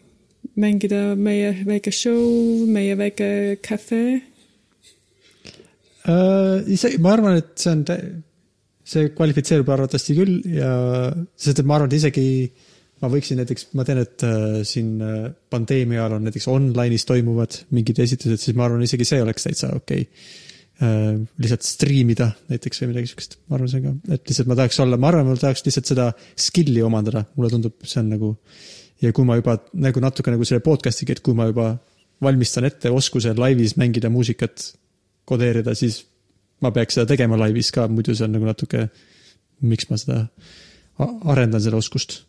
mängida 0.60 1.16
meie 1.16 1.54
väike 1.68 1.94
show, 1.96 2.66
meie 2.68 2.98
väike 3.00 3.30
cafe 3.64 4.02
uh,? 6.06 6.60
ise, 6.68 6.98
ma 7.00 7.16
arvan, 7.16 7.40
et 7.40 7.56
see 7.56 7.72
on, 7.72 7.86
see 8.92 9.14
kvalifitseerub 9.16 9.70
arvatavasti 9.72 10.18
küll 10.18 10.42
ja 10.58 10.74
sest, 11.36 11.62
et 11.62 11.66
ma 11.66 11.78
arvan, 11.78 11.92
et 11.92 12.00
isegi 12.02 12.28
ma 13.02 13.10
võiksin 13.10 13.42
näiteks, 13.42 13.72
ma 13.78 13.86
tean, 13.88 14.02
et 14.04 14.26
uh, 14.28 14.62
siin 14.68 14.94
uh, 15.02 15.26
pandeemia 15.52 16.04
ajal 16.04 16.18
on 16.20 16.28
näiteks 16.28 16.48
online'is 16.52 17.08
toimuvad 17.10 17.58
mingid 17.76 18.02
esitused, 18.04 18.42
siis 18.42 18.58
ma 18.58 18.68
arvan, 18.68 18.84
isegi 18.86 19.08
see 19.08 19.22
oleks 19.24 19.48
täitsa 19.48 19.72
okei 19.78 20.06
okay. 20.06 20.28
uh,. 20.82 21.22
lihtsalt 21.42 21.66
striimida 21.68 22.32
näiteks 22.52 22.84
või 22.84 22.92
midagi 22.94 23.12
siukest, 23.14 23.40
ma 23.48 23.58
arvan, 23.58 23.72
see 23.72 23.82
on 23.82 23.88
ka, 23.88 24.18
et 24.18 24.34
lihtsalt 24.34 24.52
ma 24.52 24.60
tahaks 24.60 24.84
olla, 24.86 25.02
ma 25.02 25.10
arvan, 25.12 25.32
ma 25.32 25.40
tahaks 25.40 25.66
lihtsalt 25.68 25.94
seda 25.94 26.12
skill'i 26.48 26.86
omandada, 26.86 27.26
mulle 27.38 27.54
tundub, 27.54 27.80
see 27.86 28.04
on 28.04 28.14
nagu. 28.16 28.36
ja 29.02 29.10
kui 29.18 29.26
ma 29.26 29.40
juba 29.40 29.58
nagu 29.82 30.04
natuke 30.04 30.34
nagu 30.34 30.46
selle 30.46 30.62
podcast'iga, 30.66 31.18
et 31.18 31.26
kui 31.26 31.38
ma 31.38 31.50
juba 31.50 31.74
valmistan 32.22 32.68
ette 32.70 32.92
oskuse 32.94 33.34
laivis 33.38 33.76
mängida 33.82 34.12
muusikat 34.14 34.72
kodeerida, 35.26 35.74
siis 35.78 36.04
ma 36.62 36.72
peaks 36.74 36.98
seda 36.98 37.10
tegema 37.10 37.40
laivis 37.40 37.72
ka, 37.74 37.88
muidu 37.90 38.14
see 38.14 38.28
on 38.28 38.36
nagu 38.38 38.46
natuke, 38.46 38.86
miks 39.66 39.90
ma 39.90 39.98
seda 39.98 40.26
arendan, 41.02 41.62
seda 41.64 41.80
oskust. 41.82 42.22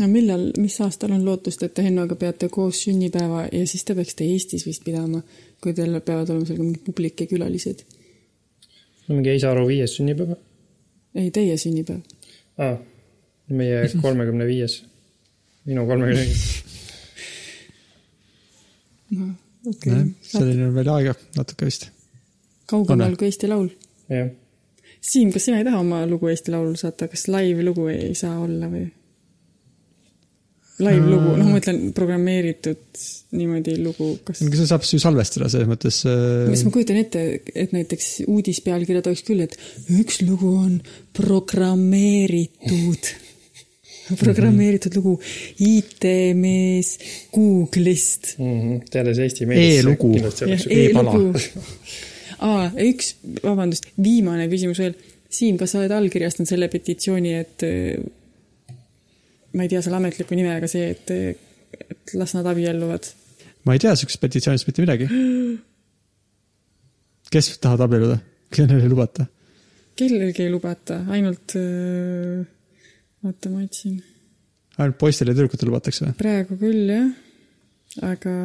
No 0.00 0.08
millal, 0.10 0.48
mis 0.60 0.76
aastal 0.84 1.14
on 1.16 1.24
lootust, 1.24 1.62
et 1.62 1.74
te 1.74 1.84
Hennoga 1.86 2.18
peate 2.20 2.48
koos 2.52 2.82
sünnipäeva 2.84 3.46
ja 3.52 3.62
siis 3.68 3.84
te 3.84 3.96
peaksite 3.96 4.26
Eestis 4.28 4.66
vist 4.66 4.84
pidama, 4.84 5.22
kui 5.62 5.74
teil 5.76 6.00
peavad 6.00 6.32
olema 6.32 6.48
seal 6.48 6.60
ka 6.60 6.66
mingi 6.66 6.82
publik 6.86 7.24
ja 7.24 7.30
külalised? 7.30 7.86
no 9.06 9.14
mingi 9.14 9.32
Eisaru 9.34 9.66
viies 9.68 9.96
sünnipäev. 9.98 10.36
ei, 11.14 11.30
teie 11.30 11.56
sünnipäev. 11.60 12.04
aa, 12.58 12.76
meie 13.48 13.82
kolmekümne 14.04 14.46
viies, 14.48 14.80
minu 15.68 15.86
kolmekümne 15.88 16.22
viies. 16.28 16.46
noh 19.16 19.34
okei 19.66 19.92
okay.. 19.92 20.08
selline 20.22 20.68
on 20.68 20.74
veel 20.74 20.90
aega 20.94 21.14
natuke 21.36 21.68
vist. 21.68 21.88
kaugemal 22.70 23.16
kui 23.16 23.30
Eesti 23.30 23.50
Laul. 23.50 23.70
jah. 24.12 24.28
Siim, 25.06 25.30
kas 25.30 25.44
sina 25.46 25.60
ei 25.60 25.64
taha 25.66 25.78
oma 25.78 26.00
lugu 26.08 26.30
Eesti 26.32 26.50
Laulul 26.50 26.74
saata, 26.80 27.06
kas 27.08 27.28
live-lugu 27.30 27.86
ei 27.92 28.14
saa 28.18 28.38
olla 28.42 28.66
või? 28.70 28.88
Live-lugu, 30.82 31.36
noh, 31.38 31.46
ma 31.46 31.56
mõtlen 31.56 31.92
programmeeritud 31.96 33.02
niimoodi 33.36 33.76
lugu, 33.80 34.10
kas. 34.26 34.42
see 34.44 34.66
saab 34.68 34.84
ju 34.84 34.98
salvestada 35.00 35.48
selles 35.52 35.68
mõttes 35.70 36.02
äh.... 36.08 36.48
mis 36.50 36.64
ma 36.66 36.72
kujutan 36.74 36.98
ette, 37.00 37.22
et 37.56 37.72
näiteks 37.76 38.06
uudispealkirjad 38.28 39.08
oleks 39.08 39.24
küll, 39.26 39.40
et 39.46 39.56
üks 39.96 40.20
lugu 40.26 40.50
on 40.60 40.74
programmeeritud 41.16 43.02
programmeeritud 44.24 44.94
lugu 44.98 45.16
IT-mees 45.64 46.92
Google'ist 47.34 48.36
mm. 48.38 48.60
-hmm. 48.60 48.84
teades 48.90 49.18
Eesti 49.18 49.46
meediat. 49.46 49.84
E-lugu. 49.84 50.12
E-pala. 50.68 51.12
aa, 52.50 52.68
üks, 52.84 53.14
vabandust, 53.42 53.88
viimane 54.02 54.48
küsimus 54.52 54.78
veel. 54.84 54.94
Siim, 55.36 55.56
kas 55.58 55.72
sa 55.74 55.80
oled 55.80 55.90
allkirjastanud 55.90 56.48
selle 56.48 56.68
petitsiooni, 56.70 57.32
et 57.34 57.64
ma 59.56 59.64
ei 59.64 59.72
tea 59.72 59.82
selle 59.84 60.00
ametliku 60.00 60.36
nime, 60.36 60.52
aga 60.58 60.68
see, 60.70 60.90
et, 60.92 61.12
et 61.76 62.16
las 62.18 62.34
nad 62.36 62.46
abielluvad? 62.52 63.08
ma 63.66 63.74
ei 63.74 63.82
tea 63.82 63.94
siuksest 63.98 64.22
petitsioonist 64.22 64.68
mitte 64.68 64.84
midagi. 64.84 65.08
kes 67.32 67.56
tahavad 67.58 67.86
abielluda? 67.88 68.20
kellele 68.54 68.84
ei 68.84 68.92
lubata? 68.92 69.26
kellelgi 69.96 70.44
ei 70.44 70.52
lubata, 70.52 71.00
ainult 71.12 71.56
äh, 71.58 72.44
oota, 73.24 73.50
ma 73.50 73.64
otsin. 73.64 73.98
ainult 74.76 74.98
poistele 75.00 75.32
ja 75.32 75.38
tüdrukutele 75.38 75.72
lubatakse 75.72 76.06
või? 76.06 76.18
praegu 76.20 76.58
küll 76.60 76.92
jah, 76.92 77.08
aga 78.12 78.36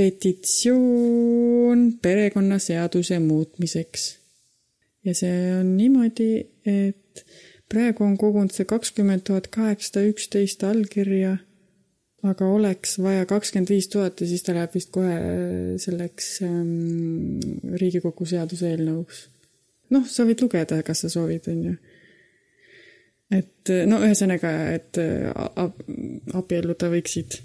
petitsioon 0.00 1.86
perekonnaseaduse 2.02 3.20
muutmiseks. 3.22 4.08
ja 5.04 5.14
see 5.16 5.52
on 5.58 5.76
niimoodi, 5.76 6.32
et 6.64 7.24
praegu 7.70 8.04
on 8.04 8.16
kogunud 8.18 8.52
see 8.54 8.66
kakskümmend 8.68 9.24
tuhat 9.28 9.46
kaheksasada 9.54 10.06
üksteist 10.10 10.64
allkirja, 10.66 11.36
aga 12.26 12.48
oleks 12.50 12.98
vaja 13.00 13.26
kakskümmend 13.30 13.70
viis 13.72 13.88
tuhat 13.92 14.20
ja 14.20 14.28
siis 14.28 14.42
ta 14.46 14.56
läheb 14.56 14.74
vist 14.74 14.90
kohe 14.94 15.16
selleks 15.80 16.32
ähm, 16.46 17.38
Riigikogu 17.80 18.26
seaduseelnõuks. 18.28 19.22
noh, 19.94 20.04
sa 20.06 20.26
võid 20.28 20.42
lugeda, 20.44 20.82
kas 20.86 21.06
sa 21.06 21.12
soovid, 21.12 21.48
on 21.50 21.64
ju 21.70 21.78
et 23.30 23.72
no 23.86 24.00
ühesõnaga, 24.02 24.50
et 24.74 24.98
äh, 24.98 25.30
abielluda 26.34 26.90
võiksid 26.90 27.38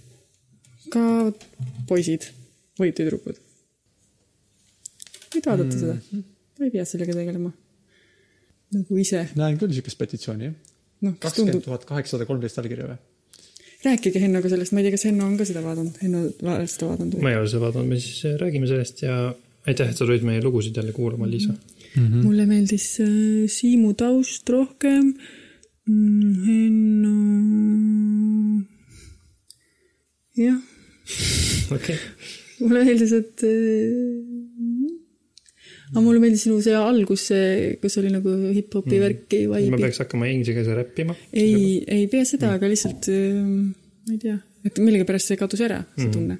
ka 0.93 1.03
poisid 1.89 2.29
või 2.79 2.93
tüdrukud. 2.95 3.37
võid 5.35 5.45
vaadata 5.45 5.69
mm. 5.69 5.79
seda, 5.79 6.23
ei 6.65 6.73
pea 6.73 6.85
sellega 6.87 7.15
tegelema. 7.17 7.53
Nagu 8.73 8.97
ise. 8.97 9.27
näen 9.35 9.59
küll 9.61 9.75
siukest 9.75 9.99
petitsiooni, 9.99 10.49
jah 10.49 10.55
no,. 11.05 11.13
kakskümmend 11.21 11.63
tuhat 11.65 11.85
kaheksasada 11.89 12.27
kolmteist 12.29 12.59
allkirja 12.61 12.89
või? 12.89 12.97
rääkige 13.85 14.21
Hennoga 14.23 14.49
sellest, 14.49 14.73
ma 14.73 14.81
ei 14.81 14.87
tea, 14.87 14.95
kas 14.95 15.05
Henno 15.05 15.27
on 15.27 15.37
ka 15.39 15.45
seda 15.47 15.61
vaadanud, 15.65 15.97
Henno 16.01 16.25
seda 16.65 16.89
vaadanud 16.89 17.17
või? 17.17 17.25
ma 17.25 17.33
ei 17.33 17.39
ole 17.39 17.49
seda 17.51 17.65
vaadanud, 17.67 17.91
me 17.91 17.99
siis 18.01 18.21
äh, 18.25 18.37
räägime 18.41 18.69
sellest 18.69 19.03
ja 19.05 19.17
aitäh, 19.69 19.89
et 19.89 19.97
sa 19.97 20.05
tulid 20.05 20.25
meie 20.25 20.43
lugusid 20.43 20.77
jälle 20.77 20.93
kuulama, 20.95 21.29
Liisa 21.29 21.53
mm. 21.53 22.05
-hmm. 22.05 22.23
mulle 22.23 22.45
meeldis 22.49 22.87
äh, 23.03 23.09
Siimu 23.51 23.93
taust 23.93 24.49
rohkem 24.49 25.13
Henno. 26.47 27.17
jah. 30.37 30.59
okei. 31.75 31.99
mulle 32.59 32.85
meeldis, 32.87 33.13
et 33.13 33.45
aga 35.91 36.03
mulle 36.03 36.21
meeldis 36.23 36.45
sinu 36.47 36.57
see 36.65 36.75
algus, 36.79 37.27
see, 37.31 37.75
kus 37.81 37.99
oli 38.01 38.11
nagu 38.13 38.33
hip-hopi 38.55 38.95
mm. 38.95 39.03
värki 39.05 39.41
ma 39.73 39.81
peaks 39.81 40.01
hakkama 40.03 40.29
inglise 40.31 40.55
keeles 40.57 40.77
räppima? 40.81 41.17
ei, 41.33 41.83
ei 41.83 42.07
pea 42.11 42.25
seda 42.27 42.49
mm., 42.49 42.57
aga 42.59 42.71
lihtsalt 42.71 43.09
ma 43.11 44.15
ei 44.15 44.21
tea, 44.21 44.37
et 44.65 44.81
millegipärast 44.81 45.33
see 45.33 45.39
kadus 45.39 45.65
ära, 45.65 45.81
see 45.97 46.09
mm. 46.09 46.13
tunne. 46.15 46.39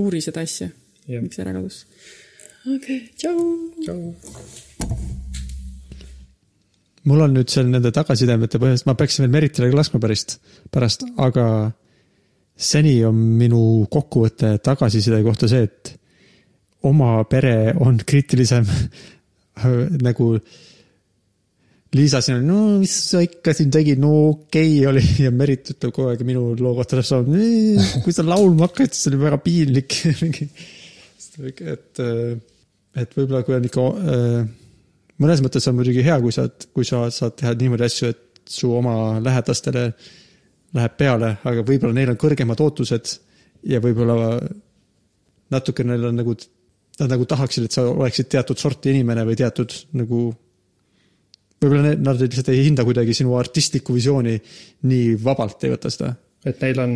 uuri 0.00 0.22
seda 0.24 0.44
asja, 0.46 0.70
miks 1.16 1.38
see 1.38 1.46
ära 1.46 1.56
kadus. 1.56 1.82
okei 2.64 2.76
okay,, 2.76 3.00
tšau. 3.20 3.36
tšau 3.84 5.18
mul 7.08 7.24
on 7.24 7.36
nüüd 7.36 7.52
seal 7.52 7.68
nende 7.70 7.92
tagasisidemete 7.94 8.60
põhjast, 8.60 8.86
ma 8.88 8.96
peaksin 8.98 9.24
veel 9.24 9.32
Meritile 9.36 9.70
ka 9.70 9.78
laskma 9.78 10.00
pärast, 10.02 10.36
pärast, 10.72 11.06
aga 11.20 11.46
seni 12.60 12.98
on 13.08 13.16
minu 13.40 13.86
kokkuvõte 13.92 14.58
tagasiside 14.64 15.22
kohta 15.24 15.48
see, 15.48 15.64
et 15.68 15.94
oma 16.88 17.18
pere 17.28 17.74
on 17.80 18.00
kriitilisem 18.06 18.66
nagu 20.06 20.32
Liisa 21.90 22.20
siin 22.22 22.36
oli, 22.36 22.46
no 22.46 22.58
mis 22.78 22.92
sa 23.10 23.18
ikka 23.24 23.50
siin 23.56 23.70
tegid, 23.74 23.98
no 23.98 24.12
okei 24.28 24.76
okay, 24.78 24.86
oli 24.86 25.02
ja 25.24 25.32
Merit 25.34 25.72
ütleb 25.72 25.90
kogu 25.90 26.12
aeg 26.12 26.22
minu 26.26 26.52
loo 26.54 26.76
kohta, 26.76 27.02
kui 28.04 28.14
sa 28.14 28.22
laulma 28.22 28.68
hakkasid, 28.68 28.94
siis 28.94 29.10
oli 29.10 29.18
väga 29.24 29.40
piinlik. 29.42 29.96
et, 31.74 32.02
et 32.94 33.18
võib-olla 33.18 33.42
kui 33.42 33.56
on 33.56 33.66
ikka, 33.66 33.86
mõnes 35.24 35.42
mõttes 35.42 35.66
on 35.66 35.80
muidugi 35.80 36.06
hea, 36.06 36.20
kui 36.22 36.34
sa, 36.36 36.46
kui 36.46 36.86
sa 36.86 37.08
saad 37.14 37.34
teha 37.42 37.56
niimoodi 37.58 37.88
asju, 37.88 38.12
et 38.14 38.54
su 38.54 38.70
oma 38.74 38.94
lähedastele 39.22 39.88
läheb 40.78 40.94
peale, 40.98 41.34
aga 41.42 41.66
võib-olla 41.66 41.96
neil 41.96 42.14
on 42.14 42.22
kõrgemad 42.22 42.62
ootused 42.62 43.16
ja 43.66 43.82
võib-olla 43.82 44.38
natuke 45.50 45.82
neil 45.86 46.06
on 46.06 46.22
nagu, 46.22 46.38
nad 47.00 47.14
nagu 47.14 47.26
tahaksid, 47.28 47.66
et 47.66 47.76
sa 47.76 47.86
oleksid 47.88 48.28
teatud 48.32 48.60
sorti 48.60 48.92
inimene 48.94 49.24
või 49.28 49.38
teatud 49.40 49.74
nagu 49.98 50.28
võib-olla 51.60 51.90
need- 51.90 52.04
nad 52.04 52.20
lihtsalt 52.20 52.48
ei 52.52 52.64
hinda 52.64 52.84
kuidagi 52.88 53.14
sinu 53.16 53.36
artistlikku 53.36 53.94
visiooni 53.96 54.36
nii 54.88 55.16
vabalt 55.24 55.64
ei 55.64 55.74
võta 55.74 55.92
seda. 55.92 56.14
et 56.44 56.60
neil 56.60 56.78
on 56.80 56.92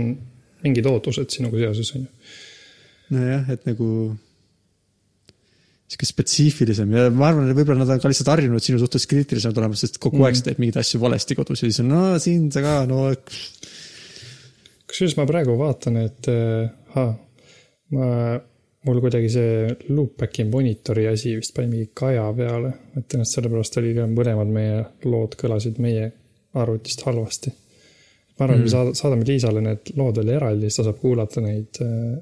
mingid 0.65 0.87
ootused 0.89 1.29
sinuga 1.31 1.59
seoses, 1.61 1.91
on 1.97 2.07
ju. 2.07 2.09
nojah, 3.19 3.51
et 3.53 3.67
nagu 3.69 3.89
sihuke 5.85 6.09
spetsiifilisem 6.09 6.95
ja 6.97 7.11
ma 7.13 7.29
arvan, 7.29 7.51
et 7.51 7.57
võib-olla 7.59 7.85
nad 7.85 7.93
on 7.93 8.01
ka 8.01 8.09
lihtsalt 8.09 8.31
harjunud 8.33 8.65
sinu 8.65 8.81
suhtes 8.81 9.05
kriitilisemad 9.11 9.61
olema, 9.61 9.77
sest 9.77 10.01
kogu 10.01 10.19
mm. 10.19 10.25
aeg 10.29 10.39
sa 10.39 10.47
teed 10.49 10.63
mingeid 10.63 10.81
asju 10.81 11.01
valesti 11.03 11.37
kodus 11.37 11.61
ja 11.61 11.69
siis 11.69 11.83
on, 11.85 11.93
no 11.93 12.17
siin 12.23 12.49
sa 12.55 12.65
ka, 12.65 12.79
no 12.89 13.05
kusjuures 14.89 15.19
ma 15.19 15.29
praegu 15.29 15.59
vaatan, 15.61 16.01
et 16.07 16.31
äh, 16.33 16.73
ha, 16.97 17.07
ma, 17.93 18.09
mul 18.85 19.01
kuidagi 19.01 19.31
see 19.33 19.75
loopback'i 19.89 20.45
monitori 20.49 21.07
asi 21.09 21.35
vist 21.39 21.55
pani 21.57 21.71
mingi 21.73 21.91
kaja 21.97 22.27
peale, 22.37 22.73
et 22.99 23.17
ennast 23.17 23.39
sellepärast 23.39 23.79
oli 23.81 23.95
ka 23.97 24.07
mõlemad 24.11 24.51
meie 24.53 24.83
lood 25.09 25.37
kõlasid 25.41 25.81
meie 25.83 26.11
arvutist 26.61 27.05
halvasti. 27.09 27.53
ma 28.39 28.45
arvan 28.47 28.59
mm., 28.59 28.61
et 28.61 28.67
me 28.67 28.75
saada- 28.75 28.95
saadame 28.99 29.27
Liisale 29.29 29.63
need 29.65 29.95
lood 29.97 30.21
veel 30.21 30.35
eraldi, 30.37 30.69
siis 30.69 30.81
ta 30.81 30.87
saab 30.89 31.01
kuulata 31.01 31.41
neid 31.45 31.81
äh, 31.85 32.15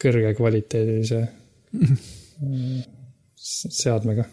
kõrgekvaliteedilise 0.00 1.20
äh, 1.26 2.84
seadmega. 3.36 4.24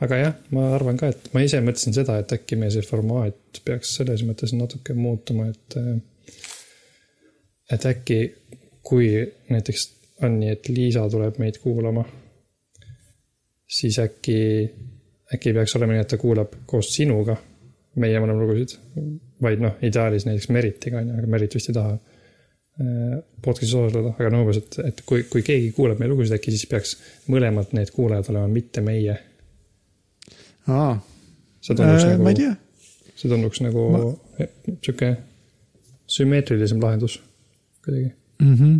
aga 0.00 0.16
jah, 0.16 0.36
ma 0.56 0.70
arvan 0.74 0.96
ka, 0.96 1.12
et 1.12 1.30
ma 1.34 1.44
ise 1.44 1.60
mõtlesin 1.60 1.94
seda, 1.94 2.18
et 2.18 2.32
äkki 2.32 2.56
meie 2.56 2.72
see 2.72 2.86
formaat 2.86 3.60
peaks 3.64 3.94
selles 4.00 4.24
mõttes 4.26 4.56
natuke 4.56 4.96
muutuma, 4.96 5.50
et 5.52 5.78
äh, 5.78 5.94
et 7.70 7.86
äkki, 7.86 8.20
kui 8.82 9.12
näiteks 9.52 9.99
on 10.22 10.40
nii, 10.40 10.54
et 10.54 10.68
Liisa 10.68 11.06
tuleb 11.10 11.38
meid 11.40 11.58
kuulama, 11.62 12.04
siis 13.70 13.98
äkki, 14.02 14.40
äkki 15.34 15.50
ei 15.50 15.56
peaks 15.56 15.76
olema 15.78 15.94
nii, 15.94 16.04
et 16.04 16.12
ta 16.12 16.18
kuulab 16.20 16.54
koos 16.66 16.92
sinuga 16.94 17.36
meie 18.00 18.20
mõlemlugusid, 18.22 18.76
vaid 19.42 19.62
noh, 19.64 19.76
ideaalis 19.86 20.26
näiteks 20.28 20.50
Meritiga 20.54 21.00
on 21.00 21.10
ju, 21.10 21.18
aga 21.18 21.30
Merit 21.34 21.56
vist 21.56 21.70
ei 21.72 21.76
taha 21.76 21.94
äh, 21.96 23.16
podcast'is 23.42 23.74
osaleda, 23.78 24.14
aga 24.16 24.32
no 24.32 24.44
umbes, 24.44 24.60
et, 24.62 24.78
et 24.86 25.02
kui, 25.06 25.24
kui 25.30 25.42
keegi 25.46 25.72
kuulab 25.76 26.00
meie 26.00 26.12
lugusid, 26.12 26.36
äkki 26.38 26.54
siis 26.54 26.68
peaks 26.70 26.94
mõlemad 27.32 27.74
need 27.76 27.90
kuulajad 27.94 28.30
olema 28.34 28.50
mitte 28.52 28.84
meie. 28.84 29.16
aa, 30.68 30.92
äh, 30.94 31.74
nagu 31.80 32.22
ma 32.22 32.34
ei, 32.34 32.38
tea. 32.44 32.54
see 33.16 33.32
tunduks 33.32 33.62
nagu 33.64 33.88
sihuke 34.80 35.14
sümmeetrilisem 36.10 36.80
lahendus 36.82 37.20
kuidagi. 37.84 38.12
Mm 38.42 38.54
-hmm. 38.54 38.78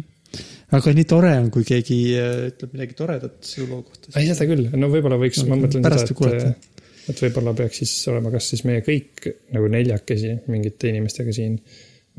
Aga 0.76 0.94
nii 0.96 1.06
tore 1.10 1.32
on, 1.40 1.50
kui 1.54 1.66
keegi 1.66 2.00
äh, 2.18 2.32
ütleb 2.52 2.74
midagi 2.76 2.96
toredat 2.98 3.38
su 3.46 3.66
loo 3.66 3.82
kohta. 3.86 4.12
ei, 4.14 4.28
seda 4.30 4.46
küll, 4.50 4.68
no 4.78 4.90
võib-olla 4.92 5.18
võiks, 5.20 5.42
ma 5.48 5.58
mõtlen 5.58 5.86
seda, 5.86 6.34
et, 6.36 6.74
et 7.10 7.22
võib-olla 7.26 7.54
peaks 7.58 7.82
siis 7.82 7.94
olema 8.12 8.32
kas 8.34 8.50
siis 8.52 8.66
meie 8.68 8.84
kõik 8.86 9.26
nagu 9.54 9.70
neljakesi 9.72 10.36
mingite 10.52 10.92
inimestega 10.92 11.34
siin 11.34 11.56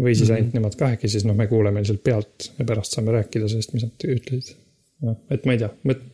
või 0.01 0.15
siis 0.15 0.29
Mhm. 0.29 0.35
ainult 0.37 0.57
nemad 0.57 0.75
kahekesi, 0.79 1.17
siis 1.17 1.27
noh, 1.27 1.37
me 1.37 1.47
kuuleme 1.47 1.81
lihtsalt 1.83 2.03
pealt 2.03 2.51
ja 2.57 2.65
pärast 2.65 2.95
saame 2.95 3.13
rääkida 3.15 3.47
sellest, 3.51 3.73
mis 3.75 3.85
nad 3.85 4.05
ütlesid. 4.15 4.55
noh, 5.01 5.17
et 5.33 5.45
ma 5.45 5.55
ei 5.55 5.61
tea, 5.61 5.71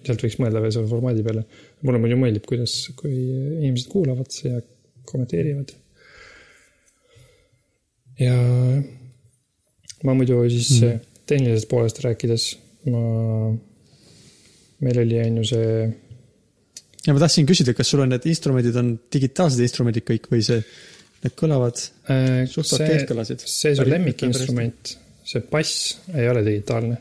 sealt 0.08 0.24
võiks 0.24 0.38
mõelda 0.40 0.62
veel 0.64 0.72
selle 0.72 0.88
formaadi 0.88 1.24
peale. 1.24 1.44
mulle 1.84 2.00
muidu 2.00 2.18
meeldib, 2.18 2.46
kuidas, 2.48 2.76
kui 2.96 3.14
inimesed 3.14 3.90
kuulavad 3.92 4.40
ja 4.44 4.62
kommenteerivad. 5.06 5.74
ja 8.20 8.34
ma 10.04 10.14
muidu 10.18 10.40
siis 10.50 10.82
mm. 10.82 11.00
Tehnilisest 11.28 11.70
poolest 11.72 12.02
rääkides, 12.04 12.50
ma, 12.92 13.02
meil 14.86 15.00
oli, 15.04 15.18
on 15.24 15.40
ju 15.42 15.48
see 15.52 15.72
ja 17.08 17.16
ma 17.16 17.24
tahtsin 17.24 17.48
küsida, 17.50 17.74
kas 17.78 17.90
sul 17.94 18.04
on 18.04 18.12
need 18.14 18.26
instrumendid 18.30 18.76
on 18.80 18.94
digitaalsed 19.14 19.64
instrumendid 19.64 20.06
kõik 20.08 20.30
või 20.32 20.44
see, 20.46 20.62
need 21.24 21.36
kõlavad 21.40 21.80
Äh, 22.12 22.46
suht 22.52 22.70
see 22.70 22.84
okeilt, 22.86 23.10
kõlasid? 23.12 23.44
see 23.48 23.76
su 23.76 23.86
lemmikinstrument, 23.88 24.94
see 25.28 25.44
bass 25.52 25.98
ei 26.14 26.30
ole 26.32 26.44
digitaalne. 26.46 26.98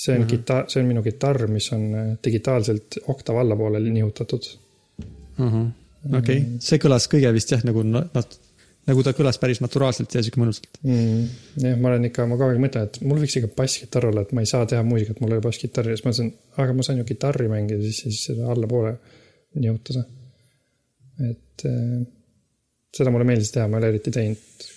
see 0.00 0.14
on 0.14 0.20
Mhm. 0.20 0.24
mm 0.24 0.28
-hmm. 0.28 0.40
kitarr, 0.44 0.70
see 0.70 0.80
on 0.82 0.88
minu 0.88 1.02
kitarr, 1.02 1.46
mis 1.48 1.72
on 1.72 1.94
äh, 1.94 2.16
digitaalselt 2.24 2.98
oktav 3.06 3.36
allapoole 3.36 3.80
nihutatud. 3.80 4.46
okei, 6.18 6.44
see 6.60 6.78
kõlas 6.78 7.08
kõige 7.10 7.32
vist 7.32 7.50
jah, 7.52 7.64
nagu 7.64 7.82
nad, 7.82 8.38
nagu 8.90 9.04
ta 9.06 9.14
kõlas 9.16 9.38
päris 9.40 9.60
naturaalselt 9.62 10.14
ja 10.14 10.22
sihuke 10.24 10.42
mõnusalt. 10.42 10.80
mm,. 10.82 11.24
jah, 11.64 11.76
ma 11.80 11.92
olen 11.92 12.08
ikka, 12.10 12.26
ma 12.28 12.38
kogu 12.38 12.54
aeg 12.54 12.62
mõtlen, 12.62 12.88
et 12.88 13.00
mul 13.06 13.20
võiks 13.22 13.36
ikka 13.38 13.52
basskitarr 13.56 14.10
olla, 14.10 14.24
et 14.26 14.34
ma 14.36 14.44
ei 14.44 14.50
saa 14.50 14.68
teha 14.70 14.82
muusikat, 14.86 15.20
mul 15.22 15.34
ei 15.34 15.38
ole 15.38 15.46
basskitarri 15.46 15.94
siis 15.94 16.04
ma 16.04 16.12
mõtlesin, 16.12 16.32
aga 16.64 16.76
ma 16.76 16.86
saan 16.86 17.02
ju 17.02 17.08
kitarri 17.08 17.48
mängida, 17.52 17.82
siis, 17.86 18.02
siis 18.04 18.22
seda 18.30 18.48
allapoole 18.54 18.94
nihutada. 19.60 20.04
et 21.30 21.66
äh, 21.68 22.00
seda 22.96 23.12
mulle 23.14 23.26
meeldis 23.28 23.52
teha, 23.54 23.68
ma 23.68 23.78
ei 23.78 23.84
ole 23.84 23.92
eriti 23.94 24.12
teinud, 24.14 24.68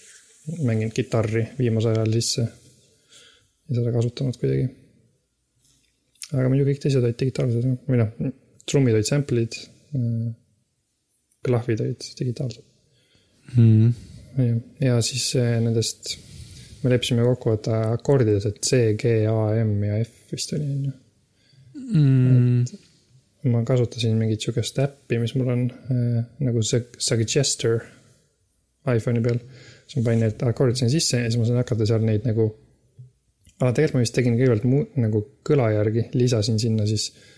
mänginud 0.68 0.96
kitarri 0.96 1.46
viimasel 1.58 1.98
ajal 1.98 2.18
sisse 2.18 2.44
ja 2.44 3.78
seda 3.78 3.94
kasutanud 3.96 4.38
kuidagi. 4.42 4.68
aga 6.34 6.50
muidu 6.52 6.68
kõik 6.68 6.84
teised 6.84 7.04
olid 7.04 7.20
digitaalsed 7.20 7.66
jah, 7.70 7.80
või 7.88 8.02
noh, 8.02 8.34
trummid 8.70 8.98
olid 8.98 9.10
sample'id, 9.10 9.58
klahvid 11.44 11.84
olid 11.86 12.08
digitaalsed. 12.20 12.73
Mm. 13.56 13.94
ja, 14.38 14.56
ja 14.88 15.02
siis 15.06 15.28
eh, 15.40 15.58
nendest 15.62 16.16
me 16.84 16.92
leppisime 16.92 17.26
kokku, 17.28 17.54
et 17.58 17.70
akordid, 17.72 18.44
et 18.50 18.60
C, 18.66 18.82
G, 19.00 19.14
A, 19.30 19.54
M 19.62 19.76
ja 19.88 20.00
F 20.04 20.34
vist 20.34 20.56
oli, 20.56 20.66
on 20.68 20.88
ju. 20.88 20.98
Mm. 21.94 23.52
ma 23.52 23.60
kasutasin 23.68 24.16
mingit 24.18 24.42
sihukest 24.42 24.80
äppi, 24.80 25.20
mis 25.20 25.34
mul 25.36 25.52
on 25.52 25.64
äh, 25.92 26.22
nagu 26.46 26.64
see 26.64 26.86
Suggester 26.98 27.82
iPhone'i 28.88 29.24
peal. 29.24 29.40
siis 29.86 30.00
ma 30.00 30.06
panin 30.08 30.24
need 30.26 30.46
akordid 30.48 30.80
sinna 30.80 30.94
sisse 30.94 31.20
ja 31.20 31.28
siis 31.28 31.40
ma 31.42 31.48
sain 31.50 31.60
hakata 31.60 31.88
seal 31.88 32.06
neid 32.08 32.24
nagu. 32.28 32.48
aga 33.60 33.72
tegelikult 33.72 34.00
ma 34.00 34.04
vist 34.06 34.16
tegin 34.16 34.40
kõigepealt 34.40 34.68
mu, 34.68 34.86
nagu 35.04 35.26
kõla 35.46 35.70
järgi, 35.76 36.08
lisasin 36.16 36.60
sinna 36.60 36.88
siis 36.90 37.10
äh, 37.12 37.33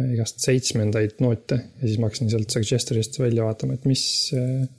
igast 0.00 0.40
seitsmendaid 0.40 1.18
noote 1.20 1.58
ja 1.58 1.82
siis 1.84 1.98
ma 2.00 2.08
hakkasin 2.08 2.30
sealt 2.32 2.54
Suggesterist 2.54 3.18
välja 3.20 3.44
vaatama, 3.44 3.76
et 3.76 3.84
mis 3.88 4.04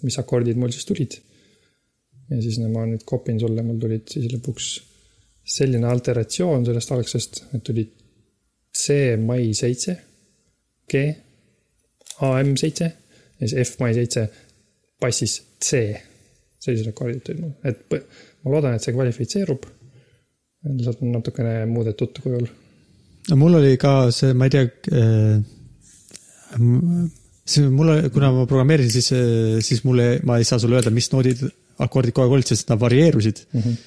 mis 0.01 0.18
akordid 0.18 0.57
mul 0.57 0.74
siis 0.74 0.88
tulid. 0.89 1.20
ja 2.32 2.39
siis 2.41 2.57
no, 2.61 2.70
ma 2.74 2.88
nüüd 2.89 3.03
kopin 3.05 3.39
sulle, 3.41 3.61
mul 3.66 3.78
tulid 3.82 4.07
siis 4.09 4.32
lõpuks 4.32 4.72
selline 5.53 5.89
alteratsioon 5.89 6.66
sellest 6.66 6.95
algsest, 6.95 7.43
et 7.53 7.64
tuli 7.68 7.86
C 8.74 9.14
mai 9.22 9.51
seitse 9.53 9.95
G, 10.89 11.03
AM 12.26 12.55
seitse 12.59 12.89
ja 12.89 13.45
siis 13.45 13.55
F 13.68 13.80
mai 13.84 13.93
seitse 13.97 14.26
bassis 15.01 15.39
C. 15.61 15.86
sellised 16.64 16.89
akordid 16.89 17.22
tulid 17.28 17.43
mul, 17.43 17.53
et 17.68 17.86
ma 18.43 18.53
loodan, 18.55 18.76
et 18.76 18.84
see 18.84 18.95
kvalifitseerub. 18.95 19.66
lihtsalt 20.64 21.01
natukene 21.03 21.66
muudetud 21.68 22.20
kujul. 22.24 22.47
No 23.30 23.39
mul 23.39 23.59
oli 23.61 23.78
ka 23.82 24.11
see, 24.15 24.34
ma 24.38 24.49
ei 24.49 24.53
tea 24.53 24.67
äh,, 24.99 25.38
see 27.45 27.69
mulle, 27.69 28.09
kuna 28.13 28.32
ma 28.36 28.45
programmeerisin, 28.49 28.93
siis, 28.93 29.09
siis 29.67 29.84
mulle, 29.88 30.19
ma 30.28 30.38
ei 30.39 30.47
saa 30.47 30.61
sulle 30.61 30.80
öelda, 30.80 30.93
mis 30.93 31.09
noodid, 31.11 31.43
akordid 31.84 32.15
kogu 32.15 32.28
aeg 32.28 32.38
olid, 32.39 32.51
sest 32.51 32.69
nad 32.71 32.82
varieerusid 32.82 33.45
mm. 33.45 33.59
-hmm. 33.59 33.80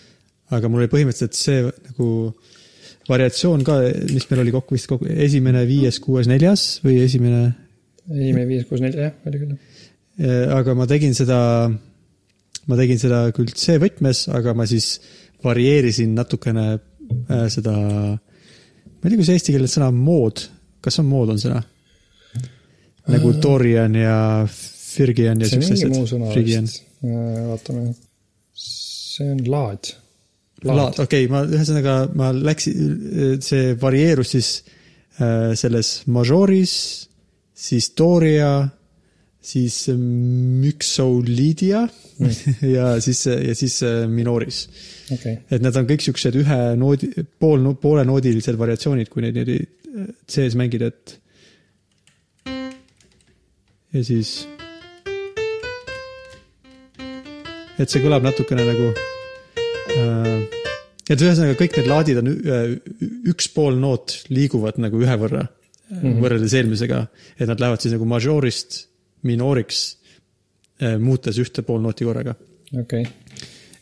aga 0.59 0.69
mul 0.69 0.85
oli 0.85 0.93
põhimõtteliselt 0.93 1.39
see 1.39 1.63
nagu 1.65 2.09
variatsioon 3.07 3.63
ka, 3.65 3.79
mis 4.11 4.27
meil 4.31 4.43
oli 4.43 4.55
kokku 4.55 4.75
vist 4.75 4.91
kokku, 4.91 5.07
esimene, 5.07 5.63
viies, 5.69 6.01
kuues, 6.03 6.27
neljas 6.27 6.81
või 6.85 6.99
esimene 7.05 7.45
esimene 8.11 8.47
viis, 8.49 8.67
kuus, 8.69 8.83
neli, 8.83 9.01
jah, 9.03 9.15
oli 9.27 9.43
küll. 9.43 9.57
Eh, 10.23 10.45
aga 10.55 10.75
ma 10.79 10.87
tegin 10.89 11.15
seda, 11.17 11.39
ma 12.71 12.79
tegin 12.79 13.01
seda 13.03 13.27
küll 13.37 13.53
C-võtmes, 13.53 14.27
aga 14.35 14.55
ma 14.57 14.67
siis 14.69 14.97
varieerisin 15.45 16.15
natukene 16.17 16.67
äh, 16.77 17.47
seda, 17.53 17.77
ma 19.07 19.11
ei 19.11 19.13
tea, 19.13 19.21
kuidas 19.21 19.29
eesti 19.37 19.53
keeles 19.55 19.75
sõna 19.77 19.93
mood, 19.95 20.41
kas 20.83 20.99
on 20.99 21.07
mood 21.07 21.31
on 21.31 21.39
sõna? 21.39 21.61
nagu 23.07 23.31
Dorian 23.39 23.95
ja 23.95 24.17
Firgian 24.51 25.39
ja 25.39 25.47
siuksed 25.47 25.77
asjad. 25.77 26.25
Frigian. 26.33 26.67
vaatame. 27.05 27.93
see 28.59 29.31
on 29.31 29.45
laad. 29.47 29.93
laad, 30.67 30.99
okei 31.05 31.29
okay,, 31.29 31.31
ma 31.31 31.45
ühesõnaga, 31.47 31.95
ma 32.19 32.33
läksin, 32.35 33.39
see 33.47 33.77
varieerus 33.79 34.35
siis 34.35 34.49
äh, 35.21 35.53
selles 35.55 36.01
majooris, 36.11 36.75
siis 37.55 37.93
Doria, 37.95 38.51
siis 39.47 39.77
Myxolydia 39.95 41.85
ja 42.77 42.87
siis, 43.01 43.27
ja 43.27 43.55
siis 43.55 43.79
äh, 43.87 44.07
Minoris 44.11 44.65
okei, 45.13 45.39
et 45.51 45.63
need 45.63 45.79
on 45.79 45.87
kõik 45.89 46.03
siuksed 46.07 46.39
ühe 46.41 46.59
noodi, 46.81 47.13
pool, 47.41 47.69
poolenoodilised 47.81 48.59
variatsioonid, 48.59 49.11
kui 49.13 49.25
neid 49.25 49.37
niimoodi 49.39 49.59
äh, 49.63 50.11
sees 50.31 50.57
mängida, 50.59 50.91
et. 50.91 51.17
ja 53.95 54.05
siis. 54.07 54.39
et 57.77 57.93
see 57.93 58.03
kõlab 58.03 58.25
natukene 58.27 58.67
nagu 58.67 58.91
äh,. 59.95 60.43
et 61.07 61.21
ühesõnaga 61.21 61.55
kõik 61.61 61.79
need 61.79 61.93
laadid 61.93 62.23
on 62.23 62.35
üks 63.31 63.53
pool 63.55 63.79
noot 63.79 64.19
liiguvad 64.33 64.81
nagu 64.83 64.99
ühe 65.05 65.17
võrra 65.23 65.45
mm 65.47 66.03
-hmm. 66.03 66.21
võrreldes 66.25 66.59
eelmisega, 66.59 67.07
et 67.39 67.47
nad 67.47 67.61
lähevad 67.63 67.85
siis 67.85 67.95
nagu 67.95 68.09
mažoorist 68.11 68.87
minooriks 69.27 69.85
äh, 70.81 70.97
muutes 71.03 71.39
ühte 71.43 71.65
pool 71.67 71.83
nooti 71.85 72.07
korraga 72.09 72.37
okei, 72.81 73.05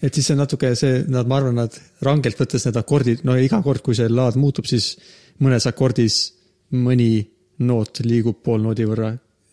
et 0.05 0.15
siis 0.15 0.29
see 0.29 0.37
on 0.37 0.43
natuke 0.45 0.73
see, 0.79 1.03
nad, 1.09 1.29
ma 1.31 1.41
arvan, 1.41 1.61
nad 1.63 1.77
rangelt 2.05 2.41
võttes 2.41 2.67
need 2.67 2.81
akordid, 2.81 3.25
no 3.25 3.37
iga 3.41 3.61
kord, 3.65 3.83
kui 3.85 3.97
see 3.97 4.11
laad 4.13 4.39
muutub, 4.41 4.69
siis 4.69 4.95
mõnes 5.45 5.67
akordis 5.71 6.19
mõni 6.75 7.25
noot 7.65 8.03
liigub 8.05 8.41
pool 8.45 8.63
noodi 8.63 8.87
võrra 8.89 9.13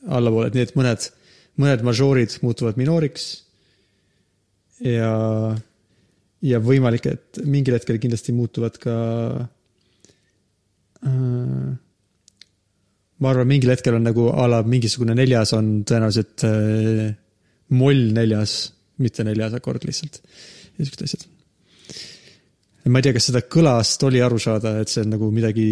allapoole, 0.10 0.50
et 0.50 0.58
nii 0.58 0.66
et 0.66 0.78
mõned, 0.78 1.08
mõned 1.62 1.86
mažoorid 1.86 2.38
muutuvad 2.42 2.80
minooriks. 2.82 3.28
ja, 4.82 5.12
ja 6.42 6.60
võimalik, 6.60 7.06
et 7.06 7.42
mingil 7.46 7.78
hetkel 7.78 8.00
kindlasti 8.02 8.34
muutuvad 8.34 8.80
ka 8.82 8.96
ma 13.22 13.32
arvan, 13.32 13.50
mingil 13.50 13.74
hetkel 13.74 13.98
on 13.98 14.08
nagu 14.08 14.30
a 14.34 14.48
la 14.50 14.62
mingisugune 14.68 15.16
neljas 15.18 15.54
on 15.58 15.74
tõenäoliselt 15.88 16.46
äh, 16.48 17.12
moll 17.78 18.10
neljas, 18.16 18.56
mitte 19.02 19.26
neljas 19.28 19.56
akord 19.58 19.86
lihtsalt. 19.88 20.20
ja 20.78 20.86
siuksed 20.86 21.06
asjad. 21.08 21.28
ma 22.90 23.00
ei 23.00 23.08
tea, 23.08 23.16
kas 23.18 23.30
seda 23.30 23.44
kõlast 23.46 24.04
oli 24.08 24.24
aru 24.26 24.40
saada, 24.42 24.80
et 24.82 24.92
see 24.92 25.06
on 25.06 25.16
nagu 25.16 25.30
midagi 25.34 25.68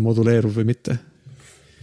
moduleeruv 0.00 0.60
või 0.60 0.70
mitte. 0.72 0.96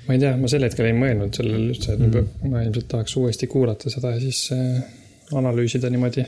ma 0.07 0.15
ei 0.15 0.23
tea, 0.23 0.33
ma 0.39 0.49
sel 0.51 0.65
hetkel 0.67 0.89
ei 0.89 0.97
mõelnud 0.97 1.35
sellele 1.37 1.71
üldse, 1.73 1.93
et 1.93 2.03
mm. 2.03 2.51
ma 2.51 2.63
ilmselt 2.65 2.89
tahaks 2.93 3.17
uuesti 3.21 3.49
kuulata 3.51 3.91
seda 3.93 4.15
ja 4.15 4.21
siis 4.23 4.47
äh, 4.55 4.81
analüüsida 5.37 5.91
niimoodi. 5.93 6.25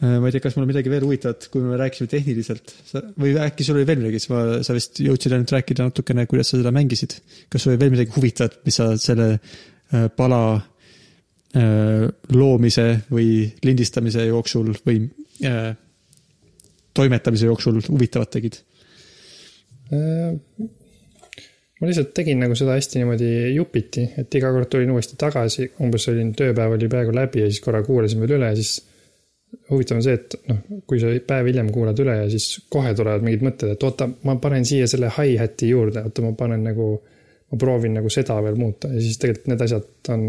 Äh, 0.00 0.16
ma 0.16 0.30
ei 0.30 0.32
tea, 0.32 0.40
kas 0.40 0.54
mul 0.56 0.64
on 0.64 0.70
midagi 0.70 0.88
veel 0.88 1.04
huvitavat, 1.04 1.50
kui 1.52 1.60
me 1.60 1.76
rääkisime 1.76 2.08
tehniliselt 2.08 2.70
Sa- 2.88 3.02
või 3.20 3.34
äkki 3.36 3.66
sul 3.66 3.76
oli 3.76 3.84
veel 3.88 4.00
midagi, 4.00 4.22
ma, 4.32 4.38
sa 4.64 4.72
vist 4.72 4.96
jõudsid 5.04 5.34
ainult 5.36 5.52
rääkida 5.52 5.90
natukene, 5.90 6.24
kuidas 6.30 6.48
sa 6.52 6.56
seda 6.56 6.72
mängisid. 6.72 7.18
kas 7.52 7.66
sul 7.66 7.74
oli 7.74 7.82
veel 7.82 7.92
midagi 7.92 8.14
huvitavat, 8.14 8.56
mis 8.64 8.80
sa 8.80 8.86
selle 8.96 9.28
äh, 9.36 10.06
pala 10.16 10.40
äh, 10.56 12.08
loomise 12.32 12.86
või 13.12 13.44
lindistamise 13.66 14.24
jooksul 14.24 14.72
või 14.88 15.04
äh, 15.44 15.76
toimetamise 16.96 17.50
jooksul 17.50 17.82
huvitavat 17.90 18.32
tegid? 18.38 18.62
Ma 21.80 21.88
lihtsalt 21.88 22.12
tegin 22.14 22.38
nagu 22.40 22.54
seda 22.56 22.76
hästi 22.76 23.00
niimoodi 23.00 23.30
jupiti, 23.56 24.04
et 24.20 24.34
iga 24.38 24.52
kord 24.54 24.68
tulin 24.70 24.92
uuesti 24.94 25.16
tagasi, 25.18 25.66
umbes 25.82 26.06
olin, 26.12 26.30
tööpäev 26.38 26.76
oli 26.76 26.88
peaaegu 26.92 27.12
läbi 27.16 27.42
ja 27.42 27.50
siis 27.50 27.60
korra 27.64 27.82
kuulasin 27.84 28.22
veel 28.22 28.36
üle 28.38 28.52
ja 28.52 28.56
siis 28.56 28.78
huvitav 29.70 29.98
on 29.98 30.02
see, 30.04 30.14
et 30.18 30.34
noh, 30.50 30.58
kui 30.86 31.00
sa 31.02 31.10
päev 31.26 31.48
hiljem 31.50 31.70
kuulad 31.74 31.98
üle 32.02 32.16
ja 32.22 32.26
siis 32.30 32.60
kohe 32.70 32.92
tulevad 32.96 33.24
mingid 33.26 33.44
mõtted, 33.46 33.74
et 33.74 33.86
oota, 33.86 34.08
ma 34.26 34.36
panen 34.42 34.66
siia 34.68 34.86
selle 34.90 35.10
hi-hat'i 35.16 35.70
juurde, 35.70 36.04
oota, 36.06 36.24
ma 36.26 36.32
panen 36.38 36.66
nagu, 36.70 36.90
ma 37.50 37.58
proovin 37.58 37.96
nagu 37.98 38.10
seda 38.12 38.36
veel 38.44 38.58
muuta 38.58 38.90
ja 38.92 39.00
siis 39.02 39.18
tegelikult 39.18 39.50
need 39.52 39.64
asjad 39.66 40.12
on 40.14 40.26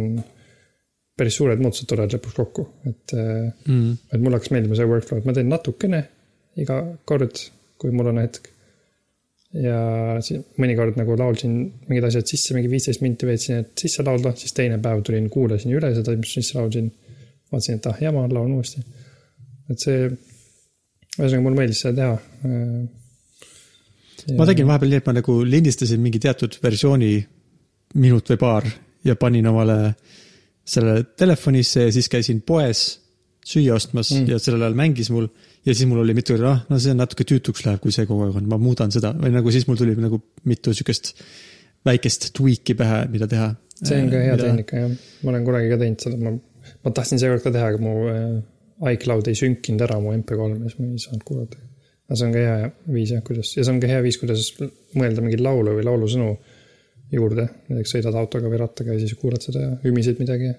päris 1.22 1.36
suured 1.38 1.59
muutused 1.61 1.89
tulevad 1.89 2.13
lõpuks 2.15 2.38
kokku, 2.38 2.67
et 2.89 3.13
äh, 3.17 3.51
Mm. 3.67 3.97
et 4.13 4.22
mulle 4.22 4.39
hakkas 4.39 4.53
meeldima 4.55 4.78
see 4.80 4.88
workflow, 4.89 5.19
et 5.22 5.28
ma 5.30 5.36
teen 5.38 5.51
natukene 5.51 5.99
iga 6.61 6.80
kord, 7.05 7.38
kui 7.78 7.91
mul 7.93 8.09
on 8.13 8.22
hetk. 8.24 8.49
ja 9.51 10.15
siis 10.24 10.45
mõnikord 10.63 10.95
nagu 10.95 11.15
laulsin 11.19 11.55
mingid 11.89 12.05
asjad 12.07 12.30
sisse, 12.30 12.53
mingi 12.55 12.69
viisteist 12.72 13.01
minti 13.03 13.28
veetsin, 13.28 13.65
et 13.65 13.82
sisse 13.84 14.03
laulda, 14.07 14.32
siis 14.39 14.53
teine 14.55 14.78
päev 14.80 15.01
tulin, 15.03 15.28
kuulasin 15.30 15.74
üle 15.76 15.89
seda, 15.95 16.15
mis 16.15 16.32
sisse 16.38 16.55
laulsin. 16.57 16.88
vaatasin, 17.51 17.82
et 17.82 17.88
ah 17.91 17.97
jama, 17.99 18.22
laulan 18.32 18.53
uuesti. 18.55 18.80
Et 19.74 19.84
see, 19.84 20.07
ühesõnaga 21.17 21.43
mulle 21.45 21.59
meeldis 21.59 21.84
seda 21.84 21.93
teha. 21.99 22.15
ma 24.38 24.47
tegin 24.49 24.69
vahepeal 24.69 24.93
nii, 24.93 25.01
et 25.01 25.09
ma 25.09 25.17
nagu 25.17 25.38
lindistasin 25.47 26.01
mingi 26.03 26.22
teatud 26.22 26.57
versiooni 26.63 27.13
minut 28.01 28.32
või 28.32 28.39
paar 28.41 28.67
ja 29.05 29.17
panin 29.19 29.47
omale 29.51 29.78
selle 30.72 31.01
telefonisse 31.17 31.88
ja 31.88 31.93
siis 31.93 32.09
käisin 32.11 32.43
poes 32.45 32.84
süüa 33.45 33.76
ostmas 33.76 34.11
mm. 34.13 34.28
ja 34.30 34.38
sellel 34.39 34.67
ajal 34.67 34.78
mängis 34.78 35.09
mul 35.13 35.26
ja 35.65 35.74
siis 35.74 35.88
mul 35.89 36.03
oli 36.03 36.13
mitu, 36.17 36.38
ah, 36.45 36.61
no 36.69 36.78
see 36.82 36.93
natuke 36.97 37.26
tüütuks 37.28 37.65
läheb, 37.65 37.82
kui 37.82 37.93
see 37.93 38.05
kogu 38.09 38.28
aeg 38.28 38.38
on, 38.38 38.47
ma 38.49 38.59
muudan 38.61 38.93
seda 38.93 39.13
või 39.17 39.34
nagu 39.34 39.53
siis 39.53 39.65
mul 39.69 39.80
tuli 39.80 39.95
nagu 39.97 40.22
mitu 40.49 40.74
siukest 40.78 41.13
väikest 41.88 42.30
tweak'i 42.38 42.78
pähe, 42.78 43.03
mida 43.13 43.28
teha. 43.30 43.51
see 43.82 43.97
on 43.97 44.11
ka 44.13 44.22
hea 44.22 44.38
tehnika 44.38 44.84
jah, 44.84 44.95
ma 45.24 45.34
olen 45.34 45.45
kunagi 45.47 45.72
ka 45.74 45.80
teinud 45.82 46.05
seda, 46.05 46.22
ma, 46.22 46.36
ma 46.86 46.93
tahtsin 46.97 47.22
seekord 47.22 47.45
ka 47.45 47.53
teha, 47.55 47.72
aga 47.74 47.82
mu 47.82 47.95
äh, 48.11 48.36
iCloud 48.89 49.29
ei 49.29 49.38
sünkinud 49.38 49.84
ära 49.86 49.99
mu 50.01 50.13
MP3 50.15 50.55
ja 50.55 50.71
siis 50.71 50.79
ma 50.79 50.88
ei 50.88 51.03
saanud 51.03 51.27
kuulata. 51.27 51.59
aga 52.07 52.17
see 52.17 52.27
on 52.27 52.34
ka 52.34 52.41
hea 52.47 52.71
viis 52.95 53.13
jah, 53.13 53.21
kuidas 53.27 53.53
ja 53.57 53.65
see 53.65 53.75
on 53.75 53.79
ka 53.84 53.91
hea 53.91 54.01
viis, 54.05 54.17
kuidas 54.21 54.49
mõelda 54.97 55.23
mingit 55.23 55.43
laulu 55.45 55.77
või 55.77 55.86
laulusõnu 55.88 56.34
juurde, 57.11 57.47
näiteks 57.69 57.95
sõidad 57.97 58.17
autoga 58.17 58.51
või 58.51 58.59
rattaga 58.61 58.95
ja 58.95 59.03
siis 59.03 59.17
kuulad 59.19 59.43
seda 59.43 59.63
ja 59.63 59.71
ümisid 59.88 60.19
midagi. 60.23 60.53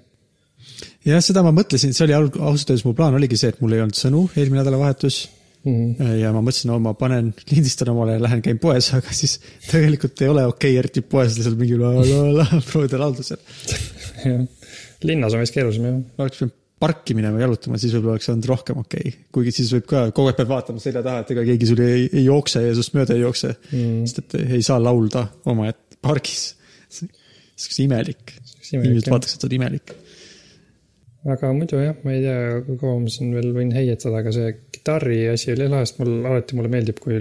jah, 1.08 1.22
seda 1.24 1.44
ma 1.44 1.52
mõtlesin, 1.56 1.94
see 1.96 2.06
oli 2.06 2.16
ausalt 2.16 2.70
öeldes 2.70 2.86
mu 2.86 2.94
plaan 2.96 3.18
oligi 3.18 3.40
see, 3.40 3.52
et 3.52 3.62
mul 3.64 3.76
ei 3.76 3.84
olnud 3.84 3.98
sõnu 3.98 4.26
eelmine 4.36 4.62
nädalavahetus 4.62 5.22
Mm 5.62 5.94
-hmm. 5.94 6.14
ja 6.18 6.32
ma 6.34 6.40
mõtlesin, 6.42 6.72
no 6.72 6.78
ma 6.82 6.90
panen, 6.98 7.28
lindistan 7.50 7.92
omale 7.92 8.16
ja 8.16 8.22
lähen 8.22 8.40
käin 8.42 8.58
poes, 8.58 8.88
aga 8.94 9.12
siis 9.14 9.36
tegelikult 9.70 10.22
ei 10.22 10.28
ole 10.28 10.42
okei, 10.46 10.72
eriti 10.76 11.04
poes 11.06 11.36
lihtsalt 11.36 11.58
mingi 11.58 11.78
la 11.78 11.92
la 12.00 12.32
la 12.40 12.62
proovida 12.66 12.98
laulda 12.98 13.22
seal. 13.22 13.38
jah, 14.24 14.42
linnas 15.06 15.36
on 15.36 15.44
vist 15.44 15.54
keerulisem 15.54 15.86
jah. 15.86 16.00
oleks 16.18 16.40
pidanud 16.40 16.61
parki 16.82 17.14
minema 17.14 17.38
jalutama, 17.42 17.78
siis 17.78 17.94
võib-olla 17.94 18.16
oleks 18.16 18.30
olnud 18.32 18.48
rohkem 18.50 18.80
okei 18.82 19.06
okay.. 19.06 19.24
kuigi 19.34 19.54
siis 19.60 19.70
võib 19.76 19.86
ka, 19.90 20.02
kogu 20.14 20.32
aeg 20.32 20.38
pead 20.40 20.50
vaatama 20.50 20.82
selja 20.82 21.04
taha, 21.06 21.22
et 21.22 21.32
ega 21.34 21.44
keegi 21.46 21.68
sul 21.70 21.82
ei, 21.84 22.08
ei 22.10 22.24
jookse 22.26 22.64
ja 22.64 22.74
sinust 22.74 22.96
mööda 22.96 23.16
ei 23.16 23.22
jookse 23.22 23.52
mm.. 23.54 24.02
sest 24.10 24.22
et 24.24 24.38
ei 24.58 24.66
saa 24.66 24.80
laulda 24.82 25.26
omaette 25.52 26.00
pargis. 26.02 26.56
see 26.90 27.08
on 27.78 27.84
imelik. 27.86 28.34
inimesed 28.72 29.12
vaataks, 29.12 29.36
et 29.36 29.44
sa 29.44 29.48
oled 29.48 29.56
imelik. 29.60 29.94
aga 31.36 31.52
muidu 31.54 31.80
jah, 31.84 31.96
ma 32.02 32.16
ei 32.16 32.24
tea, 32.24 32.38
kui 32.66 32.78
kaua 32.80 32.98
ma 33.04 33.14
siin 33.14 33.34
veel 33.36 33.52
võin 33.54 33.72
heietada, 33.76 34.18
aga 34.18 34.34
see 34.34 34.52
kitarri 34.74 35.20
asi 35.30 35.52
oli 35.54 35.70
lahe, 35.70 35.86
sest 35.86 36.02
mul 36.02 36.26
alati 36.26 36.58
mulle 36.58 36.72
meeldib, 36.72 36.98
kui 37.02 37.20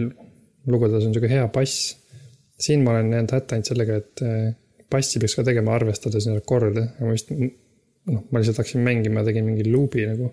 lugudes 0.72 1.06
on 1.06 1.14
sihuke 1.14 1.30
hea 1.30 1.46
bass. 1.54 1.92
siin 2.62 2.84
ma 2.86 2.96
olen 2.96 3.14
jäänud 3.14 3.36
hätta 3.38 3.58
ainult 3.58 3.70
sellega, 3.70 4.02
et 4.02 4.26
eh, 4.26 4.48
bassi 4.92 5.22
peaks 5.22 5.38
ka 5.38 5.46
tegema 5.46 5.76
arvestades 5.78 6.28
neid 6.28 6.42
akorde 6.42 6.88
ja 6.88 7.06
ma 7.06 7.14
vist, 7.14 7.30
noh, 8.10 8.24
ma 8.32 8.42
lihtsalt 8.42 8.62
hakkasin 8.62 8.84
mängima 8.86 9.22
ja 9.22 9.30
tegin 9.30 9.46
mingi 9.48 9.68
luubi 9.72 10.06
nagu. 10.10 10.32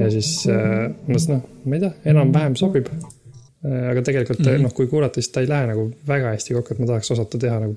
ja 0.00 0.10
siis 0.12 0.30
äh, 0.52 0.90
noh, 1.08 1.42
ma 1.64 1.78
ei 1.78 1.84
tea, 1.84 1.92
enam-vähem 2.12 2.56
sobib. 2.60 2.88
aga 3.64 4.02
tegelikult 4.02 4.40
mm 4.40 4.46
-hmm. 4.50 4.62
noh, 4.68 4.74
kui 4.76 4.86
kuulata, 4.86 5.20
siis 5.20 5.32
ta 5.32 5.40
ei 5.40 5.48
lähe 5.48 5.66
nagu 5.72 5.90
väga 6.08 6.34
hästi 6.36 6.54
kokku, 6.54 6.74
et 6.74 6.80
ma 6.84 6.86
tahaks 6.92 7.10
osata 7.16 7.38
teha 7.38 7.60
nagu 7.66 7.76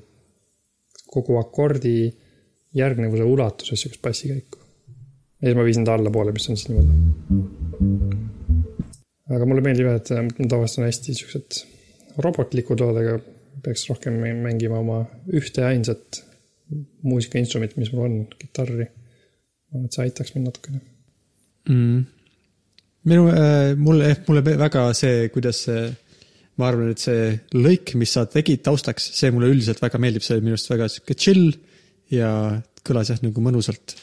kogu 1.08 1.38
akordi 1.40 2.12
järgnevuse 2.74 3.24
ulatuses 3.24 3.80
siukest 3.80 4.02
bassikäiku. 4.02 4.58
ja 5.42 5.48
siis 5.48 5.56
ma 5.56 5.64
viisin 5.64 5.84
ta 5.84 5.94
allapoole, 5.94 6.32
mis 6.32 6.50
on 6.50 6.56
siis 6.56 6.68
niimoodi. 6.68 6.92
aga 9.36 9.46
mulle 9.46 9.64
meeldib 9.64 9.86
jah, 9.86 9.96
et 9.96 10.38
ma 10.38 10.48
tavaliselt 10.48 10.78
on 10.78 10.88
hästi 10.88 11.14
siuksed 11.14 11.64
robotlikud 12.18 12.80
lood, 12.80 12.96
aga 13.02 13.18
peaks 13.64 13.86
rohkem 13.90 14.18
mängima 14.42 14.80
oma 14.82 15.02
ühte 15.34 15.64
ainsat 15.66 16.22
muusikainstrumenti, 17.02 17.78
mis 17.80 17.92
mul 17.94 18.06
on, 18.06 18.16
kitarri. 18.38 18.88
ma 19.68 19.78
arvan, 19.78 19.88
et 19.88 19.96
see 19.96 20.04
aitaks 20.04 20.34
mind 20.34 20.50
natukene. 20.50 20.80
mm.. 21.68 22.02
minu 23.08 23.30
äh,, 23.32 23.72
mulle, 23.76 24.12
mulle 24.28 24.44
väga 24.64 24.84
see, 24.96 25.28
kuidas 25.34 25.64
see, 25.68 25.86
ma 26.60 26.70
arvan, 26.70 26.92
et 26.92 27.02
see 27.02 27.32
lõik, 27.56 27.94
mis 28.00 28.14
sa 28.16 28.26
tegid 28.30 28.64
taustaks, 28.66 29.10
see 29.18 29.32
mulle 29.34 29.50
üldiselt 29.52 29.82
väga 29.84 30.00
meeldib, 30.02 30.24
see 30.24 30.36
oli 30.36 30.48
minu 30.48 30.58
arust 30.58 30.72
väga 30.72 30.90
sihuke 30.92 31.16
chill 31.16 31.52
ja 32.12 32.30
kõlas 32.88 33.12
jah 33.12 33.20
nagu 33.24 33.42
mõnusalt. 33.44 33.96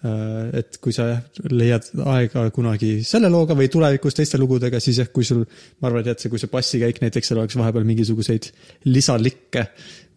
Et 0.00 0.78
kui 0.80 0.94
sa 0.96 1.06
jah 1.10 1.48
leiad 1.52 1.90
aega 2.08 2.46
kunagi 2.56 2.92
selle 3.04 3.28
looga 3.32 3.52
või 3.58 3.68
tulevikus 3.72 4.16
teiste 4.16 4.38
lugudega, 4.40 4.80
siis 4.80 5.02
jah, 5.02 5.10
kui 5.12 5.26
sul, 5.28 5.42
ma 5.80 5.90
arvan, 5.90 6.06
et 6.08 6.22
see, 6.22 6.32
kui 6.32 6.40
see 6.40 6.52
bassikäik 6.52 7.02
näiteks 7.02 7.28
seal 7.28 7.42
oleks 7.42 7.58
vahepeal 7.60 7.84
mingisuguseid 7.88 8.48
lisalikke 8.88 9.66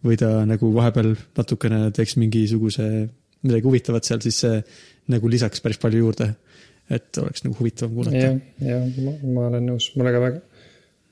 või 0.04 0.16
ta 0.20 0.30
nagu 0.48 0.70
vahepeal 0.72 1.12
natukene 1.36 1.90
teeks 1.96 2.16
mingisuguse 2.20 2.88
midagi 3.44 3.68
huvitavat 3.68 4.08
seal, 4.08 4.22
siis 4.24 4.40
see 4.44 4.60
nagu 5.12 5.28
lisaks 5.28 5.60
päris 5.64 5.80
palju 5.82 6.00
juurde. 6.06 6.34
et 6.92 7.16
oleks 7.16 7.40
nagu 7.46 7.56
huvitavam 7.56 7.94
kuulata. 7.96 8.18
jah, 8.20 8.34
ja 8.60 8.78
ma, 9.04 9.46
olen 9.48 9.70
nõus, 9.70 9.86
mulle 9.96 10.10
ka 10.12 10.20
väga, 10.20 10.40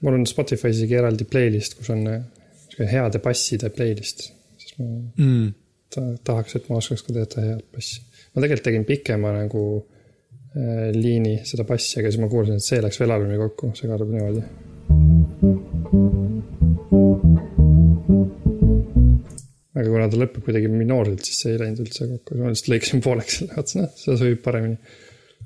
mul 0.05 0.19
on 0.19 0.27
Spotify's 0.29 0.77
isegi 0.77 0.99
eraldi 0.99 1.25
playlist, 1.25 1.79
kus 1.79 1.89
on 1.95 2.03
äh, 2.11 2.19
sihuke 2.67 2.89
heade 2.91 3.21
basside 3.25 3.71
playlist, 3.73 4.27
siis 4.61 4.75
ma 4.77 4.89
mm. 4.91 5.47
ta, 5.95 6.05
tahaks, 6.29 6.59
et 6.59 6.69
ma 6.69 6.77
oskaks 6.77 7.07
ka 7.07 7.17
teha 7.17 7.47
head 7.47 7.65
bassi. 7.73 8.03
Ma 8.33 8.41
tegelikult 8.41 8.67
tegin 8.69 8.85
pikema 8.89 9.33
nagu 9.37 9.63
äh, 10.57 10.91
liini 10.97 11.39
seda 11.49 11.67
bassi, 11.69 11.99
aga 12.01 12.11
siis 12.11 12.23
ma 12.23 12.31
kuulsin, 12.33 12.61
et 12.61 12.67
see 12.67 12.81
läks 12.83 13.01
veel 13.03 13.13
halvemini 13.15 13.41
kokku, 13.41 13.73
see 13.79 13.91
kõlab 13.91 14.13
niimoodi. 14.13 14.45
aga 19.73 19.89
kuna 19.89 20.09
ta 20.13 20.21
lõpeb 20.21 20.45
kuidagi 20.47 20.69
minoorselt, 20.71 21.25
siis 21.27 21.41
see 21.43 21.55
ei 21.55 21.61
läinud 21.63 21.83
üldse 21.85 22.07
kokku, 22.11 22.39
ma 22.39 22.53
lihtsalt 22.53 22.71
lõikasin 22.73 23.03
pooleks 23.05 23.39
selle, 23.41 23.57
vaatasin, 23.57 23.89
et 23.89 24.05
see 24.05 24.21
sobib 24.21 24.41
paremini. 24.45 24.79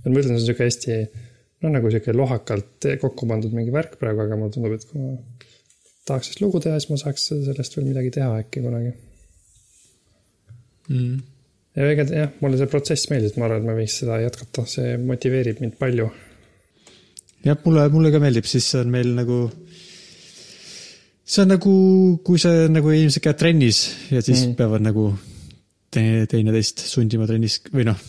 et 0.02 0.10
ma 0.10 0.20
ütlen, 0.20 0.34
see 0.34 0.38
on 0.38 0.44
sihuke 0.44 0.68
hästi, 0.68 1.00
no 1.64 1.72
nagu 1.74 1.90
sihuke 1.90 2.14
lohakalt 2.14 2.88
kokku 3.02 3.30
pandud 3.30 3.54
mingi 3.56 3.74
värk 3.74 3.98
praegu, 4.02 4.26
aga 4.26 4.38
mulle 4.38 4.54
tundub, 4.54 4.76
et 4.76 4.86
kui 4.90 5.02
ma 5.02 5.16
tahaks 6.06 6.30
sellest 6.30 6.42
lugu 6.44 6.62
teha, 6.62 6.78
siis 6.78 6.92
ma 6.92 7.00
saaks 7.02 7.30
sellest 7.48 7.78
veel 7.78 7.90
midagi 7.90 8.14
teha 8.18 8.30
äkki 8.44 8.62
kunagi 8.62 8.94
Mm. 10.88 11.22
Ja 11.76 11.88
ega 11.92 12.06
jah, 12.08 12.32
mulle 12.40 12.60
see 12.60 12.70
protsess 12.72 13.10
meeldis, 13.12 13.36
ma 13.36 13.48
arvan, 13.48 13.62
et 13.62 13.68
ma 13.68 13.76
võiks 13.76 13.98
seda 14.00 14.20
jätkata, 14.22 14.64
see 14.70 14.96
motiveerib 15.02 15.62
mind 15.62 15.76
palju. 15.80 16.08
jah, 17.46 17.58
mulle, 17.64 17.88
mulle 17.92 18.12
ka 18.14 18.20
meeldib, 18.22 18.48
siis 18.48 18.68
on 18.80 18.92
meil 18.92 19.12
nagu, 19.16 19.40
see 21.24 21.42
on 21.44 21.52
nagu, 21.52 21.74
kui 22.26 22.40
see 22.42 22.68
nagu 22.72 22.94
inimesed 22.94 23.24
käivad 23.24 23.42
trennis 23.42 23.82
ja 24.12 24.22
siis 24.24 24.46
mm. 24.46 24.54
peavad 24.58 24.86
nagu 24.86 25.10
teine, 25.92 26.24
teineteist 26.30 26.86
sundima 26.88 27.28
trennis 27.28 27.60
või 27.72 27.86
noh, 27.90 28.00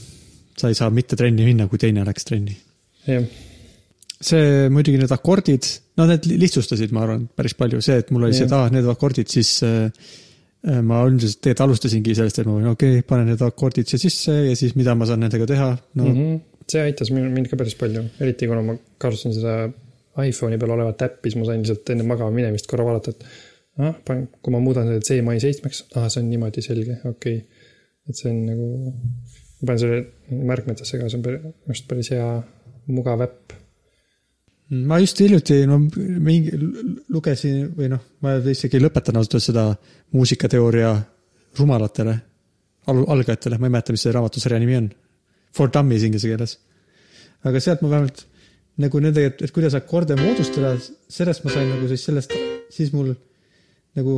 sa 0.57 0.71
ei 0.71 0.77
saa 0.77 0.93
mitte 0.93 1.19
trenni 1.19 1.45
minna, 1.47 1.67
kui 1.69 1.81
teine 1.81 2.05
läks 2.07 2.29
trenni. 2.29 2.55
jah, 3.07 3.27
see 4.17 4.69
muidugi 4.73 5.01
need 5.01 5.11
akordid, 5.13 5.67
no 5.99 6.07
need 6.09 6.25
lihtsustasid, 6.31 6.95
ma 6.95 7.03
arvan, 7.03 7.27
päris 7.35 7.57
palju, 7.59 7.83
see, 7.83 7.99
et 8.01 8.15
mul 8.15 8.29
oli 8.29 8.37
see, 8.37 8.47
et 8.47 8.55
aa, 8.55 8.71
need 8.73 8.87
akordid, 8.89 9.29
siis 9.29 9.51
äh, 9.67 9.91
ma 10.67 11.01
üldiselt 11.07 11.39
tegelikult 11.41 11.65
alustasingi 11.67 12.15
sellest, 12.17 12.39
et 12.41 12.47
ma 12.49 12.57
olin 12.57 12.71
okei 12.73 12.99
okay,, 12.99 13.07
panen 13.07 13.29
need 13.31 13.43
akordid 13.45 13.89
siia 13.89 14.01
sisse 14.01 14.33
ja 14.49 14.55
siis 14.59 14.75
mida 14.79 14.95
ma 14.97 15.07
saan 15.09 15.21
nendega 15.23 15.47
teha, 15.49 15.69
no 15.99 16.03
mm 16.03 16.15
mm 16.15 16.23
-hmm. 16.23 16.63
see 16.71 16.81
aitas 16.83 17.11
mind, 17.15 17.47
ka 17.47 17.59
päris 17.59 17.75
palju, 17.79 18.03
eriti 18.19 18.47
kuna 18.47 18.61
ma 18.61 18.75
kasutasin 18.97 19.35
seda 19.37 19.53
iPhone'i 20.25 20.57
peal 20.57 20.73
olevat 20.75 21.01
äppi, 21.07 21.29
siis 21.29 21.39
ma 21.39 21.45
sain 21.49 21.61
lihtsalt 21.61 21.93
enne 21.93 22.03
magama 22.07 22.33
minemist 22.35 22.67
korra 22.67 22.85
vaadata, 22.87 23.13
et 23.13 23.23
ah, 23.83 23.93
panen, 24.07 24.27
kui 24.41 24.53
ma 24.53 24.59
muudan 24.63 24.89
selle 24.89 25.05
C-mai 25.09 25.39
seitsmeks, 25.43 25.83
ah, 25.95 26.07
see 26.09 26.23
on 26.23 26.29
niimoodi 26.31 26.63
selge, 26.65 26.99
okei 27.05 27.37
okay.. 27.37 27.65
et 28.09 28.19
see 28.19 28.31
on 28.31 28.43
nagu, 28.49 28.67
ma 29.61 29.65
panen 29.69 29.81
selle 29.83 30.43
märkmetesse 30.51 30.99
ka, 30.99 31.09
see 31.09 31.19
on 31.19 31.25
minu 31.27 31.53
arust 31.69 31.87
päris 31.91 32.11
hea, 32.15 32.27
mugav 32.87 33.23
äpp. 33.27 33.57
Ma 34.69 34.99
just 34.99 35.19
hiljuti, 35.23 35.61
no 35.69 35.79
mingi, 35.79 36.53
lugesin 37.13 37.67
või 37.75 37.91
noh, 37.91 38.01
ma 38.23 38.37
isegi 38.51 38.81
lõpetan 38.81 39.19
ausalt 39.19 39.37
öeldes 39.37 39.49
seda 39.51 39.67
muusikateooria 40.15 40.91
rumalatele, 41.57 42.15
algajatele, 42.87 43.59
ma 43.59 43.69
ei 43.69 43.75
mäleta, 43.75 43.95
mis 43.95 44.03
see 44.05 44.15
raamatusarja 44.15 44.59
nimi 44.61 44.77
on. 44.79 44.89
For 45.55 45.71
dummies 45.73 46.03
inglise 46.05 46.29
keeles. 46.29 46.57
aga 47.47 47.59
sealt 47.63 47.81
ma 47.83 47.89
vähemalt 47.93 48.25
nagu 48.81 48.99
nendega, 49.01 49.31
et, 49.31 49.41
et 49.47 49.53
kuidas 49.55 49.75
akorde 49.77 50.17
moodustada, 50.19 50.73
sellest 51.09 51.45
ma 51.45 51.53
sain 51.53 51.69
nagu 51.71 51.87
siis 51.89 52.03
sellest, 52.09 52.33
siis 52.73 52.91
mul 52.93 53.13
nagu, 53.97 54.17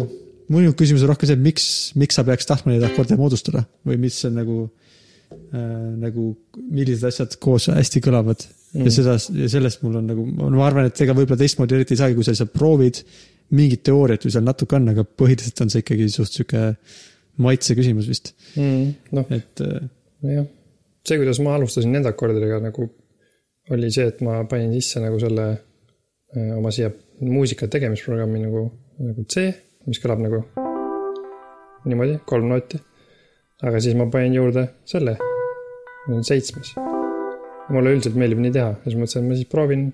minu 0.50 0.74
küsimus 0.78 1.06
on 1.06 1.14
rohkem 1.14 1.30
see, 1.30 1.38
et 1.38 1.44
miks, 1.44 1.66
miks 2.00 2.18
sa 2.18 2.26
peaks 2.28 2.50
tahtma 2.50 2.74
neid 2.74 2.86
akorde 2.88 3.20
moodustada 3.20 3.64
või 3.88 4.00
mis 4.02 4.18
on 4.28 4.40
nagu 4.40 4.58
äh,, 4.66 5.92
nagu, 6.00 6.32
millised 6.58 7.06
asjad 7.12 7.38
koos 7.44 7.70
hästi 7.72 8.02
kõlavad 8.04 8.48
mm. 8.74 8.86
ja 8.86 8.94
seda, 8.94 9.18
sellest 9.20 9.84
mul 9.86 10.00
on 10.02 10.10
nagu, 10.12 10.26
ma 10.30 10.66
arvan, 10.68 10.90
et 10.90 11.04
ega 11.06 11.16
võib-olla 11.18 11.40
teistmoodi 11.40 11.78
eriti 11.78 11.96
ei 11.96 12.02
saagi, 12.02 12.18
kui 12.18 12.28
sa 12.28 12.36
lihtsalt 12.36 12.56
proovid 12.56 13.02
mingit 13.58 13.84
teooriat 13.88 14.26
või 14.26 14.36
seal 14.36 14.46
natuke 14.46 14.78
on, 14.78 14.92
aga 14.94 15.06
põhiliselt 15.08 15.64
on 15.66 15.74
see 15.74 15.84
ikkagi 15.84 16.10
suht 16.14 16.36
sihuke 16.36 16.64
maitse 17.42 17.76
küsimus 17.78 18.10
vist 18.12 18.34
mm,. 18.60 19.14
noh, 19.18 19.30
et 19.36 19.64
äh, 19.66 19.90
jah, 20.36 20.50
see, 21.08 21.18
kuidas 21.22 21.42
ma 21.46 21.56
alustasin 21.58 21.94
nende 21.96 22.12
akordidega 22.12 22.62
nagu 22.68 22.90
oli 23.74 23.92
see, 23.94 24.08
et 24.10 24.22
ma 24.26 24.42
panin 24.50 24.74
sisse 24.74 25.02
nagu 25.04 25.20
selle 25.22 25.48
öö, 26.36 26.58
oma 26.58 26.72
siia 26.74 26.92
muusika 27.22 27.70
tegemisprogrammi 27.70 28.42
nagu, 28.46 28.66
nagu 29.04 29.26
C, 29.30 29.50
mis 29.90 30.02
kõlab 30.02 30.24
nagu 30.26 30.44
niimoodi, 31.86 32.20
kolm 32.30 32.50
nooti. 32.52 32.82
aga 33.64 33.82
siis 33.84 33.98
ma 34.00 34.10
panin 34.12 34.40
juurde 34.40 34.70
selle, 34.88 35.18
seitsmes. 36.26 36.76
Mulle 37.70 37.96
üldiselt 37.96 38.20
meeldib 38.20 38.44
nii 38.44 38.54
teha, 38.56 38.76
siis 38.84 39.00
mõtlesin, 39.00 39.26
et 39.26 39.30
ma 39.30 39.40
siis 39.40 39.50
proovin. 39.52 39.88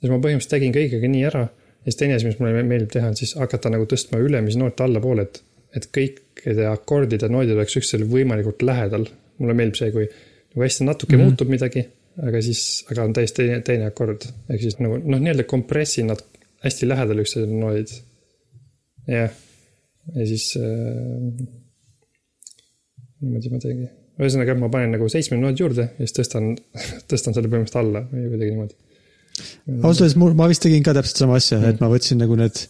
siis 0.00 0.10
ma 0.10 0.18
põhimõtteliselt 0.18 0.54
tegin 0.56 0.76
kõigega 0.76 1.10
nii 1.14 1.24
ära 1.30 1.46
ja 1.46 1.88
siis 1.90 1.98
teine 2.00 2.18
asi, 2.18 2.28
mis 2.30 2.38
mulle 2.40 2.62
meeldib 2.62 2.92
teha, 2.92 3.12
on 3.12 3.18
siis 3.18 3.34
hakata 3.38 3.72
nagu 3.74 3.88
tõstma 3.90 4.20
ülemisi 4.22 4.60
noote 4.60 4.86
allapoole, 4.86 5.26
et, 5.28 5.42
et 5.76 5.88
kõikide 5.98 6.68
akordide 6.70 7.30
noodid 7.32 7.56
oleks 7.56 7.78
üksteisele 7.80 8.10
võimalikult 8.10 8.62
lähedal. 8.66 9.08
mulle 9.42 9.54
meeldib 9.58 9.80
see, 9.80 9.90
kui 9.90 10.06
nagu 10.06 10.64
hästi 10.66 10.84
natuke 10.84 11.16
mm 11.16 11.20
-hmm. 11.20 11.32
muutub 11.32 11.48
midagi 11.48 11.86
aga 12.20 12.42
siis, 12.44 12.62
aga 12.92 13.06
on 13.06 13.14
täiesti 13.16 13.42
teine, 13.42 13.60
teine 13.64 13.88
akord. 13.88 14.26
ehk 14.50 14.60
siis 14.60 14.78
nagu 14.82 14.98
noh, 15.00 15.20
nii-öelda 15.22 15.46
kompressin 15.48 16.10
nad 16.12 16.20
hästi 16.64 16.88
lähedal 16.88 17.22
üksteisele 17.24 17.56
noodid. 17.56 17.94
jah, 19.08 19.32
ja 20.16 20.26
siis 20.28 20.52
äh,. 20.60 21.48
niimoodi 23.22 23.52
ma 23.52 23.62
teengi. 23.62 23.90
Ühesõnaga, 24.20 24.56
ma 24.60 24.70
panen 24.72 24.96
nagu 24.96 25.08
seitsme 25.12 25.38
noodi 25.40 25.64
juurde 25.64 25.88
ja 25.88 26.06
siis 26.06 26.16
tõstan, 26.18 26.52
tõstan 27.10 27.36
selle 27.36 27.50
põhimõtteliselt 27.52 27.82
alla 27.82 28.04
või 28.10 28.28
kuidagi 28.34 28.50
niimoodi. 28.52 28.78
ausalt 29.80 30.06
öeldes 30.06 30.18
mul, 30.20 30.34
ma 30.38 30.48
vist 30.52 30.64
tegin 30.64 30.84
ka 30.84 30.96
täpselt 30.96 31.24
sama 31.24 31.38
asja 31.40 31.58
mm., 31.58 31.74
et 31.74 31.84
ma 31.84 31.90
võtsin 31.92 32.20
nagu 32.20 32.36
need 32.38 32.66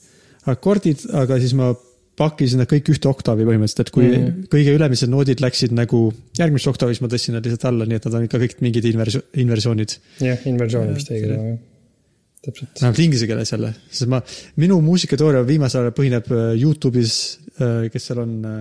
akordid, 0.53 1.07
aga 1.19 1.39
siis 1.43 1.57
ma 1.59 1.73
pakkisin 2.19 2.61
nad 2.61 2.69
kõik 2.71 2.91
ühte 2.93 3.09
oktaavi 3.09 3.47
põhimõtteliselt, 3.49 3.87
et 3.87 3.95
kui 3.95 4.07
mm. 4.09 4.47
kõige 4.53 4.75
ülemised 4.77 5.11
noodid 5.11 5.41
läksid 5.43 5.73
nagu 5.77 6.05
järgmises 6.39 6.69
oktaavis, 6.73 7.01
ma 7.03 7.11
tõstsin 7.13 7.37
nad 7.39 7.47
lihtsalt 7.47 7.69
alla, 7.71 7.87
nii 7.89 7.99
et 7.99 8.09
nad 8.09 8.17
on 8.19 8.27
ikka 8.27 8.41
kõik 8.43 8.57
mingid 8.65 8.89
inversi-, 8.91 9.23
inversioonid. 9.43 9.97
jah, 10.23 10.45
inversioon 10.51 10.93
vist 10.93 11.13
õige 11.13 11.31
sõna, 11.31 11.47
jah. 11.55 11.63
täpselt. 12.49 12.75
vähemalt 12.77 13.03
inglise 13.07 13.31
keeles 13.31 13.55
jälle, 13.55 13.73
sest 13.89 14.13
ma, 14.13 14.21
minu 14.61 14.79
muusikateooria 14.85 15.43
viimasel 15.49 15.87
ajal 15.87 15.97
põhineb 15.97 16.29
äh, 16.37 16.45
Youtube'is, 16.61 17.17
kes 17.95 18.11
seal 18.11 18.23
on, 18.27 18.37
äh, 18.45 18.61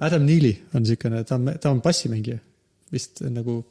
Adam 0.00 0.24
Neely 0.26 0.54
on 0.74 0.86
siukene, 0.86 1.22
ta 1.24 1.36
on, 1.38 1.52
ta 1.60 1.70
on 1.70 1.82
bassimängija. 1.84 2.38
vist 2.94 3.22
nagu 3.26 3.62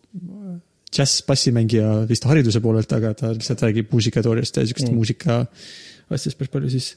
džäss-bassimängija 0.93 2.03
vist 2.09 2.25
hariduse 2.27 2.59
poolelt, 2.61 2.91
aga 2.93 3.13
ta 3.17 3.31
lihtsalt 3.33 3.61
räägib 3.63 3.91
muusikateooriast 3.93 4.57
ja 4.57 4.65
siukest 4.67 4.89
mm. 4.89 4.95
muusika 4.95 5.37
asjadest 6.09 6.37
päris 6.37 6.51
palju, 6.53 6.71
siis, 6.73 6.89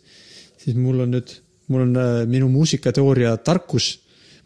siis 0.61 0.77
mul 0.77 1.05
on 1.05 1.15
nüüd 1.15 1.37
mul 1.73 1.87
on 1.87 1.97
äh, 1.97 2.27
minu 2.31 2.49
muusikateooria 2.53 3.37
tarkus 3.45 3.97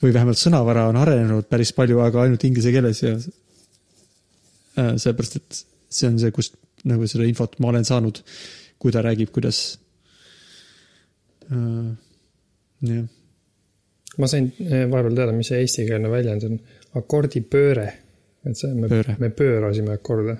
või 0.01 0.15
vähemalt 0.15 0.41
sõnavara 0.41 0.87
on 0.89 0.97
arenenud 1.01 1.49
päris 1.51 1.73
palju, 1.77 2.01
aga 2.05 2.25
ainult 2.25 2.45
inglise 2.49 2.73
keeles 2.73 3.03
ja 3.05 3.13
äh, 3.17 4.95
sellepärast, 4.97 5.37
et 5.41 5.63
see 5.91 6.09
on 6.09 6.19
see, 6.23 6.33
kust 6.35 6.57
nagu 6.89 7.09
seda 7.11 7.27
infot 7.29 7.59
ma 7.61 7.73
olen 7.73 7.85
saanud, 7.85 8.23
kui 8.81 8.93
ta 8.95 9.05
räägib, 9.05 9.33
kuidas 9.35 9.79
äh,. 11.51 11.91
jah. 12.89 13.09
Ma 14.19 14.29
sain 14.31 14.51
äh, 14.65 14.87
vahepeal 14.91 15.19
teada, 15.19 15.37
mis 15.37 15.53
see 15.53 15.61
eestikeelne 15.65 16.11
väljend 16.13 16.49
on, 16.49 16.59
akordipööre. 17.01 17.89
et 18.47 18.57
see, 18.57 18.73
me, 18.75 19.05
me 19.19 19.31
pöörasime 19.31 19.95
akorde. 19.95 20.37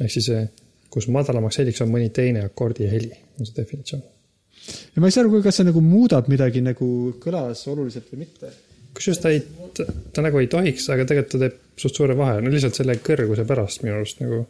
ehk 0.00 0.12
siis, 0.12 0.30
kus 0.90 1.08
madalamaks 1.12 1.58
heliks 1.58 1.82
on 1.82 1.90
mõni 1.92 2.12
teine 2.14 2.44
akordi 2.46 2.86
heli, 2.90 3.12
on 3.38 3.48
see 3.48 3.56
definitsioon 3.56 4.06
ja 4.94 5.02
ma 5.02 5.08
ei 5.08 5.14
saa 5.14 5.24
aru, 5.24 5.42
kas 5.44 5.60
see 5.60 5.68
nagu 5.68 5.82
muudab 5.84 6.28
midagi 6.30 6.62
nagu 6.64 6.88
kõlas 7.22 7.62
oluliselt 7.70 8.10
või 8.12 8.24
mitte. 8.24 8.50
kusjuures 8.96 9.20
ta 9.22 9.32
ei, 9.32 9.42
ta 10.14 10.24
nagu 10.24 10.40
ei 10.40 10.50
tohiks, 10.50 10.88
aga 10.92 11.06
tegelikult 11.08 11.34
ta 11.34 11.42
teeb 11.44 11.84
suht 11.84 12.00
suure 12.00 12.16
vahe, 12.18 12.40
no 12.42 12.52
lihtsalt 12.52 12.80
selle 12.80 12.98
kõrguse 13.04 13.46
pärast 13.48 13.84
minu 13.84 13.98
arust 13.98 14.22
nagu. 14.24 14.42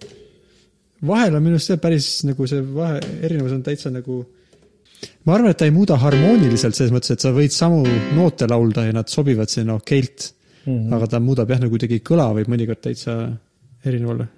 vahel 1.10 1.38
on 1.38 1.44
minu 1.44 1.58
arust 1.58 1.72
see 1.72 1.82
päris 1.82 2.10
nagu 2.28 2.48
see 2.50 2.64
vahe, 2.74 3.00
erinevus 3.22 3.56
on 3.56 3.64
täitsa 3.66 3.94
nagu. 3.94 4.24
Ma 5.26 5.36
arvan, 5.36 5.52
et 5.52 5.60
ta 5.60 5.68
ei 5.68 5.74
muuda 5.74 5.98
harmooniliselt 6.00 6.76
selles 6.76 6.94
mõttes, 6.94 7.14
et 7.14 7.24
sa 7.24 7.34
võid 7.34 7.54
samu 7.54 7.84
noote 8.16 8.48
laulda 8.50 8.86
ja 8.88 8.96
nad 8.96 9.10
sobivad 9.12 9.52
sinna 9.52 9.76
okeilt 9.78 10.32
mm. 10.64 10.72
-hmm. 10.72 10.96
aga 10.96 11.12
ta 11.14 11.20
muudab 11.20 11.50
jah, 11.50 11.60
nagu 11.62 11.74
kuidagi 11.74 12.00
kõla 12.04 12.30
võib 12.38 12.50
mõnikord 12.52 12.82
täitsa 12.84 13.20
erinev 13.86 14.14
olla 14.14 14.28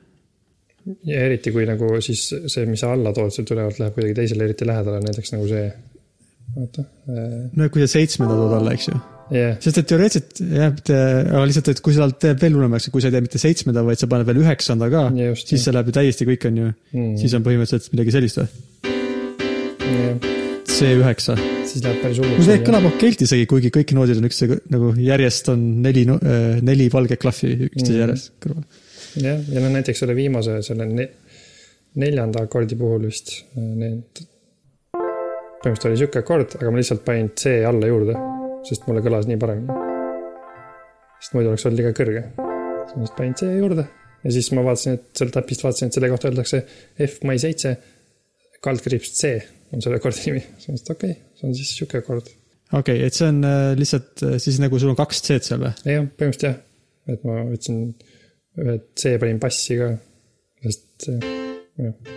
ja 1.08 1.22
eriti, 1.28 1.52
kui 1.54 1.66
nagu 1.68 1.92
siis 2.04 2.26
see, 2.30 2.66
mis 2.68 2.82
sa 2.82 2.94
alla 2.94 3.12
tood, 3.16 3.32
sealt 3.34 3.52
ülevalt 3.54 3.80
läheb 3.82 3.96
kuidagi 3.96 4.16
teisele 4.22 4.48
eriti 4.48 4.68
lähedale, 4.68 5.00
näiteks 5.04 5.34
nagu 5.36 5.48
see, 5.50 5.64
oota 6.56 6.84
äh.... 6.84 7.32
no 7.56 7.70
kui 7.72 7.84
sa 7.84 7.90
seitsmenda 7.98 8.36
tood 8.38 8.56
alla, 8.58 8.74
eks 8.76 8.90
ju 8.90 8.96
yeah.. 9.36 9.56
sest 9.62 9.82
et 9.82 9.90
teoreetiliselt 9.92 10.42
jah, 10.56 10.76
aga 11.36 11.44
lihtsalt, 11.50 11.72
et 11.74 11.82
kui 11.84 11.96
sa 11.96 12.08
teed 12.10 12.40
veel 12.42 12.58
hullemaks, 12.58 12.90
kui 12.92 13.04
sa 13.04 13.10
ei 13.10 13.16
tee 13.16 13.26
mitte 13.26 13.42
seitsmenda, 13.42 13.84
vaid 13.86 14.00
sa 14.00 14.10
paned 14.10 14.28
veel 14.28 14.42
üheksanda 14.44 14.90
ka, 14.92 15.08
siis 15.42 15.66
see 15.66 15.76
läheb 15.76 15.92
ju 15.92 15.98
täiesti 16.00 16.28
kõik 16.32 16.48
on 16.50 16.62
ju 16.64 16.70
mm., 16.70 17.12
siis 17.20 17.36
on 17.36 17.46
põhimõtteliselt 17.46 17.92
midagi 17.96 18.16
sellist 18.18 18.42
või 18.42 18.48
yeah.? 18.48 18.89
C9. 20.80 21.34
siis 21.68 21.82
läheb 21.84 21.98
päris 22.00 22.18
hulluks. 22.22 22.46
see 22.46 22.60
kõlab 22.64 22.86
okeilt 22.88 23.24
isegi, 23.26 23.46
kuigi 23.50 23.70
kõik 23.74 23.90
noodid 23.96 24.20
on 24.20 24.28
üksteise 24.30 24.56
nagu 24.72 24.94
järjest 24.96 25.50
on 25.52 25.66
neli, 25.84 26.06
äh, 26.08 26.62
neli 26.64 26.86
valget 26.92 27.20
klahvi 27.20 27.50
üksteise 27.66 27.92
mm. 27.92 28.00
järjest 28.00 28.32
kõrval 28.40 28.64
jah, 29.20 29.42
ja 29.52 29.64
noh, 29.64 29.74
näiteks 29.74 30.00
selle 30.00 30.16
viimase, 30.16 30.56
selle 30.64 30.86
ne, 30.88 31.06
neljanda 32.00 32.46
akordi 32.46 32.78
puhul 32.80 33.04
vist 33.10 33.34
äh, 33.42 33.60
need. 33.82 34.24
põhimõtteliselt 34.94 35.90
oli 35.90 36.00
sihuke 36.00 36.24
akord, 36.24 36.56
aga 36.56 36.72
ma 36.72 36.80
lihtsalt 36.80 37.04
panin 37.04 37.30
C 37.36 37.58
alla 37.68 37.92
juurde, 37.92 38.16
sest 38.70 38.88
mulle 38.88 39.04
kõlas 39.04 39.28
nii 39.28 39.40
paremini. 39.44 39.78
sest 41.20 41.36
muidu 41.36 41.52
oleks 41.52 41.68
olnud 41.68 41.82
liiga 41.82 41.94
kõrge. 42.00 42.26
siis 42.32 42.96
ma 42.96 43.04
lihtsalt 43.04 43.20
panin 43.20 43.38
C 43.44 43.52
juurde 43.52 43.88
ja 44.24 44.36
siis 44.40 44.52
ma 44.56 44.64
vaatasin, 44.64 44.96
et 44.96 45.22
sealt 45.24 45.40
äpist 45.44 45.68
vaatasin, 45.68 45.92
et 45.92 46.00
selle 46.00 46.12
kohta 46.16 46.32
öeldakse 46.32 46.64
F 47.04 47.24
mai 47.28 47.36
seitse, 47.42 47.76
kaldkriips 48.64 49.18
C 49.20 49.38
on 49.74 49.84
selle 49.84 50.00
akordi 50.00 50.26
nimi. 50.26 50.42
siis 50.58 50.68
ma 50.68 50.74
mõtlesin, 50.74 50.84
et 50.84 50.94
okei 50.94 51.12
okay,, 51.14 51.26
see 51.38 51.48
on 51.48 51.56
siis 51.58 51.72
sihuke 51.76 52.00
akord. 52.02 52.30
okei 52.30 52.80
okay,, 52.80 53.02
et 53.06 53.18
see 53.18 53.28
on 53.30 53.42
äh, 53.46 53.72
lihtsalt 53.78 54.24
äh, 54.26 54.38
siis 54.42 54.60
nagu 54.62 54.80
sul 54.82 54.92
on 54.92 54.98
kaks 54.98 55.22
C-d 55.26 55.48
seal 55.48 55.62
või? 55.64 55.74
jah, 55.86 56.06
põhimõtteliselt 56.06 56.48
jah, 56.48 56.56
et 57.14 57.26
ma 57.28 57.42
võtsin 57.50 57.82
ühe 58.60 58.78
C 58.98 59.14
panin 59.22 59.42
bassi 59.42 59.78
ka, 59.80 59.90
sest 60.66 61.10
äh, 61.12 61.28
jah. 61.80 62.16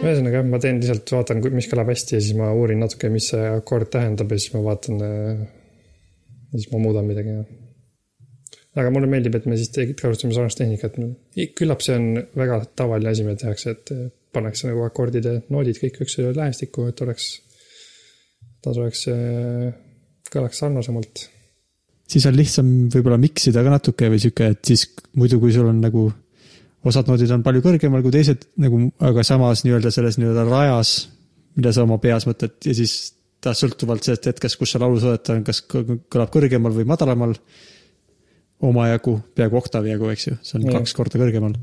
ühesõnaga 0.00 0.38
jah, 0.40 0.50
ma 0.52 0.60
teen 0.62 0.82
lihtsalt, 0.82 1.14
vaatan, 1.16 1.42
mis 1.56 1.70
kõlab 1.70 1.90
hästi 1.92 2.16
ja 2.16 2.22
siis 2.24 2.38
ma 2.38 2.52
uurin 2.56 2.80
natuke, 2.82 3.10
mis 3.12 3.32
see 3.34 3.48
akord 3.50 3.90
tähendab 3.92 4.30
ja 4.32 4.38
siis 4.40 4.54
ma 4.54 4.62
vaatan. 4.70 5.02
siis 6.54 6.70
ma 6.72 6.80
muudan 6.82 7.06
midagi. 7.06 7.42
Aga 8.78 8.92
mulle 8.94 9.10
meeldib, 9.10 9.34
et 9.34 9.48
me 9.50 9.58
siis 9.58 9.72
kasutame 9.98 10.36
sarnast 10.36 10.60
tehnikat. 10.60 10.98
küllap 11.58 11.82
see 11.82 11.96
on 11.98 12.22
väga 12.38 12.60
tavaline 12.78 13.10
asi, 13.10 13.26
mida 13.26 13.40
tehakse, 13.42 13.74
et 13.74 13.94
pannakse 14.32 14.68
nagu 14.68 14.84
akordide 14.86 15.40
noodid 15.50 15.80
kõik 15.82 16.02
üksteisele 16.04 16.36
lähestikku, 16.36 16.86
et 16.90 17.02
oleks, 17.02 17.32
ta 18.62 18.70
oleks, 18.70 19.06
kõlaks 20.30 20.62
sarnasemalt 20.62 21.26
siis 22.10 22.26
on 22.26 22.36
lihtsam 22.36 22.72
võib-olla 22.90 23.18
mix 23.22 23.46
ida 23.50 23.62
ka 23.64 23.72
natuke 23.74 24.10
või 24.10 24.20
sihuke, 24.22 24.50
et 24.54 24.66
siis 24.66 24.86
muidu, 25.18 25.38
kui 25.42 25.54
sul 25.54 25.68
on 25.70 25.80
nagu 25.82 26.08
osad 26.90 27.10
noodid 27.10 27.30
on 27.34 27.44
palju 27.44 27.62
kõrgemal 27.64 28.02
kui 28.04 28.14
teised 28.14 28.46
nagu, 28.62 28.82
aga 29.04 29.24
samas 29.26 29.64
nii-öelda 29.66 29.92
selles 29.94 30.18
nii-öelda 30.20 30.46
rajas, 30.48 30.94
mida 31.58 31.74
sa 31.76 31.84
oma 31.84 32.00
peas 32.02 32.26
mõtled 32.28 32.56
ja 32.66 32.76
siis 32.76 32.96
ta 33.40 33.52
sõltuvalt 33.56 34.04
sellest 34.04 34.30
hetkest, 34.30 34.58
kus 34.60 34.74
sa 34.74 34.80
laulu 34.82 35.00
soojad 35.00 35.32
on, 35.34 35.44
kas 35.46 35.62
kõ- 35.68 36.00
kõlab 36.12 36.32
kõrgemal 36.32 36.74
või 36.76 36.88
madalamal. 36.88 37.36
omajagu, 38.66 39.16
peaaegu 39.36 39.58
oktavi 39.60 39.92
jagu, 39.94 40.08
eks 40.12 40.26
ju, 40.28 40.36
see 40.44 40.58
on 40.58 40.66
Jah. 40.66 40.78
kaks 40.78 40.94
korda 40.96 41.20
kõrgemal, 41.20 41.54